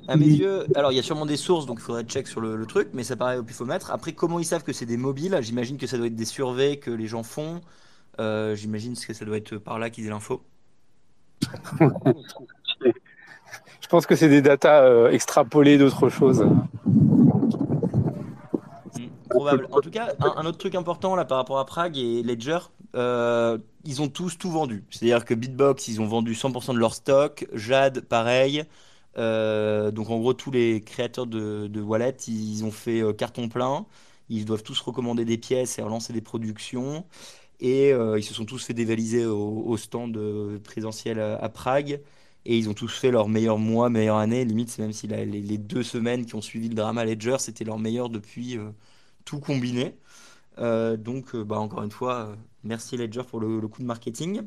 À 0.09 0.17
mes 0.17 0.27
yeux, 0.27 0.67
alors 0.75 0.93
il 0.93 0.97
y 0.97 0.99
a 0.99 1.03
sûrement 1.03 1.27
des 1.27 1.37
sources, 1.37 1.67
donc 1.67 1.79
il 1.81 1.83
faudrait 1.83 2.05
check 2.05 2.29
sur 2.29 2.41
le, 2.41 2.57
le 2.57 2.67
truc, 2.67 2.91
mais 2.93 3.05
ça 3.05 3.17
paraît 3.17 3.39
au 3.39 3.43
pifomètre. 3.43 3.91
Après, 3.91 4.13
comment 4.13 4.39
ils 4.39 4.45
savent 4.45 4.63
que 4.63 4.73
c'est 4.73 4.87
des 4.87 4.97
mobiles? 4.97 5.39
J'imagine 5.43 5.79
que 5.79 5.87
ça 5.87 5.97
doit 5.97 6.07
être 6.07 6.15
des 6.15 6.25
surveys 6.25 6.79
que 6.79 6.91
les 6.91 7.07
gens 7.07 7.23
font. 7.23 7.61
Euh, 8.21 8.55
j'imagine 8.55 8.97
que 8.97 9.13
ça 9.13 9.25
doit 9.25 9.37
être 9.37 9.57
par 9.59 9.79
là 9.79 9.91
qu'ils 9.91 10.07
aient 10.07 10.11
l'info. 10.11 10.43
Je 13.81 13.89
pense 13.89 14.07
que 14.07 14.17
c'est 14.17 14.29
des 14.29 14.43
datas 14.43 14.83
euh, 14.83 15.11
extrapolées 15.11 15.79
d'autres 15.79 16.09
choses. 16.09 16.45
Hmm, 16.85 17.49
probable. 19.29 19.69
En 19.71 19.81
tout 19.81 19.91
cas, 19.91 20.15
un, 20.21 20.35
un 20.39 20.47
autre 20.47 20.59
truc 20.59 20.75
important 20.75 21.15
là 21.15 21.25
par 21.25 21.39
rapport 21.39 21.59
à 21.59 21.67
Prague 21.67 21.97
et 21.99 22.23
Ledger, 22.23 22.59
euh, 22.97 23.59
ils 23.85 24.03
ont 24.03 24.09
tous 24.09 24.39
tout 24.39 24.51
vendu. 24.51 24.85
C'est-à-dire 24.91 25.25
que 25.25 25.35
Bitbox, 25.35 25.89
ils 25.89 26.01
ont 26.01 26.07
vendu 26.07 26.33
100% 26.33 26.75
de 26.75 26.79
leur 26.79 26.95
stock. 26.95 27.47
Jade, 27.53 28.01
pareil. 28.01 28.65
Euh, 29.19 29.91
donc 29.91 30.11
en 30.11 30.19
gros, 30.19 30.35
tous 30.35 30.51
les 30.51 30.81
créateurs 30.83 31.27
de, 31.27 31.81
wallets, 31.81 32.17
ils 32.29 32.65
ont 32.65 32.71
fait 32.71 33.03
euh, 33.03 33.13
carton 33.13 33.49
plein. 33.49 33.87
Ils 34.29 34.45
doivent 34.45 34.63
tous 34.63 34.81
recommander 34.81 35.25
des 35.25 35.39
pièces 35.39 35.79
et 35.79 35.83
relancer 35.83 36.13
des 36.13 36.21
productions. 36.21 37.07
Et 37.61 37.93
euh, 37.93 38.19
ils 38.19 38.25
se 38.25 38.35
sont 38.35 38.45
tous 38.45 38.65
fait 38.65 38.75
dévaliser 38.75 39.25
au, 39.27 39.77
stand 39.77 40.19
présentiel 40.65 41.21
à, 41.21 41.49
Prague. 41.49 42.01
Et 42.45 42.57
ils 42.59 42.69
ont 42.69 42.75
tous 42.75 42.89
fait 42.89 43.11
leur 43.11 43.29
meilleur 43.29 43.59
mois, 43.59 43.89
meilleure 43.91 44.19
année. 44.19 44.45
Limite, 44.45 44.71
c'est 44.71 44.83
même 44.83 44.93
si 44.93 45.07
les, 45.09 45.59
deux 45.59 45.83
semaines 45.83 46.27
qui 46.27 46.35
ont 46.35 46.43
suivi 46.43 46.69
le 46.69 46.75
drama 46.75 47.05
Ledger, 47.05 47.37
c'était 47.41 47.65
leur 47.65 47.79
meilleur 47.79 48.09
depuis 48.11 48.59
tout 49.25 49.41
combiné. 49.41 49.97
Donc, 50.59 51.37
bah, 51.37 51.59
encore 51.59 51.83
une 51.83 51.91
fois, 51.91 52.37
merci 52.65 52.97
Ledger 52.97 53.23
pour 53.29 53.41
le 53.41 53.67
coup 53.69 53.83
de 53.83 53.87
marketing. 53.87 54.43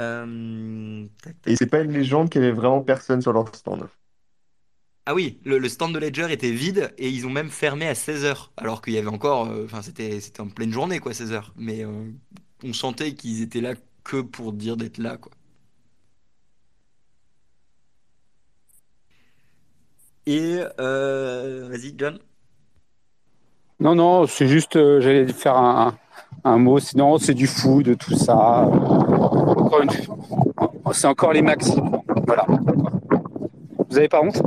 Euh, 0.00 1.06
tac, 1.22 1.40
Et 1.46 1.54
tac. 1.54 1.56
c'est 1.56 1.66
pas 1.66 1.82
une 1.82 1.92
légende 1.92 2.30
qu'il 2.30 2.40
y 2.42 2.44
avait 2.44 2.52
vraiment 2.52 2.82
personne 2.82 3.22
sur 3.22 3.32
leur 3.32 3.54
stand. 3.54 3.88
Ah 5.06 5.14
oui, 5.14 5.40
le, 5.44 5.58
le 5.58 5.68
stand 5.68 5.92
de 5.94 5.98
Ledger 5.98 6.32
était 6.32 6.52
vide 6.52 6.92
et 6.96 7.08
ils 7.10 7.26
ont 7.26 7.30
même 7.30 7.50
fermé 7.50 7.88
à 7.88 7.94
16h. 7.94 8.52
Alors 8.56 8.82
qu'il 8.82 8.92
y 8.94 8.98
avait 8.98 9.08
encore. 9.08 9.48
euh, 9.48 9.64
Enfin, 9.64 9.82
c'était 9.82 10.20
c'était 10.20 10.40
en 10.40 10.48
pleine 10.48 10.70
journée, 10.72 11.00
quoi, 11.00 11.12
16h. 11.12 11.52
Mais 11.56 11.84
euh, 11.84 12.10
on 12.62 12.72
sentait 12.72 13.14
qu'ils 13.14 13.42
étaient 13.42 13.60
là 13.60 13.74
que 14.04 14.20
pour 14.20 14.52
dire 14.52 14.76
d'être 14.76 14.98
là, 14.98 15.16
quoi. 15.16 15.32
Et. 20.26 20.60
euh, 20.80 21.68
vas-y, 21.68 21.94
John. 21.98 22.18
Non, 23.80 23.94
non, 23.96 24.26
c'est 24.26 24.46
juste, 24.46 24.76
euh, 24.76 25.00
j'allais 25.00 25.26
faire 25.32 25.56
un, 25.56 25.94
un 26.44 26.58
mot. 26.58 26.78
Sinon, 26.78 27.18
c'est 27.18 27.34
du 27.34 27.46
fou, 27.46 27.82
de 27.82 27.94
tout 27.94 28.14
ça. 28.14 28.68
Fois, 29.72 30.94
c'est 30.94 31.06
encore 31.06 31.32
les 31.32 31.42
maxi. 31.42 31.74
Voilà. 32.26 32.46
Vous 33.88 33.98
avez 33.98 34.08
pas 34.08 34.20
honte 34.22 34.40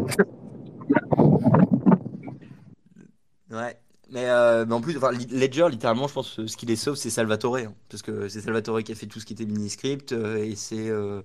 Ouais. 3.51 3.79
Mais, 4.09 4.25
euh, 4.29 4.65
en 4.69 4.81
plus, 4.81 4.97
enfin, 4.97 5.11
Ledger, 5.11 5.67
littéralement, 5.69 6.07
je 6.07 6.13
pense 6.13 6.35
que 6.35 6.47
ce 6.47 6.57
qui 6.57 6.65
les 6.65 6.75
sauve, 6.75 6.95
c'est 6.95 7.09
Salvatore. 7.09 7.57
hein. 7.57 7.73
parce 7.89 8.01
que 8.03 8.27
c'est 8.29 8.41
Salvatore 8.41 8.83
qui 8.83 8.91
a 8.91 8.95
fait 8.95 9.07
tout 9.07 9.19
ce 9.19 9.25
qui 9.25 9.33
était 9.33 9.45
mini-script. 9.45 10.11
euh, 10.13 10.37
et 10.43 10.55
c'est 10.55 10.89
euh, 10.89 11.21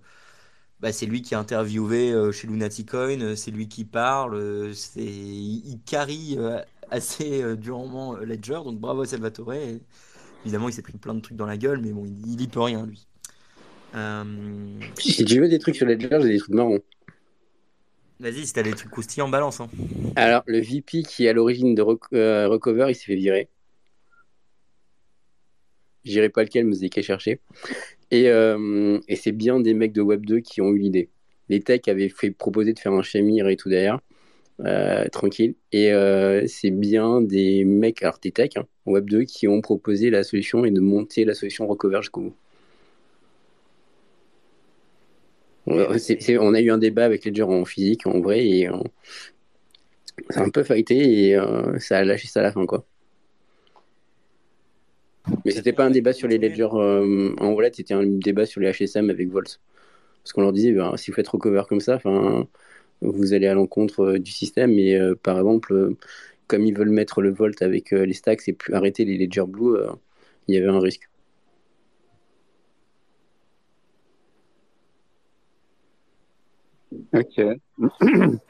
bah, 0.81 0.91
lui 1.07 1.23
qui 1.23 1.35
a 1.35 1.41
interviewé 1.41 2.13
euh, 2.13 2.33
chez 2.33 2.49
Lunaticoin. 2.49 3.21
euh, 3.23 3.37
C'est 3.37 3.51
lui 3.53 3.69
qui 3.69 3.85
parle. 3.85 4.75
c'est, 4.75 5.03
il, 5.05 5.63
il 5.69 5.81
carry 5.85 6.39
assez 6.91 7.57
durement 7.57 8.17
Ledger. 8.17 8.61
Donc 8.65 8.81
bravo 8.81 9.03
à 9.03 9.07
Salvatore. 9.07 9.55
Évidemment, 10.45 10.69
il 10.71 10.75
s'est 10.75 10.83
pris 10.83 10.99
plein 10.99 11.15
de 11.15 11.21
trucs 11.21 11.37
dans 11.39 11.47
la 11.47 11.59
gueule. 11.59 11.81
Mais 11.83 11.93
bon, 11.93 12.07
il, 12.07 12.27
il 12.35 12.41
y 12.43 12.49
peut 12.49 12.61
rien, 12.63 12.87
lui. 12.87 13.09
Euh, 13.95 14.25
Si 14.99 15.25
tu 15.25 15.41
veux 15.41 15.49
des 15.49 15.59
trucs 15.59 15.77
sur 15.77 15.87
Ledger, 15.87 16.19
j'ai 16.23 16.29
des 16.29 16.39
trucs 16.39 16.55
marrants. 16.55 16.79
Vas-y, 18.21 18.47
si 18.47 18.53
t'as 18.53 18.63
des 18.63 18.73
trucs 18.73 18.91
croustillants, 18.91 19.29
balance. 19.29 19.61
hein. 19.61 19.69
Alors, 20.15 20.43
le 20.47 20.61
VP 20.61 21.03
qui 21.03 21.25
est 21.25 21.29
à 21.31 21.33
l'origine 21.33 21.75
de 21.75 21.83
euh, 22.13 22.49
Recover, 22.49 22.87
il 22.91 22.95
s'est 22.95 23.07
fait 23.07 23.17
virer. 23.17 23.49
Je 26.05 26.11
dirais 26.13 26.29
pas 26.29 26.43
lequel, 26.43 26.67
mais 26.67 26.73
vous 26.73 26.79
avez 26.79 26.91
qu'à 26.91 27.03
chercher. 27.03 27.41
Et, 28.11 28.29
euh, 28.29 28.99
et 29.09 29.17
c'est 29.17 29.33
bien 29.33 29.61
des 29.61 29.75
mecs 29.75 29.93
de 29.93 30.03
Web 30.03 30.25
2 30.27 30.41
qui 30.41 30.61
ont 30.61 30.71
eu 30.71 30.79
l'idée. 30.79 31.09
Les 31.49 31.61
techs 31.61 31.89
avaient 31.89 32.09
fait 32.09 32.31
proposer 32.31 32.73
de 32.75 32.79
faire 32.79 32.93
un 32.93 33.03
Shamir 33.03 33.49
et 33.49 33.57
tout 33.57 33.69
derrière, 33.69 34.01
euh, 34.61 35.07
tranquille. 35.09 35.55
Et 35.73 35.91
c'est 36.47 36.71
bien 36.71 37.21
des 37.23 37.65
mecs, 37.65 38.03
alors 38.03 38.19
des 38.23 38.33
techs, 38.33 38.57
hein, 38.57 38.67
Web 38.87 39.09
2, 39.11 39.25
qui 39.25 39.49
ont 39.49 39.61
proposé 39.61 40.11
la 40.11 40.23
solution 40.25 40.65
et 40.65 40.71
de 40.71 40.81
monter 40.81 41.25
la 41.25 41.35
solution 41.35 41.67
Recover 41.67 41.99
jusqu'au 42.03 42.21
bout. 42.21 42.35
On 45.71 46.55
a 46.55 46.61
eu 46.61 46.71
un 46.71 46.79
débat 46.79 47.05
avec 47.05 47.25
Ledger 47.25 47.43
en 47.43 47.65
physique, 47.65 48.07
en 48.07 48.21
vrai, 48.21 48.47
et 48.47 48.69
euh, 48.69 48.77
c'est 50.29 50.41
un 50.41 50.51
peu 50.51 50.63
fighté 50.63 51.29
et 51.29 51.37
euh, 51.37 51.79
ça 51.79 51.99
a 51.99 52.05
lâché 52.05 52.29
ça 52.29 52.41
à 52.41 52.43
la 52.43 52.53
fin, 52.53 52.67
quoi. 52.67 52.85
Mais 55.45 55.53
c'était 55.53 55.73
pas 55.73 55.85
un 55.85 55.91
débat 55.91 56.13
sur 56.13 56.29
les 56.29 56.39
ledgers 56.39 56.69
euh, 56.75 57.35
en 57.39 57.53
wallet, 57.53 57.71
c'était 57.75 57.95
un 57.95 58.05
débat 58.05 58.47
sur 58.47 58.61
les 58.61 58.73
HSM 58.73 59.11
avec 59.11 59.29
Volt. 59.29 59.61
Parce 60.23 60.33
qu'on 60.33 60.43
leur 60.43 60.53
disait, 60.53 60.73
ben, 60.73 60.97
si 60.97 61.11
vous 61.11 61.15
faites 61.15 61.29
recover 61.29 61.63
comme 61.69 61.81
ça, 61.81 61.99
vous 63.03 63.33
allez 63.33 63.47
à 63.47 63.55
l'encontre 63.55 64.01
euh, 64.01 64.19
du 64.19 64.31
système. 64.31 64.79
Et 64.79 64.99
par 65.23 65.39
exemple, 65.39 65.95
comme 66.47 66.67
ils 66.67 66.77
veulent 66.77 66.91
mettre 66.91 67.23
le 67.23 67.31
Volt 67.31 67.63
avec 67.63 67.93
les 67.93 68.15
stacks 68.15 68.49
et 68.49 68.57
arrêter 68.73 69.05
les 69.05 69.17
ledgers 69.19 69.47
blue, 69.47 69.77
il 70.49 70.55
y 70.55 70.59
avait 70.59 70.69
un 70.69 70.81
risque. 70.81 71.10
Ok. 77.13 77.41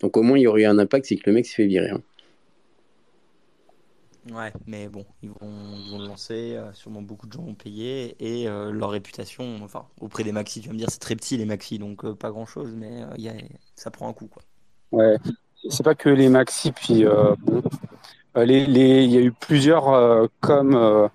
Donc 0.00 0.16
au 0.16 0.22
moins, 0.22 0.38
il 0.38 0.42
y 0.42 0.46
aurait 0.46 0.62
eu 0.62 0.66
un 0.66 0.78
impact, 0.78 1.06
c'est 1.06 1.16
que 1.16 1.22
le 1.26 1.32
mec 1.34 1.46
s'est 1.46 1.54
fait 1.54 1.66
virer. 1.66 1.90
hein. 1.90 2.00
Ouais, 4.30 4.52
mais 4.66 4.88
bon, 4.88 5.04
ils 5.22 5.30
vont, 5.30 5.36
ils 5.84 5.90
vont 5.90 5.98
le 5.98 6.06
lancer, 6.06 6.54
euh, 6.54 6.72
sûrement 6.74 7.02
beaucoup 7.02 7.26
de 7.26 7.32
gens 7.32 7.42
vont 7.42 7.54
payer, 7.54 8.14
et 8.20 8.48
euh, 8.48 8.70
leur 8.70 8.90
réputation, 8.90 9.58
enfin, 9.64 9.86
auprès 10.00 10.22
des 10.22 10.30
maxi, 10.30 10.60
tu 10.60 10.68
vas 10.68 10.74
me 10.74 10.78
dire, 10.78 10.88
c'est 10.90 11.00
très 11.00 11.16
petit 11.16 11.36
les 11.36 11.44
maxi, 11.44 11.80
donc 11.80 12.04
euh, 12.04 12.14
pas 12.14 12.30
grand-chose, 12.30 12.72
mais 12.76 13.02
euh, 13.02 13.06
il 13.16 13.24
y 13.24 13.28
a, 13.28 13.32
ça 13.74 13.90
prend 13.90 14.08
un 14.08 14.12
coup, 14.12 14.28
quoi. 14.28 14.42
Ouais. 14.92 15.16
C'est 15.68 15.82
pas 15.82 15.96
que 15.96 16.08
les 16.08 16.28
maxi, 16.28 16.70
puis 16.70 17.04
euh, 17.04 17.34
bon, 17.40 17.62
euh, 18.36 18.44
les, 18.44 18.64
les- 18.66 19.02
il 19.04 19.10
y 19.10 19.18
a 19.18 19.20
eu 19.20 19.32
plusieurs 19.32 19.88
euh, 19.88 20.26
comme 20.40 20.76
euh, 20.76 21.08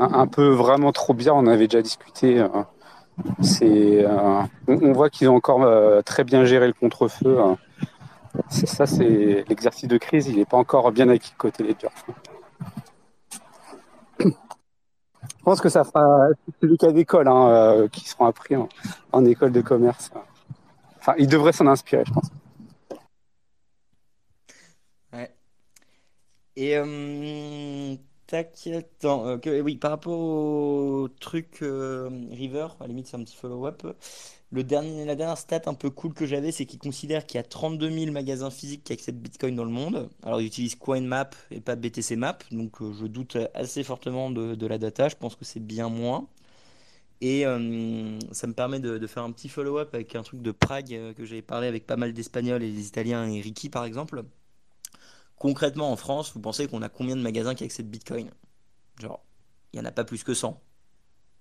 un, 0.00 0.12
un 0.12 0.26
peu 0.26 0.48
vraiment 0.48 0.92
trop 0.92 1.14
bien. 1.14 1.34
On 1.34 1.46
avait 1.46 1.68
déjà 1.68 1.82
discuté. 1.82 2.38
euh, 2.40 2.48
euh, 3.62 4.42
on, 4.66 4.92
voit 4.92 5.10
qu'ils 5.10 5.28
ont 5.28 5.36
encore 5.36 5.62
euh, 5.62 6.02
très 6.02 6.24
bien 6.24 6.44
géré 6.44 6.66
le 6.66 6.72
contre-feu. 6.72 7.40
hein. 7.40 7.58
C'est 8.48 8.66
ça, 8.66 8.86
c'est 8.86 9.44
l'exercice 9.48 9.88
de 9.88 9.98
crise. 9.98 10.26
Il 10.28 10.36
n'est 10.36 10.44
pas 10.44 10.56
encore 10.56 10.90
bien 10.92 11.08
acquis 11.08 11.32
côté 11.36 11.62
Ledger. 11.62 11.88
Je 14.18 15.44
pense 15.44 15.60
que 15.60 15.68
ça 15.68 15.84
fera 15.84 16.28
celui 16.60 16.76
a 16.82 16.92
d'école 16.92 17.28
hein, 17.28 17.48
euh, 17.48 17.88
qui 17.88 18.08
seront 18.08 18.26
appris 18.26 18.54
en, 18.56 19.24
école 19.24 19.52
de 19.52 19.60
commerce. 19.60 20.10
Enfin, 20.98 21.14
il 21.18 21.26
devrait 21.26 21.52
s'en 21.52 21.66
inspirer, 21.66 22.04
je 22.06 22.12
pense. 22.12 22.30
Tac, 28.32 28.58
euh, 29.04 29.62
oui, 29.62 29.76
par 29.76 29.90
rapport 29.90 30.18
au 30.18 31.08
truc 31.20 31.58
euh, 31.60 32.08
River, 32.30 32.68
à 32.80 32.84
la 32.84 32.86
limite, 32.88 33.06
c'est 33.06 33.16
un 33.16 33.24
petit 33.24 33.36
follow-up. 33.36 33.86
Le 34.50 34.64
dernier, 34.64 35.04
la 35.04 35.14
dernière 35.16 35.36
stat 35.36 35.60
un 35.66 35.74
peu 35.74 35.90
cool 35.90 36.14
que 36.14 36.24
j'avais, 36.24 36.50
c'est 36.50 36.64
qu'ils 36.64 36.78
considèrent 36.78 37.26
qu'il 37.26 37.36
y 37.36 37.40
a 37.40 37.42
32 37.42 37.90
000 37.90 38.12
magasins 38.12 38.50
physiques 38.50 38.84
qui 38.84 38.94
acceptent 38.94 39.18
Bitcoin 39.18 39.54
dans 39.54 39.64
le 39.64 39.70
monde. 39.70 40.08
Alors, 40.22 40.40
ils 40.40 40.46
utilisent 40.46 40.76
CoinMap 40.76 41.36
et 41.50 41.60
pas 41.60 41.76
BTC 41.76 42.16
Map, 42.16 42.38
donc 42.52 42.80
euh, 42.80 42.92
je 42.94 43.06
doute 43.06 43.36
assez 43.52 43.84
fortement 43.84 44.30
de, 44.30 44.66
la 44.66 44.78
data. 44.78 45.10
Je 45.10 45.16
pense 45.16 45.36
que 45.36 45.44
c'est 45.44 45.60
bien 45.60 45.90
moins. 45.90 46.26
Et 47.20 47.44
ça 48.32 48.46
me 48.48 48.52
permet 48.52 48.80
de, 48.80 49.06
faire 49.06 49.22
un 49.22 49.30
petit 49.30 49.48
follow-up 49.48 49.94
avec 49.94 50.16
un 50.16 50.22
truc 50.22 50.42
de 50.42 50.50
Prague 50.50 51.14
que 51.16 51.24
j'avais 51.24 51.42
parlé 51.42 51.68
avec 51.68 51.86
pas 51.86 51.96
mal 51.96 52.12
d'Espagnols 52.12 52.64
et 52.64 52.72
des 52.72 52.88
Italiens 52.88 53.30
et 53.30 53.40
Ricky, 53.40 53.68
par 53.68 53.84
exemple. 53.84 54.24
Concrètement, 55.42 55.90
en 55.90 55.96
France, 55.96 56.30
vous 56.34 56.40
pensez 56.40 56.68
qu'on 56.68 56.82
a 56.82 56.88
combien 56.88 57.16
de 57.16 57.20
magasins 57.20 57.56
qui 57.56 57.64
acceptent 57.64 57.90
Bitcoin? 57.90 58.30
Genre, 59.00 59.24
il 59.72 59.80
n'y 59.80 59.84
en 59.84 59.88
a 59.88 59.90
pas 59.90 60.04
plus 60.04 60.22
que 60.22 60.34
100. 60.34 60.62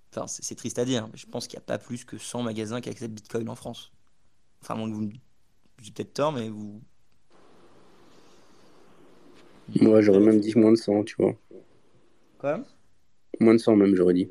Enfin, 0.10 0.26
c'est 0.26 0.56
triste 0.56 0.80
à 0.80 0.86
dire, 0.86 1.08
mais 1.12 1.20
je 1.20 1.28
pense 1.28 1.46
qu'il 1.46 1.60
n'y 1.60 1.62
a 1.62 1.68
pas 1.68 1.78
plus 1.78 2.04
que 2.04 2.18
100 2.18 2.42
magasins 2.42 2.82
qui 2.82 2.90
acceptent 2.90 3.14
Bitcoin 3.14 3.48
en 3.48 3.54
France. 3.54 3.92
Enfin, 4.64 4.74
moins 4.74 4.90
que 4.90 4.96
vous 4.96 5.02
me... 5.02 5.12
J'ai 5.84 5.92
peut-être 5.92 6.16
tort, 6.16 6.32
mais 6.32 6.50
vous... 6.50 6.82
Moi, 9.80 10.02
j'aurais 10.02 10.20
même 10.20 10.40
dit 10.40 10.58
moins 10.58 10.72
de 10.72 10.78
100, 10.78 11.04
tu 11.04 11.16
vois. 11.20 11.36
Quoi? 12.40 12.64
Moins 13.40 13.54
de 13.54 13.60
100 13.60 13.76
même, 13.76 13.96
j'aurais 13.96 14.16
dit. 14.16 14.28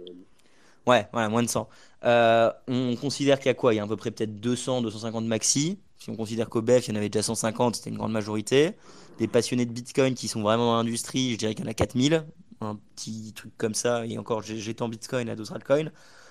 Ouais, 0.84 1.06
voilà, 1.12 1.28
moins 1.28 1.44
de 1.44 1.48
100. 1.48 1.68
Euh, 2.06 2.50
on 2.66 2.96
considère 2.96 3.38
qu'il 3.38 3.46
y 3.46 3.50
a 3.50 3.54
quoi? 3.54 3.72
Il 3.72 3.76
y 3.76 3.78
a 3.78 3.84
à 3.84 3.86
peu 3.86 3.96
près 3.96 4.10
peut-être 4.10 4.40
200, 4.40 4.82
250 4.82 5.26
maxi. 5.26 5.78
Si 6.00 6.08
on 6.08 6.16
considère 6.16 6.48
qu'au 6.48 6.62
BEF, 6.62 6.88
il 6.88 6.92
y 6.92 6.94
en 6.94 6.96
avait 6.96 7.10
déjà 7.10 7.22
150, 7.22 7.76
c'était 7.76 7.90
une 7.90 7.98
grande 7.98 8.12
majorité. 8.12 8.72
Des 9.18 9.28
passionnés 9.28 9.66
de 9.66 9.72
Bitcoin 9.72 10.14
qui 10.14 10.28
sont 10.28 10.40
vraiment 10.40 10.72
dans 10.72 10.76
l'industrie, 10.78 11.32
je 11.32 11.36
dirais 11.36 11.54
qu'il 11.54 11.64
y 11.64 11.68
en 11.68 11.70
a 11.70 11.74
4000. 11.74 12.24
Un 12.62 12.76
petit 12.96 13.34
truc 13.34 13.52
comme 13.58 13.74
ça. 13.74 14.06
Et 14.06 14.16
encore, 14.16 14.42
j'étends 14.42 14.88
Bitcoin 14.88 15.28
à 15.28 15.36
d'autres 15.36 15.52
altcoins. 15.52 15.90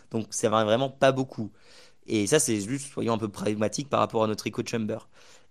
Donc, 0.09 0.25
ça 0.31 0.49
va 0.49 0.63
vraiment 0.63 0.89
pas 0.89 1.11
beaucoup. 1.11 1.51
Et 2.07 2.25
ça, 2.27 2.39
c'est 2.39 2.61
juste, 2.61 2.91
soyons 2.91 3.13
un 3.13 3.17
peu 3.19 3.29
pragmatiques 3.29 3.89
par 3.89 3.99
rapport 3.99 4.23
à 4.23 4.27
notre 4.27 4.47
echo 4.47 4.63
chamber. 4.65 4.97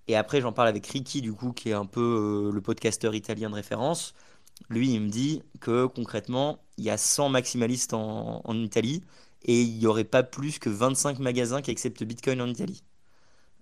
Et 0.08 0.16
après, 0.16 0.40
j'en 0.40 0.52
parle 0.52 0.68
avec 0.68 0.86
Ricky, 0.88 1.22
du 1.22 1.32
coup, 1.32 1.52
qui 1.52 1.70
est 1.70 1.74
un 1.74 1.86
peu 1.86 2.48
euh, 2.48 2.52
le 2.52 2.60
podcasteur 2.60 3.14
italien 3.14 3.50
de 3.50 3.54
référence. 3.54 4.14
Lui, 4.70 4.92
il 4.94 5.00
me 5.02 5.10
dit 5.10 5.42
que 5.60 5.86
concrètement, 5.86 6.58
il 6.78 6.84
y 6.84 6.90
a 6.90 6.98
100 6.98 7.28
maximalistes 7.30 7.94
en, 7.94 8.42
en 8.44 8.56
Italie 8.56 9.04
et 9.44 9.62
il 9.62 9.78
n'y 9.78 9.86
aurait 9.86 10.04
pas 10.04 10.24
plus 10.24 10.58
que 10.58 10.70
25 10.70 11.20
magasins 11.20 11.62
qui 11.62 11.70
acceptent 11.70 12.02
Bitcoin 12.04 12.40
en 12.42 12.48
Italie. 12.48 12.82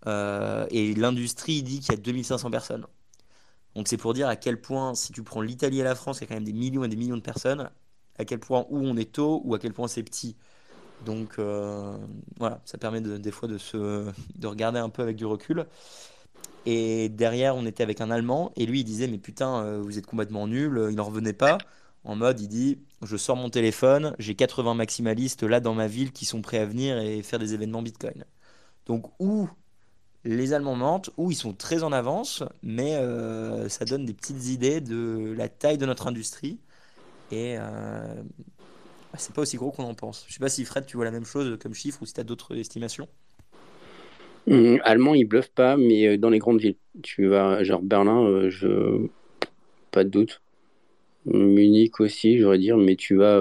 Euh, 0.07 0.67
et 0.71 0.95
l'industrie 0.95 1.63
dit 1.63 1.81
qu'il 1.81 1.91
y 1.93 1.95
a 1.99 2.01
2500 2.01 2.51
personnes. 2.51 2.87
Donc 3.75 3.89
c'est 3.89 3.97
pour 3.99 4.15
dire 4.15 4.29
à 4.29 4.37
quel 4.37 4.61
point, 4.61 4.95
si 4.95 5.13
tu 5.13 5.23
prends 5.23 5.41
l'Italie 5.43 5.81
et 5.81 5.85
la 5.85 5.95
France, 5.95 6.19
il 6.19 6.23
y 6.23 6.25
a 6.25 6.29
quand 6.29 6.35
même 6.35 6.45
des 6.45 6.53
millions 6.53 6.85
et 6.85 6.89
des 6.89 6.97
millions 6.97 7.17
de 7.17 7.23
personnes, 7.23 7.71
à 8.19 8.25
quel 8.25 8.41
point 8.41 8.67
où 8.71 8.79
on 8.81 8.97
est 8.97 9.13
tôt 9.13 9.43
ou 9.45 9.55
à 9.55 9.59
quel 9.59 9.73
point 9.75 9.89
c'est 9.89 10.03
petit. 10.03 10.37
Donc 10.99 11.39
euh, 11.39 11.99
voilà, 12.39 12.63
ça 12.67 12.79
permet 12.79 13.01
de- 13.03 13.19
des 13.19 13.31
fois 13.33 13.49
de, 13.49 13.59
se, 13.59 14.11
de 14.37 14.47
regarder 14.47 14.79
un 14.81 14.91
peu 14.91 15.03
avec 15.03 15.17
du 15.17 15.27
recul. 15.27 15.67
Et 16.65 17.09
derrière, 17.09 17.55
on 17.57 17.65
était 17.67 17.83
avec 17.83 18.01
un 18.01 18.11
Allemand, 18.11 18.53
et 18.57 18.67
lui, 18.67 18.81
il 18.81 18.85
disait, 18.85 19.07
mais 19.07 19.19
putain, 19.19 19.63
euh, 19.65 19.81
vous 19.83 19.99
êtes 19.99 20.07
complètement 20.07 20.47
nul, 20.49 20.87
il 20.91 20.97
n'en 20.97 21.05
revenait 21.05 21.33
pas. 21.33 21.59
En 22.05 22.17
mode, 22.17 22.41
il 22.41 22.49
dit, 22.49 22.79
je 23.03 23.17
sors 23.17 23.37
mon 23.37 23.51
téléphone, 23.51 24.15
j'ai 24.19 24.35
80 24.35 24.75
maximalistes 24.75 25.43
là 25.45 25.61
dans 25.61 25.75
ma 25.75 25.87
ville 25.89 26.13
qui 26.13 26.25
sont 26.25 26.43
prêts 26.43 26.59
à 26.59 26.67
venir 26.67 26.99
et 26.99 27.23
faire 27.23 27.39
des 27.39 27.55
événements 27.55 27.83
Bitcoin. 27.83 28.25
Donc, 28.87 29.07
ou 29.21 29.49
les 30.27 30.53
Allemands 30.53 30.74
mentent, 30.74 31.11
ou 31.16 31.31
ils 31.31 31.37
sont 31.37 31.53
très 31.53 31.83
en 31.83 31.93
avance, 31.93 32.43
mais 32.62 32.97
euh, 32.97 33.68
ça 33.68 33.85
donne 33.85 34.05
des 34.05 34.12
petites 34.12 34.49
idées 34.49 34.81
de 34.81 35.33
la 35.37 35.49
taille 35.49 35.79
de 35.79 35.87
notre 35.87 36.09
industrie. 36.09 36.59
Et 37.31 37.57
euh, 37.59 37.61
bah, 39.12 39.18
c'est 39.18 39.35
pas 39.35 39.43
aussi 39.43 39.57
gros 39.57 39.70
qu'on 39.70 39.85
en 39.85 39.95
pense. 39.95 40.24
Je 40.29 40.35
sais 40.35 40.41
pas 40.41 40.49
si 40.49 40.64
Fred, 40.64 40.85
tu 40.87 40.97
vois 40.97 41.05
la 41.05 41.12
même 41.12 41.24
chose 41.24 41.57
comme 41.62 41.74
chiffre 41.74 42.03
ou 42.03 42.07
si 42.07 42.12
tu 42.12 42.20
as 42.20 42.24
d'autres 42.24 42.57
estimations. 42.57 43.09
Hum, 44.49 44.81
allemand, 44.85 45.14
ils 45.14 45.24
bluffent 45.24 45.53
pas, 45.55 45.77
mais 45.77 46.07
euh, 46.07 46.18
dans 46.18 46.31
les 46.31 46.39
grandes 46.39 46.61
villes. 46.61 46.77
Tu 47.03 47.27
vas, 47.27 47.62
genre 47.62 47.83
Berlin, 47.83 48.49
pas 49.93 50.05
de 50.05 50.09
doute. 50.09 50.43
Munich 51.24 52.01
aussi, 52.01 52.39
j'aurais 52.39 52.59
dire, 52.59 52.77
mais 52.77 52.97
tu 52.97 53.16
vas. 53.16 53.39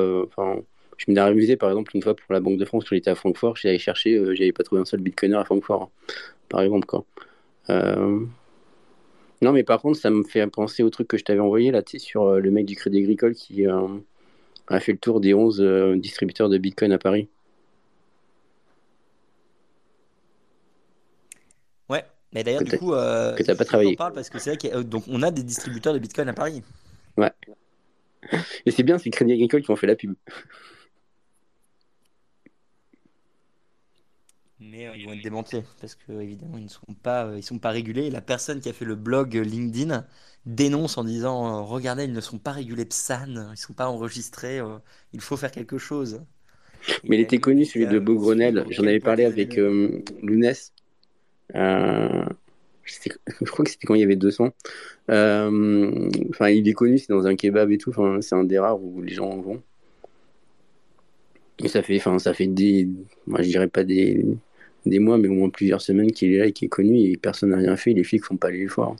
je 0.98 1.06
m'étais 1.08 1.20
amusé 1.20 1.56
par 1.56 1.70
exemple 1.70 1.92
une 1.96 2.02
fois 2.02 2.16
pour 2.16 2.34
la 2.34 2.40
Banque 2.40 2.58
de 2.58 2.66
France 2.66 2.84
quand 2.84 2.96
j'étais 2.96 3.12
à 3.12 3.16
Francfort, 3.16 3.56
j'allais 3.56 3.78
chercher, 3.78 4.20
j'avais 4.36 4.52
pas 4.52 4.64
trouvé 4.64 4.82
un 4.82 4.86
seul 4.86 5.02
bitcoiner 5.02 5.36
à 5.36 5.46
Francfort, 5.46 5.84
hein, 5.84 5.90
par 6.50 6.62
exemple, 6.62 6.86
quoi. 6.88 7.06
Euh, 7.70 8.26
Non, 9.42 9.52
mais 9.52 9.64
par 9.64 9.82
contre, 9.82 9.98
ça 10.00 10.10
me 10.10 10.24
fait 10.24 10.46
penser 10.48 10.84
au 10.84 10.90
truc 10.90 11.08
que 11.08 11.18
je 11.18 11.24
t'avais 11.24 11.40
envoyé 11.40 11.72
là, 11.72 11.82
tu 11.84 12.00
sais, 12.00 12.06
sur 12.06 12.24
euh, 12.24 12.40
le 12.40 12.52
mec 12.52 12.66
du 12.66 12.76
Crédit 12.76 13.00
Agricole 13.00 13.34
qui 13.36 13.68
euh, 13.68 13.88
a 14.68 14.80
fait 14.80 14.94
le 14.94 14.98
tour 14.98 15.20
des 15.22 15.34
11 15.34 15.62
euh, 15.62 15.96
distributeurs 15.98 16.50
de 16.50 16.58
bitcoin 16.58 16.92
à 16.92 16.98
Paris. 16.98 17.30
Ouais, 21.90 22.04
mais 22.34 22.44
d'ailleurs, 22.44 22.64
Que 22.64 22.70
du 22.70 22.78
coup, 22.78 22.94
euh, 22.94 23.36
que 23.36 23.44
t'as 23.44 23.56
pas 23.56 23.66
travaillé. 23.66 23.96
parle 23.96 24.14
parce 24.14 24.30
que 24.30 24.40
c'est 24.40 24.56
vrai 24.56 24.84
donc 24.84 25.04
on 25.08 25.22
a 25.22 25.32
des 25.32 25.44
distributeurs 25.44 25.94
de 25.94 26.00
Bitcoin 26.00 26.30
à 26.30 26.34
Paris. 26.34 26.64
Ouais. 27.18 27.32
Et 28.66 28.72
c'est 28.72 28.84
bien, 28.84 28.98
c'est 28.98 29.10
Crédit 29.10 29.34
Agricole 29.34 29.62
qui 29.62 29.72
ont 29.72 29.76
fait 29.76 29.88
la 29.88 29.96
pub. 29.96 30.16
Mais 34.72 34.88
euh, 34.88 34.96
ils 34.96 35.06
vont 35.06 35.14
être 35.14 35.24
démantelés 35.24 35.64
parce 35.80 35.96
que 35.96 36.12
évidemment 36.22 36.58
ils 36.58 36.66
ne 36.66 36.70
sont 36.70 36.94
pas, 37.04 37.26
euh, 37.26 37.38
ils 37.38 37.44
sont 37.44 37.60
pas 37.60 37.70
régulés. 37.72 38.10
La 38.10 38.22
personne 38.22 38.60
qui 38.60 38.70
a 38.70 38.74
fait 38.74 38.86
le 38.86 38.96
blog 38.96 39.38
euh, 39.38 39.44
LinkedIn 39.44 40.06
dénonce 40.46 40.98
en 40.98 41.04
disant 41.04 41.46
euh, 41.48 41.62
Regardez, 41.62 42.06
ils 42.06 42.14
ne 42.14 42.22
sont 42.22 42.40
pas 42.40 42.52
régulés 42.52 42.86
PSAN, 42.86 43.26
ils 43.28 43.52
ne 43.52 43.56
sont 43.56 43.74
pas 43.74 43.88
enregistrés, 43.88 44.60
euh, 44.60 44.78
il 45.14 45.22
faut 45.22 45.38
faire 45.38 45.52
quelque 45.52 45.78
chose. 45.78 46.22
Mais 47.04 47.18
il 47.18 47.22
était 47.22 47.40
connu, 47.40 47.66
celui 47.66 47.88
de 47.88 48.00
Beaugrenelle. 48.00 48.64
sur 48.70 48.84
J'en 48.84 48.84
avais 48.84 49.00
parlé 49.00 49.26
avec 49.26 49.58
euh, 49.58 50.04
Lounès. 50.22 50.74
Euh, 51.56 52.26
je 52.84 53.46
crois 53.46 53.66
que 53.66 53.72
c'était 53.72 53.88
quand 53.88 53.96
il 53.96 54.02
y 54.02 54.04
avait 54.04 54.16
200. 54.16 54.52
Euh, 55.10 56.10
Enfin, 56.30 56.50
il 56.50 56.68
est 56.68 56.74
connu, 56.74 56.98
c'est 57.00 57.10
dans 57.10 57.26
un 57.26 57.36
kebab 57.36 57.72
et 57.72 57.78
tout. 57.78 57.90
Enfin, 57.90 58.20
c'est 58.22 58.36
un 58.36 58.44
des 58.44 58.60
rares 58.60 58.82
où 58.82 59.02
les 59.02 59.14
gens 59.14 59.30
en 59.30 59.42
vont. 59.42 59.64
Et 61.60 61.68
ça 61.68 61.82
fait, 61.82 61.98
enfin, 61.98 62.20
ça 62.20 62.34
fait 62.34 62.48
des, 62.48 62.88
moi 63.28 63.42
je 63.42 63.48
dirais 63.48 63.70
pas 63.70 63.84
des, 63.84 64.26
des 64.90 65.00
mois, 65.00 65.18
mais 65.18 65.28
au 65.28 65.34
moins 65.34 65.50
plusieurs 65.50 65.82
semaines 65.82 66.12
qu'il 66.12 66.34
est 66.34 66.38
là 66.38 66.46
et 66.46 66.52
qu'il 66.52 66.66
est 66.66 66.70
connu 66.70 67.00
et 67.00 67.18
personne 67.18 67.50
n'a 67.50 67.58
rien 67.58 67.76
fait. 67.76 67.94
Les 67.94 68.04
flics 68.04 68.24
font 68.24 68.38
pas 68.38 68.48
aller 68.50 68.64
le 68.64 68.70
voir. 68.70 68.96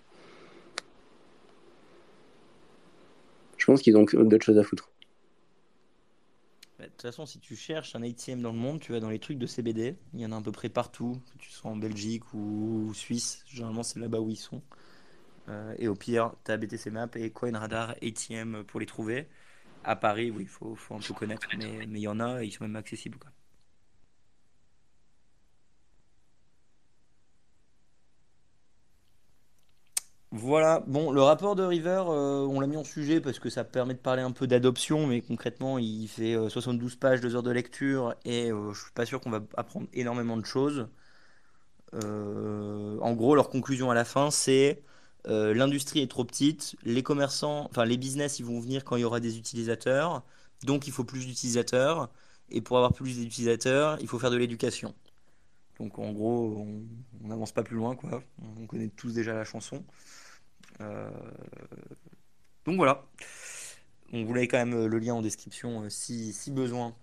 Je 3.58 3.66
pense 3.66 3.82
qu'ils 3.82 3.98
ont 3.98 4.04
d'autres 4.04 4.46
choses 4.46 4.60
à 4.60 4.64
foutre. 4.64 4.92
Bah, 6.78 6.86
De 6.86 6.90
toute 6.90 7.02
façon, 7.02 7.26
si 7.26 7.40
tu 7.40 7.56
cherches 7.56 7.96
un 7.96 8.04
ATM 8.04 8.42
dans 8.42 8.52
le 8.52 8.58
monde, 8.58 8.80
tu 8.80 8.92
vas 8.92 9.00
dans 9.00 9.10
les 9.10 9.20
trucs 9.20 9.40
de 9.40 9.48
CBD. 9.48 9.96
Il 10.14 10.20
y 10.20 10.26
en 10.26 10.32
a 10.32 10.38
à 10.38 10.42
peu 10.42 10.52
près 10.52 10.70
partout, 10.70 11.20
que 11.34 11.38
tu 11.40 11.50
sois 11.50 11.72
en 11.72 11.76
Belgique 11.76 12.32
ou 12.34 12.92
Suisse. 12.94 13.44
Généralement, 13.48 13.82
c'est 13.82 14.00
là-bas 14.00 14.20
où 14.20 14.30
ils 14.30 14.36
sont. 14.36 14.62
Euh, 15.50 15.74
et 15.80 15.88
au 15.88 15.96
pire, 15.96 16.34
tu 16.44 16.52
as 16.52 16.58
BTC 16.58 16.92
Map 16.92 17.10
et 17.16 17.32
CoinRadar 17.32 17.96
ATM 18.02 18.64
pour 18.66 18.80
les 18.80 18.86
trouver. 18.86 19.28
À 19.84 19.96
Paris, 19.96 20.32
oui, 20.32 20.44
il 20.44 20.48
faut, 20.48 20.76
un 20.92 21.00
peu 21.00 21.14
connaître, 21.14 21.48
mais 21.58 21.86
il 21.88 21.98
y 22.00 22.08
en 22.08 22.20
a 22.20 22.44
et 22.44 22.48
ils 22.48 22.52
sont 22.52 22.64
même 22.64 22.76
accessibles. 22.76 23.18
Voilà, 30.38 30.84
bon, 30.86 31.12
le 31.12 31.22
rapport 31.22 31.56
de 31.56 31.64
River, 31.64 32.04
euh, 32.10 32.46
on 32.46 32.60
l'a 32.60 32.68
mis 32.68 32.76
en 32.76 32.84
sujet 32.84 33.22
parce 33.22 33.40
que 33.40 33.50
ça 33.50 33.64
permet 33.64 33.94
de 33.94 34.00
parler 34.00 34.22
un 34.22 34.32
peu 34.32 34.48
d'adoption, 34.48 35.08
mais 35.08 35.22
concrètement, 35.22 35.78
il 35.78 36.10
fait 36.10 36.36
euh, 36.36 36.50
72 36.50 36.98
pages, 36.98 37.22
2 37.22 37.36
heures 37.38 37.44
de 37.44 37.52
lecture, 37.52 38.16
et 38.26 38.52
euh, 38.52 38.74
je 38.74 38.82
suis 38.82 38.92
pas 38.92 39.06
sûr 39.06 39.22
qu'on 39.22 39.30
va 39.30 39.40
apprendre 39.56 39.88
énormément 39.94 40.36
de 40.36 40.46
choses. 40.46 40.90
Euh, 41.94 43.00
en 43.00 43.14
gros, 43.14 43.36
leur 43.36 43.50
conclusion 43.50 43.92
à 43.92 43.94
la 43.96 44.04
fin, 44.04 44.30
c'est 44.30 44.84
euh, 45.28 45.54
l'industrie 45.54 46.02
est 46.02 46.12
trop 46.12 46.26
petite, 46.26 46.76
les 46.84 47.04
commerçants, 47.04 47.68
enfin 47.70 47.86
les 47.86 47.98
business, 47.98 48.40
ils 48.40 48.46
vont 48.46 48.60
venir 48.60 48.84
quand 48.84 48.98
il 48.98 49.02
y 49.02 49.06
aura 49.06 49.22
des 49.22 49.38
utilisateurs, 49.38 50.24
donc 50.66 50.88
il 50.88 50.92
faut 50.92 51.06
plus 51.06 51.26
d'utilisateurs, 51.26 52.10
et 52.50 52.60
pour 52.62 52.78
avoir 52.78 52.94
plus 52.94 53.18
d'utilisateurs, 53.18 53.98
il 54.02 54.08
faut 54.08 54.20
faire 54.20 54.32
de 54.32 54.38
l'éducation. 54.38 54.94
Donc 55.80 56.00
en 56.00 56.12
gros, 56.12 56.66
on 57.24 57.28
n'avance 57.28 57.52
pas 57.52 57.64
plus 57.64 57.76
loin, 57.78 57.96
quoi. 57.96 58.24
On 58.60 58.66
connaît 58.68 58.90
tous 58.90 59.14
déjà 59.14 59.34
la 59.34 59.44
chanson. 59.44 59.84
Euh, 60.82 61.10
donc 62.66 62.78
voilà. 62.78 63.06
On 64.14 64.24
vous 64.24 64.34
l'avez 64.34 64.48
quand 64.48 64.58
même 64.58 64.74
euh, 64.74 64.88
le 64.88 65.00
lien 65.00 65.16
en 65.16 65.22
description 65.22 65.84
euh, 65.84 65.90
si, 65.90 66.34
si 66.34 66.52
besoin. 66.52 66.96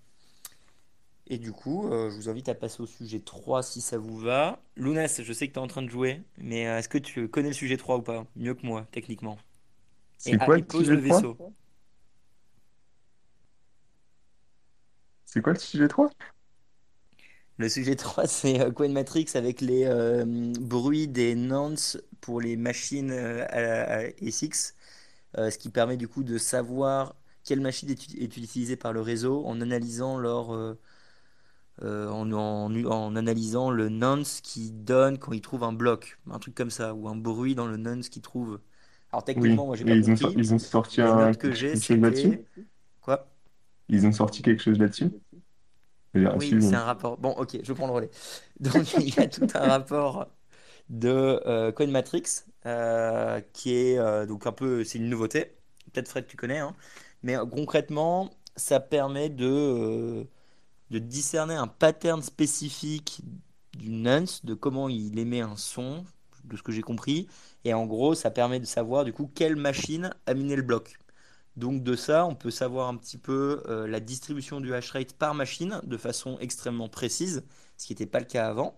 Et 1.29 1.39
du 1.39 1.53
coup, 1.53 1.89
euh, 1.89 2.11
je 2.11 2.17
vous 2.17 2.29
invite 2.29 2.49
à 2.49 2.55
passer 2.55 2.83
au 2.83 2.87
sujet 2.87 3.21
3 3.21 3.63
si 3.63 3.81
ça 3.81 3.97
vous 3.99 4.19
va. 4.19 4.61
Lounès, 4.77 5.23
je 5.23 5.33
sais 5.33 5.49
que 5.49 5.53
tu 5.53 5.59
es 5.59 5.63
en 5.63 5.67
train 5.67 5.83
de 5.83 5.89
jouer, 5.89 6.23
mais 6.39 6.67
euh, 6.67 6.79
est-ce 6.79 6.89
que 6.89 6.99
tu 6.99 7.29
connais 7.29 7.49
le 7.49 7.55
sujet 7.55 7.77
3 7.77 7.99
ou 7.99 8.03
pas? 8.03 8.27
Mieux 8.37 8.55
que 8.55 8.67
moi, 8.67 8.87
techniquement. 8.91 9.39
C'est 10.19 10.37
quoi 10.39 10.59
le 10.59 10.65
sujet 10.71 10.97
le 10.97 11.03
3? 11.03 11.17
vaisseau. 11.17 11.39
C'est 15.25 15.43
quoi 15.43 15.53
le 15.55 15.59
sujet 15.59 15.89
3? 15.89 16.11
Le 17.63 17.69
sujet 17.69 17.97
3, 17.97 18.27
c'est 18.27 18.61
euh, 18.61 18.71
Coin 18.73 18.89
Matrix 18.89 19.27
avec 19.35 19.61
les 19.61 19.85
euh, 19.87 20.25
bruits 20.61 21.09
des 21.09 21.35
nonces 21.35 21.97
pour 22.21 22.41
les 22.41 22.57
machines 22.57 23.11
euh, 23.13 23.45
à, 23.49 23.99
à 23.99 24.03
SX, 24.21 24.75
euh, 25.39 25.51
ce 25.51 25.59
qui 25.59 25.71
permet 25.71 25.97
du 25.97 26.09
coup 26.09 26.25
de 26.25 26.39
savoir 26.39 27.15
quelle 27.45 27.61
machine 27.61 27.91
est, 27.91 28.15
est 28.17 28.37
utilisée 28.37 28.77
par 28.77 28.93
le 28.93 29.01
réseau 29.01 29.45
en 29.47 29.61
analysant 29.61 30.19
leur, 30.19 30.55
euh, 30.55 30.79
euh, 31.83 32.09
en, 32.11 32.31
en- 32.33 32.75
en 32.87 33.17
analysant 33.17 33.71
le 33.71 33.89
nonce 33.89 34.41
qui 34.41 34.71
donne 34.73 35.19
quand 35.19 35.33
il 35.33 35.41
trouve 35.41 35.65
un 35.65 35.73
bloc, 35.73 36.19
un 36.31 36.39
truc 36.39 36.55
comme 36.55 36.71
ça, 36.71 36.95
ou 36.95 37.09
un 37.09 37.17
bruit 37.17 37.55
dans 37.55 37.67
le 37.67 37.77
nonce 37.77 38.09
qu'il 38.09 38.23
trouve. 38.23 38.61
Alors 39.13 39.25
Oui. 39.35 39.53
techniquement, 39.53 39.67
moi 39.67 39.77
j'ai 39.77 39.85
Et 39.85 39.87
pas 39.87 39.97
ils 39.97 40.11
ont, 40.11 40.17
sor- 40.17 40.33
compris. 40.33 40.37
ils 40.37 40.53
ont 40.55 40.59
sorti 40.59 41.01
Les 41.03 41.13
un, 41.13 41.15
notes 41.15 41.37
que 41.39 41.53
j'ai, 41.53 41.77
quelque 41.77 41.85
chose 41.85 42.01
là-dessus? 42.01 42.33
c'était 42.33 42.47
quoi? 43.01 43.31
Ils 43.89 44.07
ont 44.09 44.13
sorti 44.13 44.43
quelque 44.43 44.61
chose 44.61 44.81
là-dessus? 44.81 45.05
Je 45.05 45.11
veux 45.15 45.21
dire, 45.21 45.41
à 45.41 45.43
Oui, 46.35 46.57
c'est 46.61 46.77
un 46.77 46.85
rapport. 46.85 47.19
Bon, 47.19 47.31
ok, 47.33 47.59
je 47.63 47.73
prends 47.73 47.87
le 47.87 47.93
relais. 47.93 48.11
Donc 48.61 48.95
il 48.95 49.15
y 49.15 49.19
a 49.21 49.29
tout 49.29 49.47
un 49.55 49.67
rapport 49.67 50.29
de 50.91 51.09
euh, 51.47 51.73
Coin 51.73 51.89
Matrix 51.89 52.25
euh, 52.67 53.41
qui 53.53 53.75
est 53.75 53.99
euh, 53.99 54.27
donc 54.27 54.47
un 54.47 54.53
peu, 54.53 54.85
c'est 54.85 54.99
une 54.99 55.09
nouveauté. 55.11 55.57
Peut-être 55.93 56.09
Fred, 56.09 56.27
tu 56.27 56.37
connais, 56.37 56.59
hein. 56.61 56.77
Mais 57.23 57.37
euh, 57.37 57.47
concrètement, 57.47 58.31
ça 58.57 58.81
permet 58.81 59.31
de 59.31 59.47
euh, 59.47 60.25
de 60.91 60.99
discerner 60.99 61.55
un 61.55 61.69
pattern 61.69 62.23
spécifique 62.23 63.23
du 63.79 63.91
nonce, 63.91 64.45
de 64.45 64.55
comment 64.55 64.89
il 64.89 65.19
émet 65.19 65.41
un 65.41 65.57
son, 65.57 66.05
de 66.45 66.57
ce 66.57 66.63
que 66.63 66.73
j'ai 66.73 66.83
compris. 66.83 67.29
Et 67.65 67.75
en 67.75 67.87
gros, 67.87 68.15
ça 68.15 68.31
permet 68.31 68.61
de 68.61 68.67
savoir 68.67 69.05
du 69.05 69.13
coup 69.13 69.31
quelle 69.35 69.57
machine 69.57 70.13
a 70.27 70.35
miné 70.35 70.57
le 70.57 70.63
bloc. 70.63 70.99
Donc 71.57 71.83
de 71.83 71.97
ça, 71.97 72.27
on 72.27 72.35
peut 72.35 72.51
savoir 72.51 72.89
un 72.89 72.97
petit 72.97 73.19
peu 73.19 73.63
euh, 73.69 73.87
la 73.87 74.01
distribution 74.01 74.61
du 74.61 74.75
hash 74.75 74.91
rate 74.93 75.13
par 75.15 75.35
machine 75.35 75.81
de 75.85 75.97
façon 75.97 76.39
extrêmement 76.41 76.89
précise, 76.89 77.45
ce 77.77 77.87
qui 77.87 77.93
n'était 77.93 78.07
pas 78.07 78.21
le 78.21 78.27
cas 78.27 78.49
avant. 78.49 78.77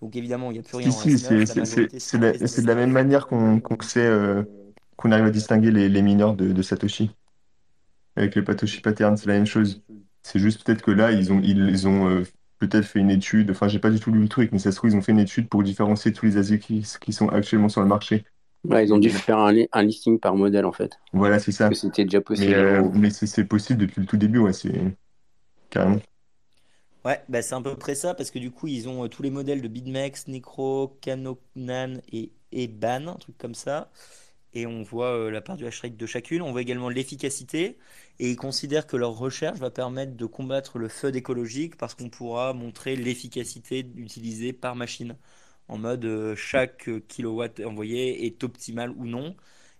Donc 0.00 0.16
évidemment, 0.16 0.50
il 0.50 0.54
n'y 0.54 0.60
a 0.60 0.62
plus 0.62 0.76
rien 0.76 0.92
en 0.92 1.02
si, 1.02 1.18
S9, 1.22 1.38
c'est 1.40 1.48
la 1.48 1.54
c'est- 1.54 1.64
c'est- 1.64 1.64
majorité 1.64 2.00
c'est 2.00 2.18
c'est 2.18 2.18
en 2.18 2.26
la, 2.40 2.46
c'est 2.46 2.62
de 2.62 2.66
la 2.66 2.74
même 2.74 2.90
S19. 2.90 2.92
manière 2.92 3.26
qu'on 3.26 3.60
qu'on 3.60 3.80
sait, 3.82 4.00
euh, 4.06 4.42
qu'on 4.96 5.12
arrive 5.12 5.26
à 5.26 5.30
distinguer 5.30 5.70
les, 5.70 5.88
les 5.88 6.02
mineurs 6.02 6.34
de, 6.36 6.52
de 6.52 6.62
Satoshi. 6.62 7.10
Avec 8.16 8.34
les 8.34 8.44
Satoshi 8.44 8.80
patterns, 8.80 9.16
c'est 9.16 9.26
la 9.26 9.34
même 9.34 9.46
chose. 9.46 9.82
C'est 10.22 10.38
juste 10.38 10.64
peut-être 10.64 10.82
que 10.82 10.90
là, 10.90 11.12
ils 11.12 11.32
ont, 11.32 11.40
ils, 11.42 11.58
ils 11.68 11.86
ont 11.88 12.08
euh, 12.08 12.24
peut-être 12.58 12.84
fait 12.86 12.98
une 13.00 13.10
étude, 13.10 13.50
enfin, 13.50 13.68
j'ai 13.68 13.78
pas 13.78 13.90
du 13.90 14.00
tout 14.00 14.10
lu 14.12 14.20
le 14.22 14.28
truc, 14.28 14.50
mais 14.52 14.58
ça 14.58 14.72
se 14.72 14.76
trouve, 14.76 14.90
ils 14.90 14.96
ont 14.96 15.02
fait 15.02 15.12
une 15.12 15.18
étude 15.20 15.48
pour 15.48 15.62
différencier 15.62 16.12
tous 16.12 16.26
les 16.26 16.36
ASIC 16.36 16.62
qui, 16.62 16.84
qui 17.00 17.12
sont 17.12 17.28
actuellement 17.28 17.68
sur 17.68 17.82
le 17.82 17.86
marché. 17.88 18.24
Ouais, 18.68 18.84
ils 18.84 18.92
ont 18.92 18.98
dû 18.98 19.10
faire 19.10 19.38
un, 19.38 19.52
li- 19.52 19.68
un 19.72 19.82
listing 19.82 20.18
par 20.18 20.34
modèle 20.36 20.64
en 20.64 20.72
fait. 20.72 20.98
Voilà, 21.12 21.38
c'est 21.38 21.52
ça. 21.52 21.70
c'était 21.72 22.04
déjà 22.04 22.20
Mais, 22.36 22.46
possible 22.46 22.54
euh, 22.54 22.82
mais 22.94 23.10
c'est 23.10 23.44
possible 23.44 23.80
depuis 23.80 24.00
le 24.00 24.06
tout 24.06 24.16
début, 24.16 24.38
ouais, 24.38 24.52
c'est 24.52 24.96
carrément. 25.70 26.00
Ouais, 27.04 27.22
bah 27.28 27.40
c'est 27.40 27.54
à 27.54 27.60
peu 27.60 27.76
près 27.76 27.94
ça, 27.94 28.14
parce 28.14 28.30
que 28.32 28.38
du 28.40 28.50
coup, 28.50 28.66
ils 28.66 28.88
ont 28.88 29.04
euh, 29.04 29.08
tous 29.08 29.22
les 29.22 29.30
modèles 29.30 29.62
de 29.62 29.68
BitMEX, 29.68 30.26
Necro, 30.26 30.98
Canonan 31.00 32.00
et 32.12 32.32
Eban, 32.52 33.06
un 33.08 33.14
truc 33.14 33.38
comme 33.38 33.54
ça. 33.54 33.92
Et 34.54 34.66
on 34.66 34.82
voit 34.82 35.08
euh, 35.16 35.30
la 35.30 35.40
part 35.42 35.56
du 35.56 35.66
hash 35.66 35.82
rate 35.82 35.96
de 35.96 36.06
chacune. 36.06 36.42
On 36.42 36.52
voit 36.52 36.62
également 36.62 36.88
l'efficacité. 36.88 37.78
Et 38.18 38.30
ils 38.30 38.36
considèrent 38.36 38.86
que 38.86 38.96
leur 38.96 39.12
recherche 39.18 39.58
va 39.60 39.70
permettre 39.70 40.16
de 40.16 40.26
combattre 40.26 40.78
le 40.78 40.88
FUD 40.88 41.16
écologique 41.16 41.76
parce 41.76 41.94
qu'on 41.94 42.10
pourra 42.10 42.52
montrer 42.54 42.96
l'efficacité 42.96 43.86
utilisée 43.96 44.52
par 44.52 44.76
machine. 44.76 45.16
En 45.68 45.78
mode 45.78 46.04
euh, 46.04 46.36
chaque 46.36 46.88
euh, 46.88 47.00
kilowatt 47.08 47.60
envoyé 47.60 48.26
est 48.26 48.44
optimal 48.44 48.90
ou 48.92 49.06
non. 49.06 49.34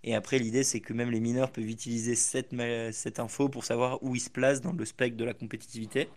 Et 0.05 0.15
après, 0.15 0.39
l'idée, 0.39 0.65
c'est 0.65 0.81
que 0.81 0.93
même 0.93 1.11
les 1.11 1.21
mineurs 1.21 1.51
peuvent 1.51 1.69
utiliser 1.69 2.15
cette, 2.15 2.55
cette 2.93 3.19
info 3.19 3.49
pour 3.49 3.65
savoir 3.65 4.03
où 4.03 4.15
ils 4.15 4.21
se 4.21 4.31
placent 4.31 4.61
dans 4.61 4.73
le 4.73 4.85
spectre 4.85 5.17
de 5.17 5.25
la 5.25 5.35
compétitivité. 5.35 6.09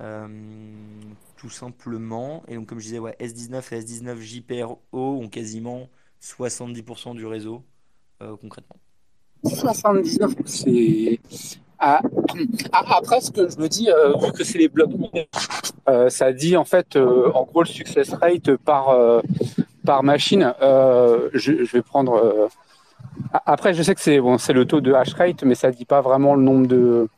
Euh, 0.00 0.28
tout 1.36 1.50
simplement. 1.50 2.44
Et 2.48 2.54
donc, 2.54 2.66
comme 2.66 2.78
je 2.78 2.84
disais, 2.84 2.98
ouais, 2.98 3.16
S19 3.20 3.74
et 3.74 3.80
S19 3.80 4.20
JPRO 4.20 4.80
ont 4.92 5.28
quasiment 5.28 5.88
70% 6.22 7.14
du 7.14 7.26
réseau, 7.26 7.64
euh, 8.22 8.36
concrètement. 8.36 8.76
79%, 9.44 10.46
c'est 10.46 11.20
Ah, 11.80 12.00
ah, 12.72 12.84
après, 12.96 13.20
ce 13.20 13.30
que 13.30 13.48
je 13.48 13.56
me 13.58 13.68
dis, 13.68 13.88
euh, 13.88 14.12
vu 14.20 14.32
que 14.32 14.42
c'est 14.42 14.58
les 14.58 14.68
blocs 14.68 14.90
euh, 15.88 16.10
ça 16.10 16.32
dit 16.32 16.56
en 16.56 16.64
fait, 16.64 16.96
euh, 16.96 17.30
en 17.34 17.44
gros, 17.44 17.62
le 17.62 17.68
success 17.68 18.12
rate 18.14 18.56
par, 18.56 18.94
par 19.86 20.02
machine. 20.02 20.52
Je, 20.60 21.72
vais 21.72 21.82
prendre. 21.82 22.48
Après, 23.46 23.74
je 23.74 23.82
sais 23.82 23.94
que 23.94 24.00
c'est 24.00 24.20
bon, 24.20 24.38
c'est 24.38 24.52
le 24.52 24.64
taux 24.64 24.80
de 24.80 24.92
hash 24.92 25.14
rate, 25.14 25.44
mais 25.44 25.54
ça 25.54 25.70
dit 25.70 25.84
pas 25.84 26.00
vraiment 26.00 26.34
le 26.34 26.42
nombre 26.42 26.66
de. 26.66 27.08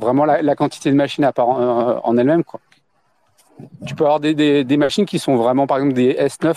Vraiment 0.00 0.24
la, 0.24 0.54
quantité 0.54 0.90
de 0.90 0.96
machines 0.96 1.24
à 1.24 1.32
part 1.32 1.48
en, 1.48 2.00
en 2.02 2.16
elle-même. 2.16 2.44
Tu 3.86 3.94
peux 3.94 4.04
avoir 4.04 4.20
des, 4.20 4.64
des, 4.64 4.76
machines 4.76 5.06
qui 5.06 5.18
sont 5.18 5.36
vraiment, 5.36 5.66
par 5.66 5.78
exemple, 5.78 5.94
des 5.94 6.12
S9 6.14 6.54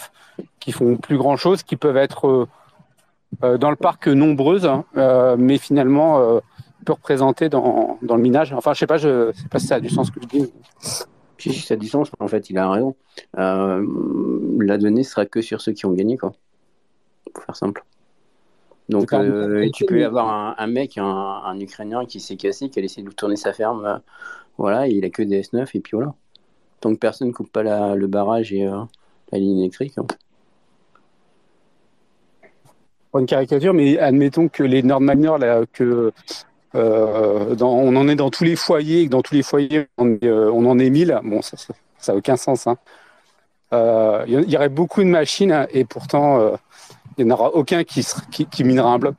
qui 0.59 0.71
font 0.71 0.97
plus 0.97 1.17
grand 1.17 1.35
chose, 1.37 1.63
qui 1.63 1.77
peuvent 1.77 1.97
être 1.97 2.47
dans 3.41 3.69
le 3.69 3.75
parc 3.75 4.07
nombreuses, 4.07 4.65
hein, 4.65 4.85
mais 5.37 5.57
finalement 5.57 6.41
euh, 6.79 6.83
peu 6.85 6.93
représentées 6.93 7.49
dans, 7.49 7.97
dans 8.01 8.15
le 8.15 8.21
minage. 8.21 8.53
Enfin, 8.53 8.73
je 8.73 8.79
sais 8.79 8.87
pas, 8.87 8.97
je 8.97 9.31
sais 9.33 9.47
pas 9.49 9.59
si 9.59 9.67
ça 9.67 9.75
a 9.75 9.79
du 9.79 9.89
sens 9.89 10.11
que 10.11 10.19
je 10.21 10.27
dis. 10.27 10.51
Si, 11.37 11.53
si, 11.53 11.61
ça 11.61 11.75
a 11.75 11.77
du 11.77 11.87
sens, 11.87 12.09
en 12.19 12.27
fait, 12.27 12.49
il 12.49 12.57
a 12.57 12.69
raison. 12.69 12.95
Euh, 13.37 13.85
la 14.59 14.77
donnée 14.77 15.03
sera 15.03 15.25
que 15.25 15.41
sur 15.41 15.61
ceux 15.61 15.71
qui 15.71 15.85
ont 15.85 15.93
gagné, 15.93 16.17
quoi. 16.17 16.33
Pour 17.33 17.43
faire 17.43 17.55
simple. 17.55 17.83
Donc, 18.89 19.13
euh, 19.13 19.69
tu 19.71 19.85
peux 19.85 20.03
avoir 20.03 20.29
un, 20.29 20.55
un 20.57 20.67
mec, 20.67 20.97
un, 20.97 21.05
un 21.05 21.59
Ukrainien 21.59 22.05
qui 22.05 22.19
s'est 22.19 22.35
cassé, 22.35 22.69
qui 22.69 22.79
a 22.79 22.83
essayé 22.83 23.07
de 23.07 23.11
tourner 23.13 23.35
sa 23.35 23.53
ferme. 23.53 23.85
euh, 23.85 23.97
voilà, 24.57 24.87
il 24.87 25.05
a 25.05 25.09
que 25.09 25.21
des 25.23 25.41
S9, 25.43 25.69
et 25.75 25.79
puis 25.79 25.91
voilà. 25.93 26.13
Tant 26.81 26.91
que 26.93 26.99
personne 26.99 27.29
ne 27.29 27.33
coupe 27.33 27.51
pas 27.51 27.63
la- 27.63 27.95
le 27.95 28.07
barrage 28.07 28.51
et 28.51 28.65
la 28.65 29.37
ligne 29.37 29.59
électrique. 29.59 29.93
hein. 29.97 30.07
Une 33.17 33.25
caricature, 33.25 33.73
mais 33.73 33.97
admettons 33.97 34.47
que 34.49 34.63
les 34.63 34.83
Nord 34.83 35.01
miners, 35.01 35.37
là, 35.39 35.63
que 35.71 36.11
euh, 36.75 37.55
on 37.61 37.95
en 37.95 38.07
est 38.07 38.15
dans 38.15 38.29
tous 38.29 38.43
les 38.43 38.55
foyers, 38.55 39.03
et 39.03 39.09
dans 39.09 39.21
tous 39.21 39.35
les 39.35 39.43
foyers, 39.43 39.87
on, 39.97 40.17
euh, 40.23 40.49
en 40.65 40.79
est 40.79 40.89
1000. 40.89 41.19
Bon, 41.23 41.41
ça 41.41 41.57
ça 41.57 41.73
ça 41.97 42.13
a 42.13 42.15
aucun 42.15 42.37
sens. 42.37 42.67
hein. 42.67 42.77
Euh, 43.73 44.23
Il 44.27 44.33
y, 44.39 44.43
il 44.47 44.55
aurait 44.57 44.69
beaucoup 44.69 45.01
de 45.03 45.09
machines 45.09 45.51
hein, 45.51 45.67
et 45.71 45.85
pourtant, 45.85 46.39
euh, 46.39 46.55
il 47.17 47.25
n'y 47.25 47.31
en 47.31 47.35
aura 47.35 47.49
aucun 47.55 47.83
qui, 47.83 48.03
sera- 48.03 48.23
minera 48.65 48.93
un 48.93 48.99
bloc. 48.99 49.15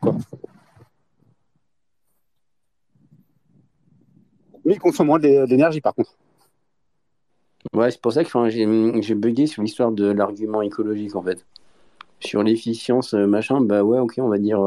Mais 4.64 4.74
il 4.74 4.78
consomme 4.78 5.08
moins 5.08 5.18
d'é- 5.18 5.46
d'énergie, 5.46 5.80
par 5.82 5.94
contre. 5.94 6.14
Ouais, 7.74 7.90
c'est 7.90 8.00
pour 8.00 8.12
ça 8.12 8.24
que 8.24 8.28
j'ai 9.02 9.14
bugué 9.14 9.46
sur 9.46 9.62
l'histoire 9.62 9.92
de 9.92 10.06
l'argument 10.10 10.62
écologique, 10.62 11.14
en 11.14 11.22
fait. 11.22 11.44
Sur 12.20 12.42
l'efficience, 12.42 13.14
euh, 13.14 13.26
machin, 13.26 13.60
bah 13.62 13.82
ouais, 13.84 13.98
ok, 14.00 14.14
on 14.18 14.28
va 14.28 14.38
dire. 14.38 14.60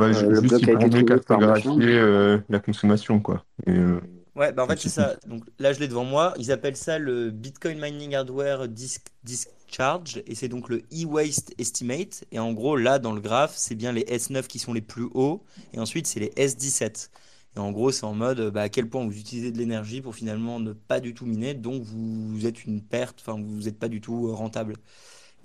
Euh, 0.00 0.08
Bah, 0.08 0.12
Euh, 0.12 0.12
ju- 0.12 0.28
le 0.28 0.40
juste, 0.40 0.42
bloc 0.42 0.68
a 0.68 0.72
été 0.72 0.88
trouvé 0.90 1.20
par 1.26 1.44
cartographier 1.44 1.44
machin. 1.44 1.84
euh, 1.98 2.38
la 2.48 2.60
consommation, 2.60 3.20
quoi. 3.20 3.44
Et, 3.66 3.70
euh, 3.72 4.00
Ouais, 4.34 4.52
bah 4.52 4.64
en 4.64 4.68
fait, 4.68 4.78
c'est 4.78 4.90
ça. 4.90 5.16
Donc 5.26 5.44
là, 5.58 5.72
je 5.72 5.80
l'ai 5.80 5.88
devant 5.88 6.04
moi. 6.04 6.34
Ils 6.38 6.52
appellent 6.52 6.76
ça 6.76 6.98
le 6.98 7.30
Bitcoin 7.30 7.80
Mining 7.80 8.14
Hardware 8.14 8.68
Disk, 8.68 9.06
Discharge. 9.24 10.22
Et 10.26 10.34
c'est 10.34 10.48
donc 10.48 10.68
le 10.68 10.82
e-waste 10.92 11.54
estimate. 11.58 12.24
Et 12.32 12.38
en 12.38 12.52
gros, 12.52 12.76
là, 12.76 12.98
dans 12.98 13.12
le 13.12 13.20
graphe, 13.22 13.54
c'est 13.56 13.74
bien 13.74 13.92
les 13.92 14.04
S9 14.08 14.46
qui 14.46 14.58
sont 14.58 14.74
les 14.74 14.82
plus 14.82 15.08
hauts. 15.14 15.42
Et 15.72 15.78
ensuite, 15.80 16.06
c'est 16.06 16.20
les 16.20 16.32
S17. 16.36 17.10
Et 17.56 17.58
en 17.58 17.72
gros, 17.72 17.90
c'est 17.92 18.04
en 18.04 18.12
mode 18.12 18.50
bah, 18.50 18.60
à 18.62 18.68
quel 18.68 18.90
point 18.90 19.02
vous 19.06 19.18
utilisez 19.18 19.50
de 19.52 19.56
l'énergie 19.58 20.02
pour 20.02 20.14
finalement 20.14 20.60
ne 20.60 20.74
pas 20.74 21.00
du 21.00 21.14
tout 21.14 21.24
miner. 21.24 21.54
Donc, 21.54 21.82
vous, 21.84 22.28
vous 22.28 22.44
êtes 22.46 22.66
une 22.66 22.82
perte. 22.82 23.20
Enfin, 23.26 23.40
vous 23.42 23.62
n'êtes 23.62 23.78
pas 23.78 23.88
du 23.88 24.02
tout 24.02 24.28
euh, 24.28 24.34
rentable. 24.34 24.74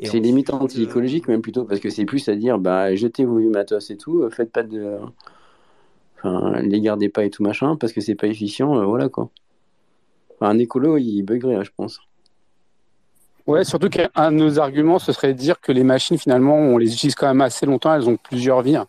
C'est 0.03 0.19
limite 0.19 0.49
euh, 0.49 0.53
anti-écologique, 0.57 1.27
même 1.27 1.41
plutôt, 1.41 1.63
parce 1.63 1.79
que 1.79 1.89
c'est 1.89 2.05
plus 2.05 2.27
à 2.27 2.35
dire, 2.35 2.57
bah, 2.57 2.95
jetez 2.95 3.23
vos 3.25 3.37
vieux 3.37 3.51
matos 3.51 3.89
et 3.91 3.97
tout, 3.97 4.21
euh, 4.23 4.29
faites 4.29 4.51
pas 4.51 4.63
de. 4.63 4.97
Enfin, 6.17 6.59
les 6.61 6.81
gardez 6.81 7.09
pas 7.09 7.23
et 7.23 7.29
tout 7.29 7.43
machin, 7.43 7.75
parce 7.75 7.93
que 7.93 8.01
c'est 8.01 8.15
pas 8.15 8.27
efficient, 8.27 8.75
euh, 8.79 8.85
voilà 8.85 9.09
quoi. 9.09 9.29
Enfin, 10.39 10.51
un 10.51 10.57
écolo, 10.59 10.97
il 10.97 11.21
buggerait, 11.23 11.55
hein, 11.55 11.63
je 11.63 11.71
pense. 11.75 11.99
Ouais, 13.47 13.63
surtout 13.63 13.89
qu'un 13.89 14.31
de 14.31 14.37
nos 14.37 14.59
arguments, 14.59 14.99
ce 14.99 15.11
serait 15.11 15.33
de 15.33 15.37
dire 15.37 15.59
que 15.59 15.71
les 15.71 15.83
machines, 15.83 16.17
finalement, 16.17 16.55
on 16.57 16.77
les 16.77 16.93
utilise 16.93 17.15
quand 17.15 17.27
même 17.27 17.41
assez 17.41 17.65
longtemps, 17.65 17.93
elles 17.93 18.07
ont 18.07 18.17
plusieurs 18.17 18.61
vies. 18.61 18.75
hein. 18.77 18.87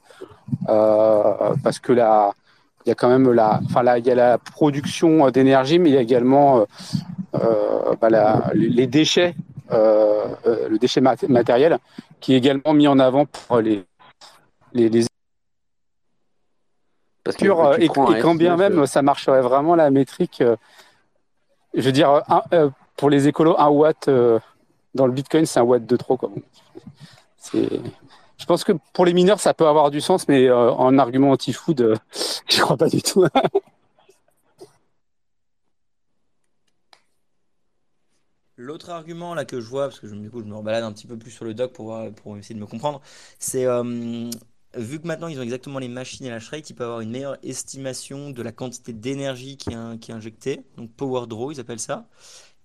Euh, 0.69 1.55
parce 1.63 1.79
que 1.79 1.93
là, 1.93 2.33
il 2.85 2.91
y 2.91 2.93
a 2.93 2.95
quand 2.95 3.09
même 3.09 3.31
la, 3.33 3.61
enfin 3.65 3.83
là, 3.83 3.99
il 3.99 4.07
y 4.07 4.11
a 4.11 4.15
la 4.15 4.37
production 4.39 5.31
d'énergie, 5.31 5.79
mais 5.79 5.89
il 5.89 5.95
y 5.95 5.97
a 5.99 6.03
également 6.03 6.67
euh, 7.35 7.95
bah, 8.01 8.11
la- 8.11 8.51
les 8.55 8.87
déchets, 8.87 9.35
le 9.71 10.77
déchet 10.79 11.01
mat- 11.01 11.23
matériel, 11.29 11.79
qui 12.21 12.35
est 12.35 12.37
également 12.37 12.73
mis 12.73 12.89
en 12.89 12.99
avant 12.99 13.27
pour 13.27 13.61
les, 13.61 13.85
les, 14.73 14.89
les 14.89 15.07
Parce 17.25 17.37
que 17.37 17.47
euh, 17.47 17.77
et, 17.79 17.89
quand 17.89 18.35
bien 18.35 18.57
S9, 18.57 18.59
même 18.59 18.79
euh, 18.81 18.87
ça 18.87 19.03
marcherait 19.03 19.43
vraiment 19.43 19.75
la 19.75 19.91
métrique. 19.91 20.41
euh, 20.41 20.57
je 21.75 21.83
veux 21.83 21.93
dire, 21.93 22.23
un- 22.29 22.43
euh, 22.53 22.71
pour 22.97 23.09
les 23.11 23.29
écolos, 23.29 23.55
un 23.59 23.69
watt 23.69 24.09
euh, 24.09 24.39
dans 24.95 25.07
le 25.07 25.13
Bitcoin, 25.13 25.47
c'est 25.47 25.61
un 25.61 25.63
watt 25.63 25.85
de 25.87 25.97
trop. 25.97 26.17
Quoi. 26.17 26.31
Je 27.55 28.45
pense 28.47 28.65
que 28.65 28.73
pour 28.93 29.05
les 29.05 29.15
mineurs, 29.15 29.41
ça 29.41 29.55
peut 29.55 29.67
avoir 29.67 29.91
du 29.91 30.01
sens, 30.01 30.29
mais 30.29 30.49
euh, 30.49 30.71
en 30.73 30.99
argument 30.99 31.31
anti-food, 31.31 31.81
euh, 31.81 31.97
je 32.49 32.61
crois 32.61 32.77
pas 32.77 32.89
du 32.89 33.03
tout. 33.03 33.25
L'autre 38.57 38.91
argument 38.91 39.35
là 39.35 39.45
que 39.45 39.61
je 39.61 39.67
vois, 39.67 39.89
parce 39.89 39.99
que 39.99 40.07
je, 40.07 40.15
du 40.15 40.31
coup 40.31 40.41
je 40.41 40.45
me 40.45 40.55
rebalade 40.55 40.85
un 40.85 40.93
petit 40.93 41.07
peu 41.07 41.17
plus 41.19 41.31
sur 41.31 41.45
le 41.45 41.55
doc 41.55 41.73
pour, 41.73 41.97
essayer 42.37 42.55
de 42.55 42.61
me 42.61 42.67
comprendre, 42.67 43.01
c'est 43.39 43.65
euh, 43.65 44.31
vu 44.77 45.01
que 45.01 45.07
maintenant 45.07 45.29
ils 45.29 45.39
ont 45.39 45.43
exactement 45.43 45.79
les 45.79 45.89
machines 45.89 46.27
et 46.27 46.31
la 46.31 46.39
rate, 46.39 46.69
ils 46.69 46.75
peuvent 46.75 46.87
avoir 46.87 47.01
une 47.01 47.11
meilleure 47.11 47.39
estimation 47.43 48.31
de 48.31 48.43
la 48.43 48.53
quantité 48.53 48.93
d'énergie 48.93 49.57
qui 49.57 49.71
qui 50.01 50.11
est 50.11 50.15
injectée, 50.15 50.65
donc 50.77 50.93
Power 50.93 51.27
Draw 51.27 51.53
ils 51.53 51.61
appellent 51.61 51.81
ça, 51.81 52.09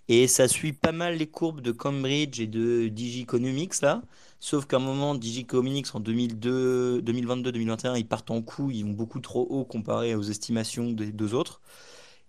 et 0.09 0.27
ça 0.27 0.47
suit 0.47 0.73
pas 0.73 0.91
mal 0.91 1.17
les 1.17 1.27
courbes 1.27 1.61
de 1.61 1.71
Cambridge 1.71 2.39
et 2.41 2.47
de 2.47 2.87
Digiconomics 2.89 3.81
là, 3.81 4.03
sauf 4.39 4.65
qu'à 4.65 4.77
un 4.77 4.79
moment 4.79 5.15
Digiconomics 5.15 5.95
en 5.95 6.01
2002, 6.01 7.01
2022-2021 7.01 7.97
ils 7.97 8.07
partent 8.07 8.31
en 8.31 8.41
couille, 8.41 8.79
ils 8.79 8.83
vont 8.85 8.91
beaucoup 8.91 9.19
trop 9.21 9.47
haut 9.49 9.65
comparé 9.65 10.15
aux 10.15 10.23
estimations 10.23 10.91
des 10.91 11.11
deux 11.13 11.33
autres. 11.33 11.61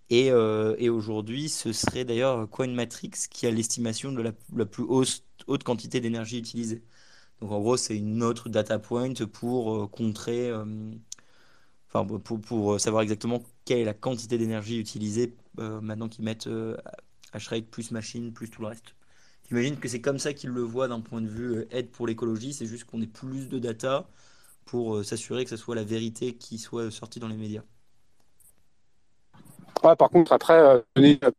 Et, 0.09 0.31
euh, 0.31 0.75
et 0.79 0.89
aujourd'hui, 0.89 1.49
ce 1.49 1.71
serait 1.71 2.03
d'ailleurs 2.05 2.49
CoinMatrix 2.49 3.11
qui 3.29 3.45
a 3.45 3.51
l'estimation 3.51 4.11
de 4.11 4.21
la, 4.21 4.65
plus 4.65 4.83
haute 4.83 5.63
quantité 5.63 5.99
d'énergie 6.01 6.39
utilisée. 6.39 6.83
Donc 7.41 7.51
en 7.51 7.59
gros, 7.59 7.77
c'est 7.77 7.97
une 7.97 8.23
autre 8.23 8.49
data 8.49 8.79
point 8.79 9.13
pour 9.31 9.83
euh, 9.83 9.87
contrer, 9.87 10.49
euh, 10.49 10.65
enfin 11.87 12.05
pour, 12.05 12.79
savoir 12.79 13.03
exactement 13.03 13.43
quelle 13.65 13.79
est 13.79 13.85
la 13.85 13.93
quantité 13.93 14.37
d'énergie 14.37 14.79
utilisée 14.79 15.35
maintenant 15.57 16.07
qu'ils 16.07 16.23
mettent 16.23 16.49
hashrate 17.33 17.65
plus 17.65 17.91
machine 17.91 18.33
plus 18.33 18.49
tout 18.49 18.61
le 18.61 18.69
reste. 18.69 18.95
J'imagine 19.49 19.77
que 19.77 19.87
c'est 19.89 20.01
comme 20.01 20.19
ça 20.19 20.33
qu'ils 20.33 20.51
le 20.51 20.61
voient 20.61 20.87
d'un 20.87 21.01
point 21.01 21.21
de 21.21 21.27
vue 21.27 21.65
aide 21.71 21.89
pour 21.91 22.07
l'écologie, 22.07 22.53
c'est 22.53 22.65
juste 22.65 22.85
qu'on 22.85 23.01
ait 23.01 23.07
plus 23.07 23.49
de 23.49 23.59
data 23.59 24.09
pour 24.65 25.03
s'assurer 25.03 25.43
que 25.43 25.49
ce 25.49 25.57
soit 25.57 25.75
la 25.75 25.83
vérité 25.83 26.35
qui 26.35 26.57
soit 26.59 26.91
sortie 26.91 27.19
dans 27.19 27.27
les 27.27 27.37
médias. 27.37 27.63
Ouais, 29.83 29.95
par 29.95 30.09
contre, 30.09 30.33
après, 30.33 30.59
euh, 30.59 30.79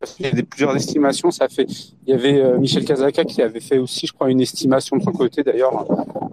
parce 0.01 0.14
qu'il 0.14 0.24
y 0.24 0.28
a 0.28 0.32
des, 0.32 0.43
plusieurs 0.43 0.74
estimations, 0.74 1.30
ça 1.30 1.49
fait. 1.49 1.64
Il 2.07 2.09
y 2.09 2.12
avait 2.14 2.41
euh, 2.41 2.59
Michel 2.59 2.84
Kazaka 2.86 3.24
qui 3.24 3.43
avait 3.43 3.61
fait 3.61 3.78
aussi, 3.78 4.07
je 4.07 4.12
crois, 4.14 4.30
une 4.30 4.41
estimation 4.41 4.97
de 4.97 5.03
son 5.03 5.12
côté. 5.12 5.43
D'ailleurs, 5.43 5.84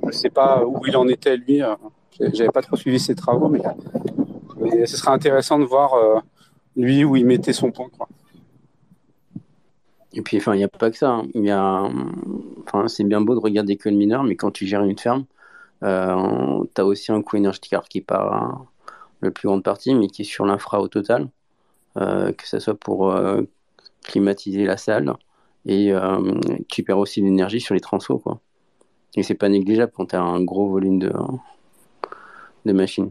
je 0.04 0.08
ne 0.08 0.12
sais 0.14 0.30
pas 0.30 0.64
où 0.66 0.82
il 0.88 0.96
en 0.96 1.08
était 1.10 1.36
lui. 1.36 1.62
euh, 1.62 1.76
J'avais 2.20 2.50
pas 2.52 2.62
trop 2.62 2.78
suivi 2.78 3.00
ses 3.00 3.14
travaux, 3.16 3.50
mais, 3.50 3.62
ce 4.86 4.98
serait 4.98 5.12
intéressant 5.12 5.60
de 5.60 5.66
voir 5.66 5.94
euh, 5.96 6.20
lui 6.76 7.04
où 7.04 7.16
il 7.16 7.26
mettait 7.26 7.54
son 7.54 7.72
point. 7.72 7.90
Quoi. 7.98 8.08
Et 10.14 10.22
puis, 10.22 10.38
enfin, 10.38 10.54
il 10.56 10.58
n'y 10.60 10.64
a 10.64 10.68
pas 10.70 10.90
que 10.92 10.98
ça. 10.98 11.10
hein. 11.12 11.28
Il 11.34 11.52
enfin, 11.54 12.88
c'est 12.88 13.04
bien 13.04 13.22
beau 13.22 13.36
de 13.36 13.40
regarder 13.40 13.78
que 13.78 13.90
le 13.90 13.96
mineur, 13.96 14.24
mais 14.24 14.36
quand 14.36 14.52
tu 14.52 14.66
gères 14.66 14.84
une 14.84 14.98
ferme, 14.98 15.26
euh, 15.84 16.64
tu 16.76 16.82
as 16.82 16.86
aussi 16.86 17.12
un 17.12 17.22
coût 17.22 17.38
énergétique 17.38 17.76
qui 17.90 18.00
est 18.00 18.02
pas 18.02 18.68
le 19.22 19.32
plus 19.32 19.48
grande 19.48 19.64
partie, 19.64 19.96
mais 19.96 20.08
qui 20.08 20.24
est 20.24 20.26
sur 20.26 20.46
l'infra 20.46 20.82
au 20.82 20.88
total, 20.88 21.24
euh, 21.24 21.28
que 22.38 22.48
ce 22.48 22.60
soit 22.60 22.76
pour 22.80 23.12
euh, 23.12 23.42
climatiser 24.04 24.66
la 24.66 24.78
salle, 24.78 25.14
et 25.66 25.94
euh, 25.94 26.34
tu 26.70 26.84
perds 26.84 27.00
aussi 27.00 27.22
l'énergie 27.22 27.62
sur 27.62 27.76
les 27.76 27.82
transports, 27.82 28.22
quoi. 28.22 28.42
Et 29.18 29.24
c'est 29.24 29.36
pas 29.36 29.50
négligeable 29.50 29.92
quand 29.96 30.08
tu 30.08 30.16
as 30.18 30.22
un 30.22 30.44
gros 30.44 30.70
volume 30.70 31.00
de, 31.00 31.12
de 32.66 32.74
machines. 32.74 33.10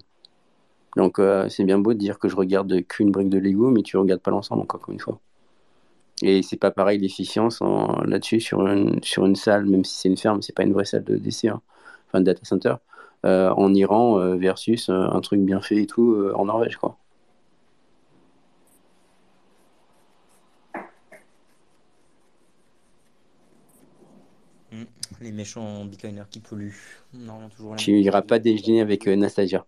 Donc, 0.97 1.19
euh, 1.19 1.49
c'est 1.49 1.65
bien 1.65 1.79
beau 1.79 1.95
de 1.95 1.99
dire 1.99 2.19
que 2.19 2.29
je 2.29 2.37
regarde 2.37 2.83
qu'une 2.89 3.11
brique 3.13 3.31
de 3.31 3.39
Lego, 3.39 3.71
mais 3.71 3.83
tu 3.83 3.97
regardes 3.97 4.23
pas 4.23 4.31
l'ensemble, 4.31 4.63
encore 4.63 4.83
une 4.89 5.01
fois. 5.01 5.21
Et 6.23 6.43
c'est 6.43 6.57
pas 6.57 6.71
pareil 6.71 6.99
l'efficience 6.99 7.61
en- 7.61 8.03
là-dessus 8.05 8.41
sur 8.41 8.67
une, 8.67 9.03
sur 9.03 9.27
une 9.27 9.37
salle, 9.37 9.67
même 9.67 9.85
si 9.85 9.95
c'est 9.97 10.09
une 10.09 10.17
ferme, 10.17 10.41
c'est 10.43 10.55
pas 10.55 10.63
une 10.65 10.73
vraie 10.73 10.85
salle 10.87 11.05
de 11.05 11.17
DC, 11.17 11.49
hein, 11.49 11.61
enfin 12.09 12.21
de 12.21 12.25
data 12.25 12.41
center, 12.45 12.75
euh, 13.27 13.51
en 13.51 13.75
Iran 13.75 14.19
euh, 14.19 14.37
versus 14.37 14.89
euh, 14.89 14.95
un 15.11 15.21
truc 15.21 15.41
bien 15.41 15.61
fait 15.61 15.83
et 15.83 15.87
tout 15.87 16.13
euh, 16.15 16.33
en 16.35 16.47
Norvège, 16.47 16.77
quoi. 16.77 16.97
méchants 25.33 25.85
bitcoiners 25.85 26.29
qui 26.31 26.41
polluent. 26.41 26.75
On 27.15 27.49
toujours. 27.49 27.77
Tu 27.77 27.93
n'iras 27.93 28.23
pas 28.23 28.39
déjeuner 28.39 28.81
avec 28.81 29.07
euh, 29.09 29.17
Nastasia. 29.17 29.67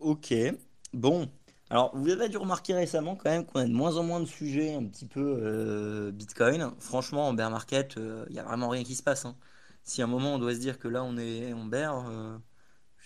Ok. 0.00 0.32
Bon. 0.92 1.28
Alors, 1.70 1.94
vous 1.94 2.08
avez 2.10 2.28
dû 2.28 2.38
remarquer 2.38 2.74
récemment 2.74 3.14
quand 3.14 3.30
même 3.30 3.44
qu'on 3.44 3.60
a 3.60 3.64
de 3.66 3.72
moins 3.72 3.96
en 3.96 4.02
moins 4.02 4.20
de 4.20 4.26
sujets 4.26 4.74
un 4.74 4.84
petit 4.84 5.04
peu 5.06 5.20
euh, 5.20 6.10
Bitcoin. 6.12 6.70
Franchement, 6.78 7.28
en 7.28 7.34
bear 7.34 7.50
market, 7.50 7.96
euh, 7.98 8.24
il 8.28 8.34
n'y 8.34 8.38
a 8.40 8.44
vraiment 8.44 8.68
rien 8.70 8.84
qui 8.84 8.94
se 8.94 9.02
passe. 9.02 9.26
Hein. 9.26 9.36
Si 9.82 10.00
à 10.00 10.04
un 10.04 10.08
moment 10.08 10.34
on 10.34 10.38
doit 10.38 10.54
se 10.54 10.60
dire 10.60 10.78
que 10.78 10.88
là 10.88 11.02
on 11.04 11.16
est 11.18 11.52
en 11.52 11.64
bear, 11.64 12.10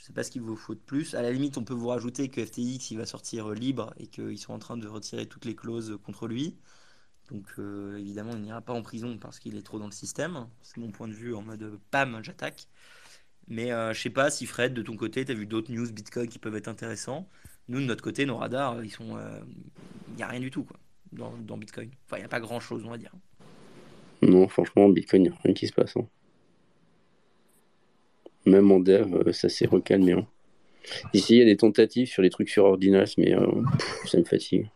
je 0.02 0.08
sais 0.08 0.12
pas 0.12 0.24
ce 0.24 0.32
qu'il 0.32 0.42
vous 0.42 0.56
faut 0.56 0.74
de 0.74 0.80
plus. 0.80 1.14
À 1.14 1.22
la 1.22 1.30
limite, 1.30 1.58
on 1.58 1.62
peut 1.62 1.74
vous 1.74 1.86
rajouter 1.86 2.28
que 2.28 2.44
FTX 2.44 2.90
il 2.90 2.98
va 2.98 3.06
sortir 3.06 3.50
euh, 3.50 3.54
libre 3.54 3.94
et 3.98 4.08
qu'ils 4.08 4.36
sont 4.36 4.52
en 4.52 4.58
train 4.58 4.76
de 4.76 4.88
retirer 4.88 5.26
toutes 5.26 5.44
les 5.44 5.54
clauses 5.54 5.96
contre 6.02 6.26
lui. 6.26 6.56
Donc 7.30 7.46
euh, 7.60 7.98
évidemment, 7.98 8.32
il 8.34 8.42
n'ira 8.42 8.60
pas 8.60 8.72
en 8.72 8.82
prison 8.82 9.16
parce 9.16 9.38
qu'il 9.38 9.56
est 9.56 9.62
trop 9.62 9.78
dans 9.78 9.86
le 9.86 9.92
système. 9.92 10.48
C'est 10.60 10.78
mon 10.78 10.90
point 10.90 11.06
de 11.06 11.12
vue 11.12 11.36
en 11.36 11.42
mode 11.42 11.62
euh, 11.62 11.78
pam, 11.92 12.18
j'attaque. 12.24 12.66
Mais 13.46 13.70
euh, 13.70 13.92
je 13.92 14.00
sais 14.00 14.10
pas 14.10 14.28
si 14.28 14.44
Fred, 14.44 14.74
de 14.74 14.82
ton 14.82 14.96
côté, 14.96 15.24
tu 15.24 15.30
as 15.30 15.34
vu 15.36 15.46
d'autres 15.46 15.70
news 15.72 15.90
Bitcoin 15.92 16.28
qui 16.28 16.40
peuvent 16.40 16.56
être 16.56 16.66
intéressants. 16.66 17.28
Nous, 17.68 17.80
de 17.80 17.84
notre 17.84 18.02
côté, 18.02 18.26
nos 18.26 18.38
radars, 18.38 18.82
ils 18.84 18.90
sont, 18.90 19.16
il 20.08 20.14
n'y 20.16 20.22
a 20.24 20.26
rien 20.26 20.40
du 20.40 20.50
tout 20.50 20.64
quoi 20.64 20.78
dans, 21.12 21.56
Bitcoin. 21.56 21.90
Enfin, 22.06 22.16
il 22.16 22.20
n'y 22.20 22.24
a 22.24 22.28
pas 22.28 22.40
grand 22.40 22.58
chose, 22.58 22.82
on 22.84 22.90
va 22.90 22.98
dire. 22.98 23.12
Non, 24.20 24.48
franchement, 24.48 24.88
Bitcoin, 24.88 25.26
il 25.26 25.30
n'y 25.30 25.36
a 25.36 25.38
rien 25.44 25.54
qui 25.54 25.68
se 25.68 25.72
passe. 25.72 25.96
hein. 25.96 26.06
Même 28.46 28.70
en 28.72 28.80
dev, 28.80 29.14
euh, 29.26 29.32
ça 29.32 29.48
s'est 29.48 29.66
recalmé. 29.66 30.12
hein. 30.12 30.26
Ici, 31.14 31.34
il 31.36 31.38
y 31.40 31.42
a 31.42 31.46
des 31.46 31.56
tentatives 31.56 32.08
sur 32.08 32.22
les 32.22 32.30
trucs 32.30 32.48
sur 32.50 32.64
Ordinals, 32.64 33.08
mais 33.18 33.34
euh, 33.34 33.46
pff, 33.78 34.08
ça 34.10 34.18
me 34.18 34.24
fatigue. 34.24 34.68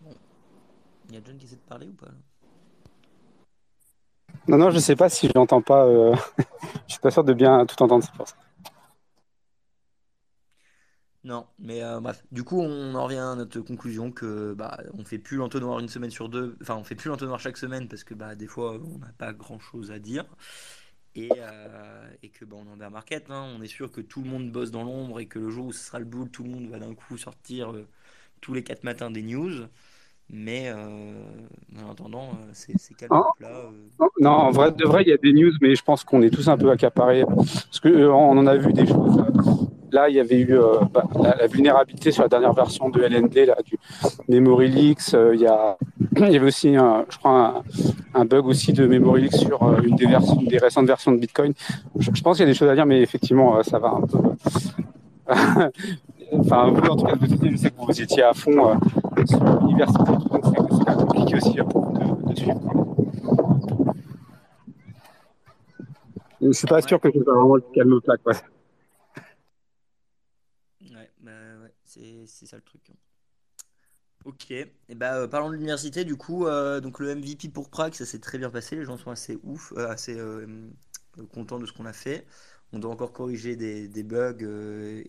Bon, 0.00 0.14
il 1.08 1.14
y 1.14 1.18
a 1.18 1.20
John 1.24 1.36
qui 1.38 1.46
essaie 1.46 1.56
de 1.56 1.60
parler 1.68 1.86
ou 1.86 1.92
pas 1.92 2.06
là? 2.06 2.12
Non, 4.48 4.58
non, 4.58 4.70
je 4.70 4.78
sais 4.78 4.96
pas 4.96 5.08
si 5.08 5.28
je 5.28 5.32
l'entends 5.34 5.62
pas. 5.62 5.84
euh, 5.86 6.14
Je 6.86 6.92
suis 6.94 7.00
pas 7.00 7.10
sûr 7.10 7.24
de 7.24 7.32
bien 7.32 7.66
tout 7.66 7.80
entendre, 7.82 8.04
c'est 8.04 8.12
pour 8.16 8.28
ça. 8.28 8.36
Non, 11.22 11.46
mais 11.58 11.82
euh, 11.82 12.00
bref. 12.00 12.24
Du 12.32 12.44
coup, 12.44 12.60
on 12.60 12.94
en 12.94 13.04
revient 13.04 13.18
à 13.18 13.34
notre 13.34 13.60
conclusion 13.60 14.10
que 14.10 14.54
bah 14.54 14.78
on 14.94 15.04
fait 15.04 15.18
plus 15.18 15.36
l'entonnoir 15.36 15.78
une 15.78 15.88
semaine 15.88 16.10
sur 16.10 16.30
deux. 16.30 16.56
Enfin, 16.62 16.76
on 16.76 16.84
fait 16.84 16.94
plus 16.94 17.08
l'entonnoir 17.10 17.38
chaque 17.40 17.58
semaine 17.58 17.88
parce 17.88 18.04
que 18.04 18.14
bah 18.14 18.34
des 18.34 18.46
fois 18.46 18.80
on 18.82 18.98
n'a 18.98 19.12
pas 19.18 19.34
grand-chose 19.34 19.90
à 19.90 19.98
dire 19.98 20.24
et, 21.14 21.36
euh, 21.40 22.10
et 22.22 22.30
que 22.30 22.44
bah 22.46 22.56
on 22.60 22.66
est 22.68 22.72
en 22.72 22.76
bear 22.78 22.90
market. 22.90 23.30
hein. 23.30 23.54
On 23.58 23.62
est 23.62 23.66
sûr 23.68 23.90
que 23.92 24.00
tout 24.00 24.22
le 24.22 24.30
monde 24.30 24.50
bosse 24.52 24.70
dans 24.70 24.82
l'ombre 24.84 25.20
et 25.20 25.26
que 25.26 25.38
le 25.38 25.50
jour 25.50 25.66
où 25.66 25.72
ce 25.72 25.84
sera 25.84 25.98
le 25.98 26.06
boule, 26.06 26.30
tout 26.30 26.42
le 26.44 26.50
monde 26.50 26.68
va 26.70 26.78
d'un 26.78 26.94
coup 26.94 27.18
sortir 27.18 27.72
euh, 27.72 27.86
tous 28.40 28.54
les 28.54 28.64
quatre 28.64 28.84
matins 28.84 29.10
des 29.10 29.22
news. 29.22 29.66
Mais 30.30 30.70
euh, 30.70 31.24
en 31.78 31.90
attendant, 31.90 32.30
euh, 32.34 32.50
c'est 32.54 32.78
c'est 32.78 32.94
calme 32.94 33.12
Hein 33.14 33.24
plat. 33.38 33.48
euh. 33.72 33.88
Non, 34.20 34.30
en 34.30 34.50
vrai, 34.50 34.72
de 34.72 34.84
vrai, 34.86 35.02
il 35.02 35.08
y 35.08 35.12
a 35.12 35.16
des 35.16 35.32
news, 35.32 35.52
mais 35.60 35.74
je 35.74 35.82
pense 35.82 36.04
qu'on 36.04 36.22
est 36.22 36.30
tous 36.30 36.48
un 36.48 36.56
peu 36.56 36.70
accaparés. 36.70 37.24
Parce 37.26 37.80
que 37.80 37.88
euh, 37.88 38.12
on 38.12 38.36
en 38.38 38.46
a 38.46 38.56
vu 38.56 38.72
des 38.72 38.86
choses. 38.86 39.69
Là, 39.92 40.08
il 40.08 40.16
y 40.16 40.20
avait 40.20 40.38
eu 40.38 40.54
euh, 40.54 40.80
bah, 40.92 41.04
la, 41.22 41.46
vulnérabilité 41.46 42.12
sur 42.12 42.22
la 42.22 42.28
dernière 42.28 42.52
version 42.52 42.88
de 42.88 43.02
LND, 43.02 43.46
là, 43.46 43.56
du 43.64 43.76
Memory 44.28 44.68
Leaks. 44.68 45.14
euh, 45.14 45.34
il, 45.34 45.40
y 45.40 45.46
a, 45.46 45.76
il 46.16 46.30
y 46.30 46.36
avait 46.36 46.46
aussi, 46.46 46.76
un, 46.76 47.04
je 47.08 47.18
crois, 47.18 47.62
un, 48.14 48.24
bug 48.24 48.46
aussi 48.46 48.72
de 48.72 48.86
Memory 48.86 49.22
Leaks 49.22 49.36
sur 49.36 49.62
euh, 49.62 49.80
une 49.82 49.96
des, 49.96 50.06
versions, 50.06 50.36
des 50.42 50.58
récentes 50.58 50.86
versions 50.86 51.12
de 51.12 51.18
Bitcoin. 51.18 51.52
Je, 51.98 52.10
je 52.12 52.22
pense 52.22 52.36
qu'il 52.36 52.46
y 52.46 52.48
a 52.48 52.52
des 52.52 52.58
choses 52.58 52.68
à 52.68 52.74
dire, 52.74 52.86
mais 52.86 53.00
effectivement, 53.00 53.62
ça 53.62 53.78
va 53.78 53.88
un 53.90 54.02
peu. 54.02 54.18
enfin, 56.32 56.70
vous, 56.70 56.88
en 56.88 56.96
tout 56.96 57.06
cas, 57.06 57.14
je 57.20 57.56
sais 57.56 57.70
que 57.70 57.76
vous 57.78 58.02
étiez 58.02 58.22
à 58.22 58.32
fond 58.32 58.78
sur 59.26 59.44
l'université, 59.60 60.04
donc 60.04 60.44
c'est 60.44 60.94
compliqué 60.96 61.36
aussi 61.36 61.56
pour 61.68 61.92
de, 61.92 62.34
suivre. 62.36 62.60
Je 66.40 66.52
suis 66.52 66.66
pas 66.66 66.80
sûr 66.80 66.98
que 67.00 67.10
ce 67.12 67.22
soit 67.22 67.34
vraiment 67.34 67.56
le 67.56 67.64
calme 67.74 68.00
plat, 68.00 68.16
quoi. 68.16 68.32
Ouais, 70.80 71.10
bah 71.20 71.30
ouais, 71.62 71.72
c'est 72.40 72.46
ça 72.46 72.56
le 72.56 72.62
truc. 72.62 72.90
Ok, 74.24 74.50
et 74.50 74.68
bah 74.94 75.14
euh, 75.16 75.28
parlons 75.28 75.48
de 75.48 75.54
l'université 75.54 76.04
du 76.04 76.16
coup, 76.16 76.46
euh, 76.46 76.80
donc 76.80 76.98
le 77.00 77.14
MVP 77.14 77.48
pour 77.48 77.70
Prague, 77.70 77.94
ça 77.94 78.04
s'est 78.04 78.18
très 78.18 78.38
bien 78.38 78.50
passé, 78.50 78.76
les 78.76 78.84
gens 78.84 78.96
sont 78.96 79.10
assez 79.10 79.38
ouf, 79.42 79.72
euh, 79.76 79.88
assez 79.88 80.18
contents 81.32 81.58
de 81.58 81.66
ce 81.66 81.72
qu'on 81.72 81.86
a 81.86 81.92
fait. 81.92 82.26
On 82.72 82.78
doit 82.78 82.90
encore 82.90 83.12
corriger 83.12 83.56
des, 83.56 84.02
bugs 84.02 84.38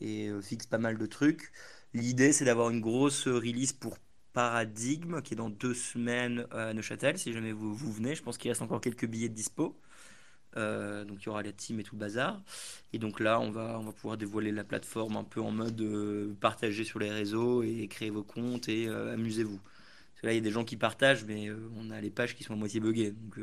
et 0.02 0.32
fixe 0.42 0.66
pas 0.66 0.78
mal 0.78 0.98
de 0.98 1.06
trucs. 1.06 1.52
L'idée 1.94 2.34
c'est 2.34 2.46
d'avoir 2.46 2.70
une 2.70 2.82
grosse 2.82 3.28
release 3.28 3.74
pour 3.74 3.98
Paradigme 4.34 5.22
qui 5.22 5.34
est 5.34 5.38
dans 5.38 5.50
deux 5.50 5.74
semaines 5.74 6.48
à 6.52 6.74
Neuchâtel, 6.74 7.18
si 7.18 7.34
jamais 7.34 7.52
vous, 7.52 7.76
vous 7.76 7.92
venez. 7.92 8.16
Je 8.16 8.24
pense 8.24 8.38
qu'il 8.38 8.50
reste 8.50 8.62
encore 8.62 8.82
quelques 8.82 9.06
billets 9.06 9.30
de 9.30 9.36
dispo. 9.36 9.78
Euh, 10.58 11.06
donc 11.06 11.24
il 11.24 11.26
y 11.28 11.30
aura 11.30 11.44
la 11.44 11.52
team 11.52 11.80
et 11.80 11.84
tout 11.84 11.96
le 11.96 12.00
bazar. 12.00 12.42
Et 12.94 13.00
donc 13.00 13.20
là, 13.20 13.40
on 13.40 13.52
va, 13.52 13.80
on 13.80 13.84
va 13.84 13.92
pouvoir 13.92 14.18
dévoiler 14.18 14.52
la 14.52 14.64
plateforme 14.64 15.18
un 15.18 15.24
peu 15.24 15.42
en 15.42 15.52
mode 15.52 15.80
euh, 15.82 16.34
partagé 16.42 16.84
sur 16.84 17.00
les 17.00 17.12
réseaux 17.12 17.64
et 17.64 17.88
créer 17.88 18.10
vos 18.10 18.24
comptes 18.24 18.70
et 18.70 18.88
euh, 18.88 19.14
amusez-vous. 19.14 19.58
Parce 19.60 20.22
que 20.22 20.28
là, 20.28 20.34
il 20.34 20.36
y 20.36 20.40
a 20.40 20.42
des 20.42 20.52
gens 20.52 20.66
qui 20.66 20.78
partagent, 20.78 21.26
mais 21.26 21.50
on 21.78 21.90
a 21.90 22.02
les 22.02 22.10
pages 22.12 22.36
qui 22.36 22.44
sont 22.44 22.54
à 22.54 22.58
moitié 22.58 22.80
buggées. 22.80 23.12
Donc 23.12 23.40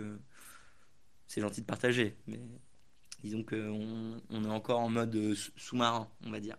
c'est 1.27 1.41
gentil 1.41 1.61
de 1.63 1.67
partager. 1.67 2.15
Mais 2.27 2.41
disons 3.23 3.43
qu'on 3.43 4.21
on 4.31 4.45
est 4.45 4.49
encore 4.49 4.81
en 4.81 4.89
mode 4.89 5.35
sous- 5.35 5.53
sous-marin, 5.57 6.09
on 6.27 6.31
va 6.31 6.41
dire. 6.41 6.57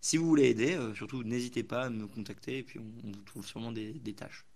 Si 0.00 0.16
vous 0.16 0.26
voulez 0.26 0.48
aider, 0.50 0.78
surtout 0.94 1.24
n'hésitez 1.24 1.64
pas 1.64 1.84
à 1.86 1.90
me 1.90 2.06
contacter 2.06 2.58
et 2.58 2.62
puis 2.62 2.78
on, 2.78 3.10
vous 3.10 3.22
trouve 3.24 3.44
sûrement 3.46 3.72
des, 3.72 4.14
tâches. 4.14 4.46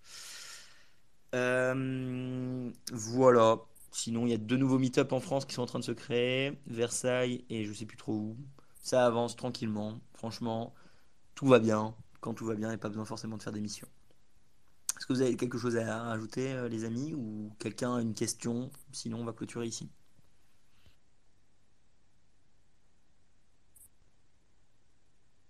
Voilà. 2.91 3.59
Sinon, 3.93 4.25
il 4.25 4.31
y 4.31 4.33
a 4.33 4.37
deux 4.37 4.57
nouveaux 4.57 4.79
meet-up 4.79 5.13
en 5.13 5.19
France 5.19 5.45
qui 5.45 5.53
sont 5.53 5.61
en 5.61 5.67
train 5.67 5.79
de 5.79 5.83
se 5.83 5.91
créer, 5.91 6.59
Versailles 6.67 7.45
et 7.49 7.63
je 7.63 7.71
sais 7.73 7.85
plus 7.85 7.95
trop 7.95 8.13
où. 8.13 8.37
Ça 8.81 9.05
avance 9.05 9.35
tranquillement. 9.35 10.01
Franchement, 10.15 10.73
tout 11.35 11.47
va 11.47 11.59
bien. 11.59 11.95
Quand 12.19 12.33
tout 12.33 12.45
va 12.45 12.55
bien, 12.55 12.69
il 12.69 12.71
n'y 12.71 12.75
a 12.75 12.79
pas 12.79 12.89
besoin 12.89 13.05
forcément 13.05 13.37
de 13.37 13.43
faire 13.43 13.53
des 13.53 13.61
missions. 13.61 13.87
Est-ce 14.97 15.05
que 15.05 15.13
vous 15.13 15.21
avez 15.21 15.35
quelque 15.37 15.57
chose 15.57 15.77
à 15.77 16.03
rajouter, 16.03 16.53
euh, 16.53 16.69
les 16.69 16.85
amis, 16.85 17.13
ou 17.13 17.51
quelqu'un 17.59 17.95
a 17.95 18.01
une 18.01 18.15
question? 18.15 18.71
Sinon, 18.91 19.19
on 19.21 19.25
va 19.25 19.33
clôturer 19.33 19.67
ici. 19.67 19.89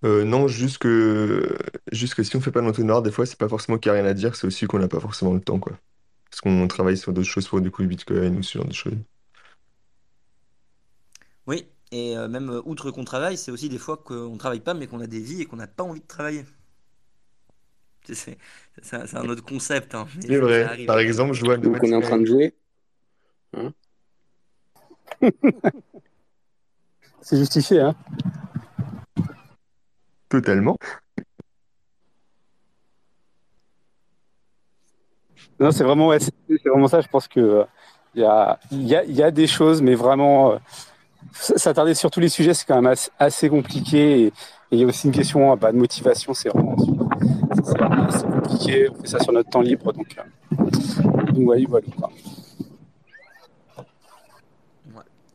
Euh, 0.03 0.25
non, 0.25 0.47
juste 0.49 0.79
que, 0.79 1.57
si 1.93 2.35
on 2.35 2.41
fait 2.41 2.51
pas 2.51 2.61
l'entonnoir, 2.61 3.01
des 3.01 3.11
fois, 3.11 3.25
c'est 3.25 3.37
pas 3.39 3.47
forcément 3.47 3.77
qu'il 3.77 3.91
n'y 3.91 3.97
a 3.97 4.01
rien 4.01 4.09
à 4.09 4.13
dire, 4.13 4.35
c'est 4.35 4.47
aussi 4.47 4.65
qu'on 4.67 4.79
n'a 4.79 4.89
pas 4.89 4.99
forcément 4.99 5.33
le 5.33 5.41
temps, 5.41 5.59
quoi. 5.59 5.79
Parce 6.33 6.41
qu'on 6.41 6.67
travaille 6.67 6.97
sur 6.97 7.13
d'autres 7.13 7.29
choses 7.29 7.47
pour 7.47 7.61
du 7.61 7.69
coup 7.69 7.83
le 7.83 7.87
Bitcoin 7.89 8.39
ou 8.39 8.41
ce 8.41 8.57
genre 8.57 8.67
de 8.67 8.73
choses. 8.73 8.97
Oui, 11.45 11.67
et 11.91 12.17
euh, 12.17 12.27
même 12.27 12.49
euh, 12.49 12.59
outre 12.65 12.89
qu'on 12.89 13.03
travaille, 13.03 13.37
c'est 13.37 13.51
aussi 13.51 13.69
des 13.69 13.77
fois 13.77 13.97
qu'on 13.97 14.35
travaille 14.39 14.61
pas, 14.61 14.73
mais 14.73 14.87
qu'on 14.87 14.99
a 14.99 15.05
des 15.05 15.19
vies 15.19 15.43
et 15.43 15.45
qu'on 15.45 15.57
n'a 15.57 15.67
pas 15.67 15.83
envie 15.83 16.01
de 16.01 16.07
travailler. 16.07 16.43
C'est 18.03 18.15
c'est- 18.15 18.37
c'est 18.81 18.95
un 18.95 19.05
c'est 19.05 19.17
un 19.17 19.29
autre 19.29 19.43
concept, 19.45 19.93
hein, 19.93 20.07
mais 20.15 20.21
C'est 20.23 20.33
ça, 20.33 20.39
ça 20.39 20.45
vrai. 20.45 20.63
arrive. 20.63 20.87
Par 20.87 20.97
exemple, 20.97 21.33
je 21.33 21.45
vois 21.45 21.57
Donc 21.57 21.77
on 21.83 21.91
est 21.91 21.95
en 21.95 22.01
train 22.01 22.17
de 22.17 22.25
jouer. 22.25 22.55
Hein 23.55 23.71
C'est 27.21 27.37
justifié, 27.37 27.79
hein. 27.79 27.95
Totalement. 30.29 30.77
Non, 35.63 35.71
c'est 35.71 35.85
vraiment, 35.85 36.11
ça. 36.89 36.99
Je 36.99 37.07
pense 37.07 37.29
que 37.29 37.39
euh, 37.39 37.63
il 38.15 38.85
y 38.85 39.23
a, 39.23 39.31
des 39.31 39.47
choses, 39.47 39.81
mais 39.81 39.95
vraiment, 39.95 40.51
euh, 40.51 40.57
s'attarder 41.31 41.93
sur 41.93 42.11
tous 42.11 42.19
les 42.19 42.27
sujets, 42.27 42.53
c'est 42.53 42.65
quand 42.65 42.81
même 42.81 42.93
assez, 43.17 43.49
compliqué. 43.49 44.25
Et, 44.25 44.33
il 44.71 44.79
y 44.79 44.83
a 44.83 44.87
aussi 44.87 45.07
une 45.07 45.13
question 45.13 45.53
euh, 45.53 45.55
bah, 45.55 45.71
de 45.71 45.77
motivation. 45.77 46.33
C'est 46.33 46.49
vraiment, 46.49 46.75
c'est 48.09 48.25
compliqué. 48.25 48.89
On 48.89 48.95
fait 48.95 49.07
ça 49.07 49.19
sur 49.19 49.31
notre 49.31 49.49
temps 49.49 49.61
libre, 49.61 49.93
donc, 49.93 50.17
voilà. 51.33 51.87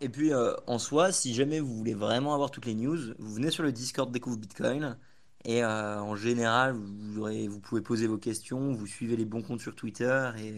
Et 0.00 0.10
puis 0.10 0.30
en 0.66 0.78
soi, 0.78 1.10
si 1.10 1.34
jamais 1.34 1.58
vous 1.58 1.74
voulez 1.74 1.94
vraiment 1.94 2.34
avoir 2.34 2.50
toutes 2.50 2.66
les 2.66 2.74
news, 2.74 2.98
vous 3.18 3.34
venez 3.34 3.50
sur 3.50 3.62
le 3.62 3.72
Discord 3.72 4.12
Découvre 4.12 4.36
Bitcoin 4.36 4.96
et 5.44 5.62
euh, 5.64 6.00
en 6.00 6.16
général, 6.16 6.74
vous 6.74 7.20
aurez, 7.20 7.48
vous 7.48 7.60
pouvez 7.60 7.80
poser 7.80 8.06
vos 8.06 8.18
questions, 8.18 8.72
vous 8.72 8.86
suivez 8.86 9.16
les 9.16 9.24
bons 9.24 9.42
comptes 9.42 9.60
sur 9.60 9.74
Twitter 9.74 10.30
et, 10.38 10.54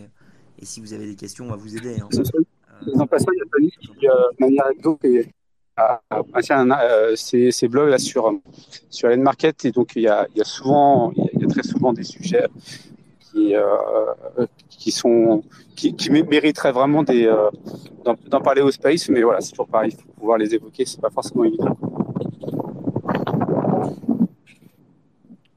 et 0.60 0.64
si 0.64 0.80
vous 0.80 0.92
avez 0.92 1.06
des 1.06 1.16
questions, 1.16 1.46
on 1.46 1.50
va 1.50 1.56
vous 1.56 1.76
aider. 1.76 2.00
hein. 2.00 2.08
Euh, 2.86 2.98
En 2.98 3.06
passant, 3.06 3.26
il 3.32 3.38
y 3.38 3.42
a 3.42 3.70
qui, 3.80 4.08
euh, 4.08 4.12
de 4.38 4.44
manière 4.46 4.66
anecdote, 4.66 4.98
et- 5.04 5.28
a 5.76 6.00
a 6.10 6.22
maintient 6.34 6.70
un- 6.70 6.78
euh, 6.80 7.16
ses, 7.16 7.50
ses 7.52 7.68
blogs 7.68 7.88
là 7.88 7.98
sur 7.98 8.26
euh, 8.28 8.32
sur 8.90 9.08
Allen 9.08 9.22
Market 9.22 9.64
et 9.64 9.70
donc 9.70 9.92
il 9.96 10.02
y 10.02 10.08
a, 10.08 10.26
il 10.34 10.38
y 10.38 10.40
a 10.40 10.44
souvent, 10.44 11.10
il 11.16 11.18
y 11.24 11.26
a, 11.26 11.30
il 11.34 11.40
y 11.40 11.44
a 11.44 11.48
très 11.48 11.62
souvent 11.62 11.92
des 11.92 12.02
sujets 12.02 12.46
qui 13.20 13.54
euh, 13.54 13.66
qui 14.68 14.90
sont 14.90 15.42
qui, 15.76 15.94
qui 15.94 16.10
mé- 16.10 16.28
mériteraient 16.28 16.72
vraiment 16.72 17.02
des 17.02 17.26
euh, 17.26 17.48
d'en 18.04 18.14
d'en 18.26 18.40
parler 18.40 18.60
au 18.62 18.70
space, 18.70 19.08
mais 19.08 19.22
voilà, 19.22 19.40
c'est 19.40 19.52
toujours 19.52 19.68
pareil, 19.68 19.92
il 19.94 20.00
faut 20.02 20.08
pouvoir 20.18 20.36
les 20.38 20.54
évoquer, 20.54 20.84
c'est 20.84 21.00
pas 21.00 21.10
forcément 21.10 21.44
évident. 21.44 21.76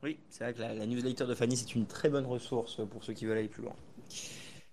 Oui, 0.04 0.20
c'est 0.30 0.43
vrai 0.43 0.54
que 0.54 0.60
la, 0.60 0.86
newsletter 0.86 1.26
de 1.26 1.34
Fanny, 1.34 1.56
c'est 1.56 1.76
une 1.76 1.88
très 1.88 2.10
bonne 2.10 2.26
ressource 2.26 2.82
pour 2.91 3.04
ceux 3.04 3.14
qui 3.14 3.26
veulent 3.26 3.38
aller 3.38 3.47
plus 3.47 3.64
loin. 3.64 3.76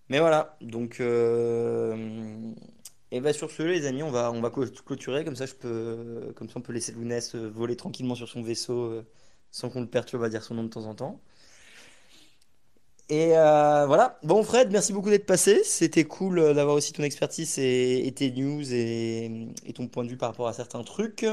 Mais 0.08 0.18
voilà, 0.18 0.56
donc 0.60 0.98
euh, 1.00 2.52
et 3.12 3.20
bah 3.20 3.32
sur 3.32 3.50
ce 3.50 3.62
les 3.62 3.86
amis, 3.86 4.02
on 4.02 4.10
va 4.10 4.32
on 4.32 4.40
va 4.40 4.50
clôturer 4.50 5.24
comme 5.24 5.36
ça 5.36 5.46
comme 5.46 6.48
ça 6.48 6.54
on 6.56 6.60
peut 6.60 6.72
laisser 6.72 6.92
Lounès 6.92 7.36
euh, 7.36 7.48
voler 7.48 7.76
tranquillement 7.76 8.16
sur 8.16 8.28
son 8.28 8.42
vaisseau 8.42 8.80
euh, 8.86 9.06
sans 9.52 9.70
qu'on 9.70 9.80
le 9.80 9.86
perturbe 9.86 10.24
à 10.24 10.28
dire 10.28 10.42
son 10.42 10.54
nom 10.54 10.64
de 10.64 10.68
temps 10.68 10.86
en 10.86 10.94
temps. 10.96 11.20
Et 13.08 13.30
voilà. 13.30 14.18
Bon 14.22 14.42
Fred, 14.42 14.70
merci 14.70 14.92
beaucoup 14.92 15.10
d'être 15.10 15.26
passé. 15.26 15.62
C'était 15.64 16.04
cool 16.04 16.54
d'avoir 16.54 16.76
aussi 16.76 16.92
ton 16.92 17.02
expertise 17.02 17.58
et, 17.58 18.12
tes 18.14 18.30
news 18.30 18.72
et, 18.72 19.52
ton 19.74 19.88
point 19.88 20.04
de 20.04 20.10
vue 20.10 20.16
par 20.16 20.30
rapport 20.30 20.46
à 20.48 20.52
certains 20.52 20.84
trucs. 20.84 21.26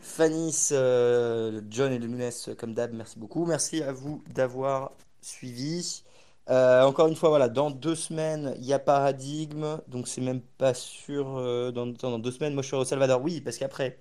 Fanis, 0.00 0.68
John 0.70 1.92
et 1.92 1.98
Lounès, 1.98 2.50
comme 2.58 2.74
d'hab, 2.74 2.92
merci 2.92 3.18
beaucoup. 3.18 3.44
Merci 3.46 3.82
à 3.82 3.92
vous 3.92 4.22
d'avoir 4.34 4.92
suivi. 5.20 6.02
Euh, 6.50 6.82
encore 6.82 7.06
une 7.06 7.14
fois, 7.14 7.28
voilà, 7.28 7.48
dans 7.48 7.70
deux 7.70 7.94
semaines, 7.94 8.54
il 8.58 8.64
y 8.64 8.72
a 8.72 8.78
Paradigme, 8.78 9.78
donc 9.88 10.08
c'est 10.08 10.20
même 10.20 10.40
pas 10.40 10.74
sûr. 10.74 11.36
Euh, 11.38 11.70
dans, 11.70 11.86
dans, 11.86 12.18
deux 12.18 12.32
semaines, 12.32 12.54
moi 12.54 12.62
je 12.62 12.68
suis 12.68 12.76
au 12.76 12.84
Salvador, 12.84 13.22
oui, 13.22 13.40
parce 13.40 13.56
qu'après, 13.58 13.98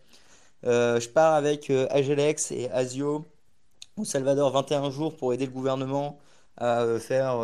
euh, 0.66 1.00
je 1.00 1.10
pars 1.10 1.36
avec 1.36 1.70
Agelex 1.70 2.52
et 2.52 2.70
Asio 2.72 3.26
au 3.98 4.06
Salvador 4.06 4.52
21 4.52 4.92
jours 4.92 5.16
pour 5.18 5.34
aider 5.34 5.46
le 5.46 5.52
gouvernement 5.52 6.20
à 6.58 6.86
faire 7.00 7.40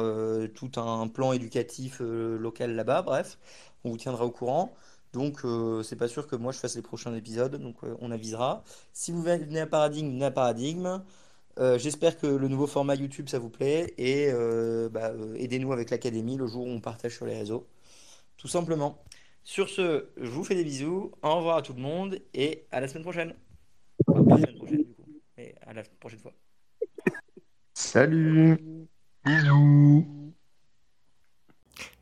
tout 0.56 0.72
un 0.78 1.08
plan 1.08 1.32
éducatif 1.34 2.02
local 2.02 2.76
là-bas. 2.76 3.02
Bref, 3.02 3.38
on 3.86 3.92
vous 3.92 3.98
tiendra 3.98 4.26
au 4.26 4.32
courant. 4.32 4.74
Donc, 5.16 5.40
c'est 5.84 5.96
pas 5.96 6.10
sûr 6.10 6.28
que 6.28 6.36
moi 6.36 6.52
je 6.52 6.60
fasse 6.60 6.76
les 6.76 6.82
prochains 6.82 7.16
épisodes, 7.16 7.56
donc 7.56 7.78
on 8.02 8.12
avisera. 8.12 8.64
Si 8.92 9.12
vous 9.14 9.24
venez 9.24 9.62
à 9.62 9.66
Paradigme, 9.66 10.10
venez 10.10 10.26
à 10.26 10.32
Paradigme. 10.32 11.02
Euh, 11.58 11.78
j'espère 11.80 12.18
que 12.18 12.28
le 12.28 12.48
nouveau 12.50 12.68
format 12.68 12.96
YouTube 12.96 13.30
ça 13.30 13.40
vous 13.40 13.50
plaît 13.50 13.94
et 13.98 14.30
euh, 14.30 14.90
bah, 14.90 15.12
euh, 15.12 15.36
aidez-nous 15.36 15.72
avec 15.72 15.90
l'académie 15.90 16.36
le 16.36 16.48
jour 16.48 16.66
où 16.66 16.70
on 16.70 16.82
partage 16.82 17.16
sur 17.16 17.26
les 17.26 17.38
réseaux. 17.38 17.66
Tout 18.36 18.50
simplement. 18.50 19.02
Sur 19.44 19.70
ce, 19.70 20.10
je 20.18 20.30
vous 20.30 20.44
fais 20.44 20.56
des 20.56 20.64
bisous. 20.64 21.12
Au 21.22 21.36
revoir 21.38 21.58
à 21.58 21.62
tout 21.62 21.74
le 21.74 21.82
monde 21.82 22.20
et 22.34 22.66
à 22.72 22.82
la 22.82 22.88
semaine 22.88 23.04
prochaine. 23.04 23.36
Enfin, 24.06 24.24
pas 24.26 24.38
la 24.38 24.42
semaine 24.42 24.58
prochaine 24.58 24.84
du 24.84 24.94
coup, 24.96 25.06
mais 25.38 25.56
à 25.66 25.74
la 25.74 25.84
prochaine 25.84 26.20
fois. 26.20 26.34
Salut. 27.74 28.60
Bisous. 29.24 30.15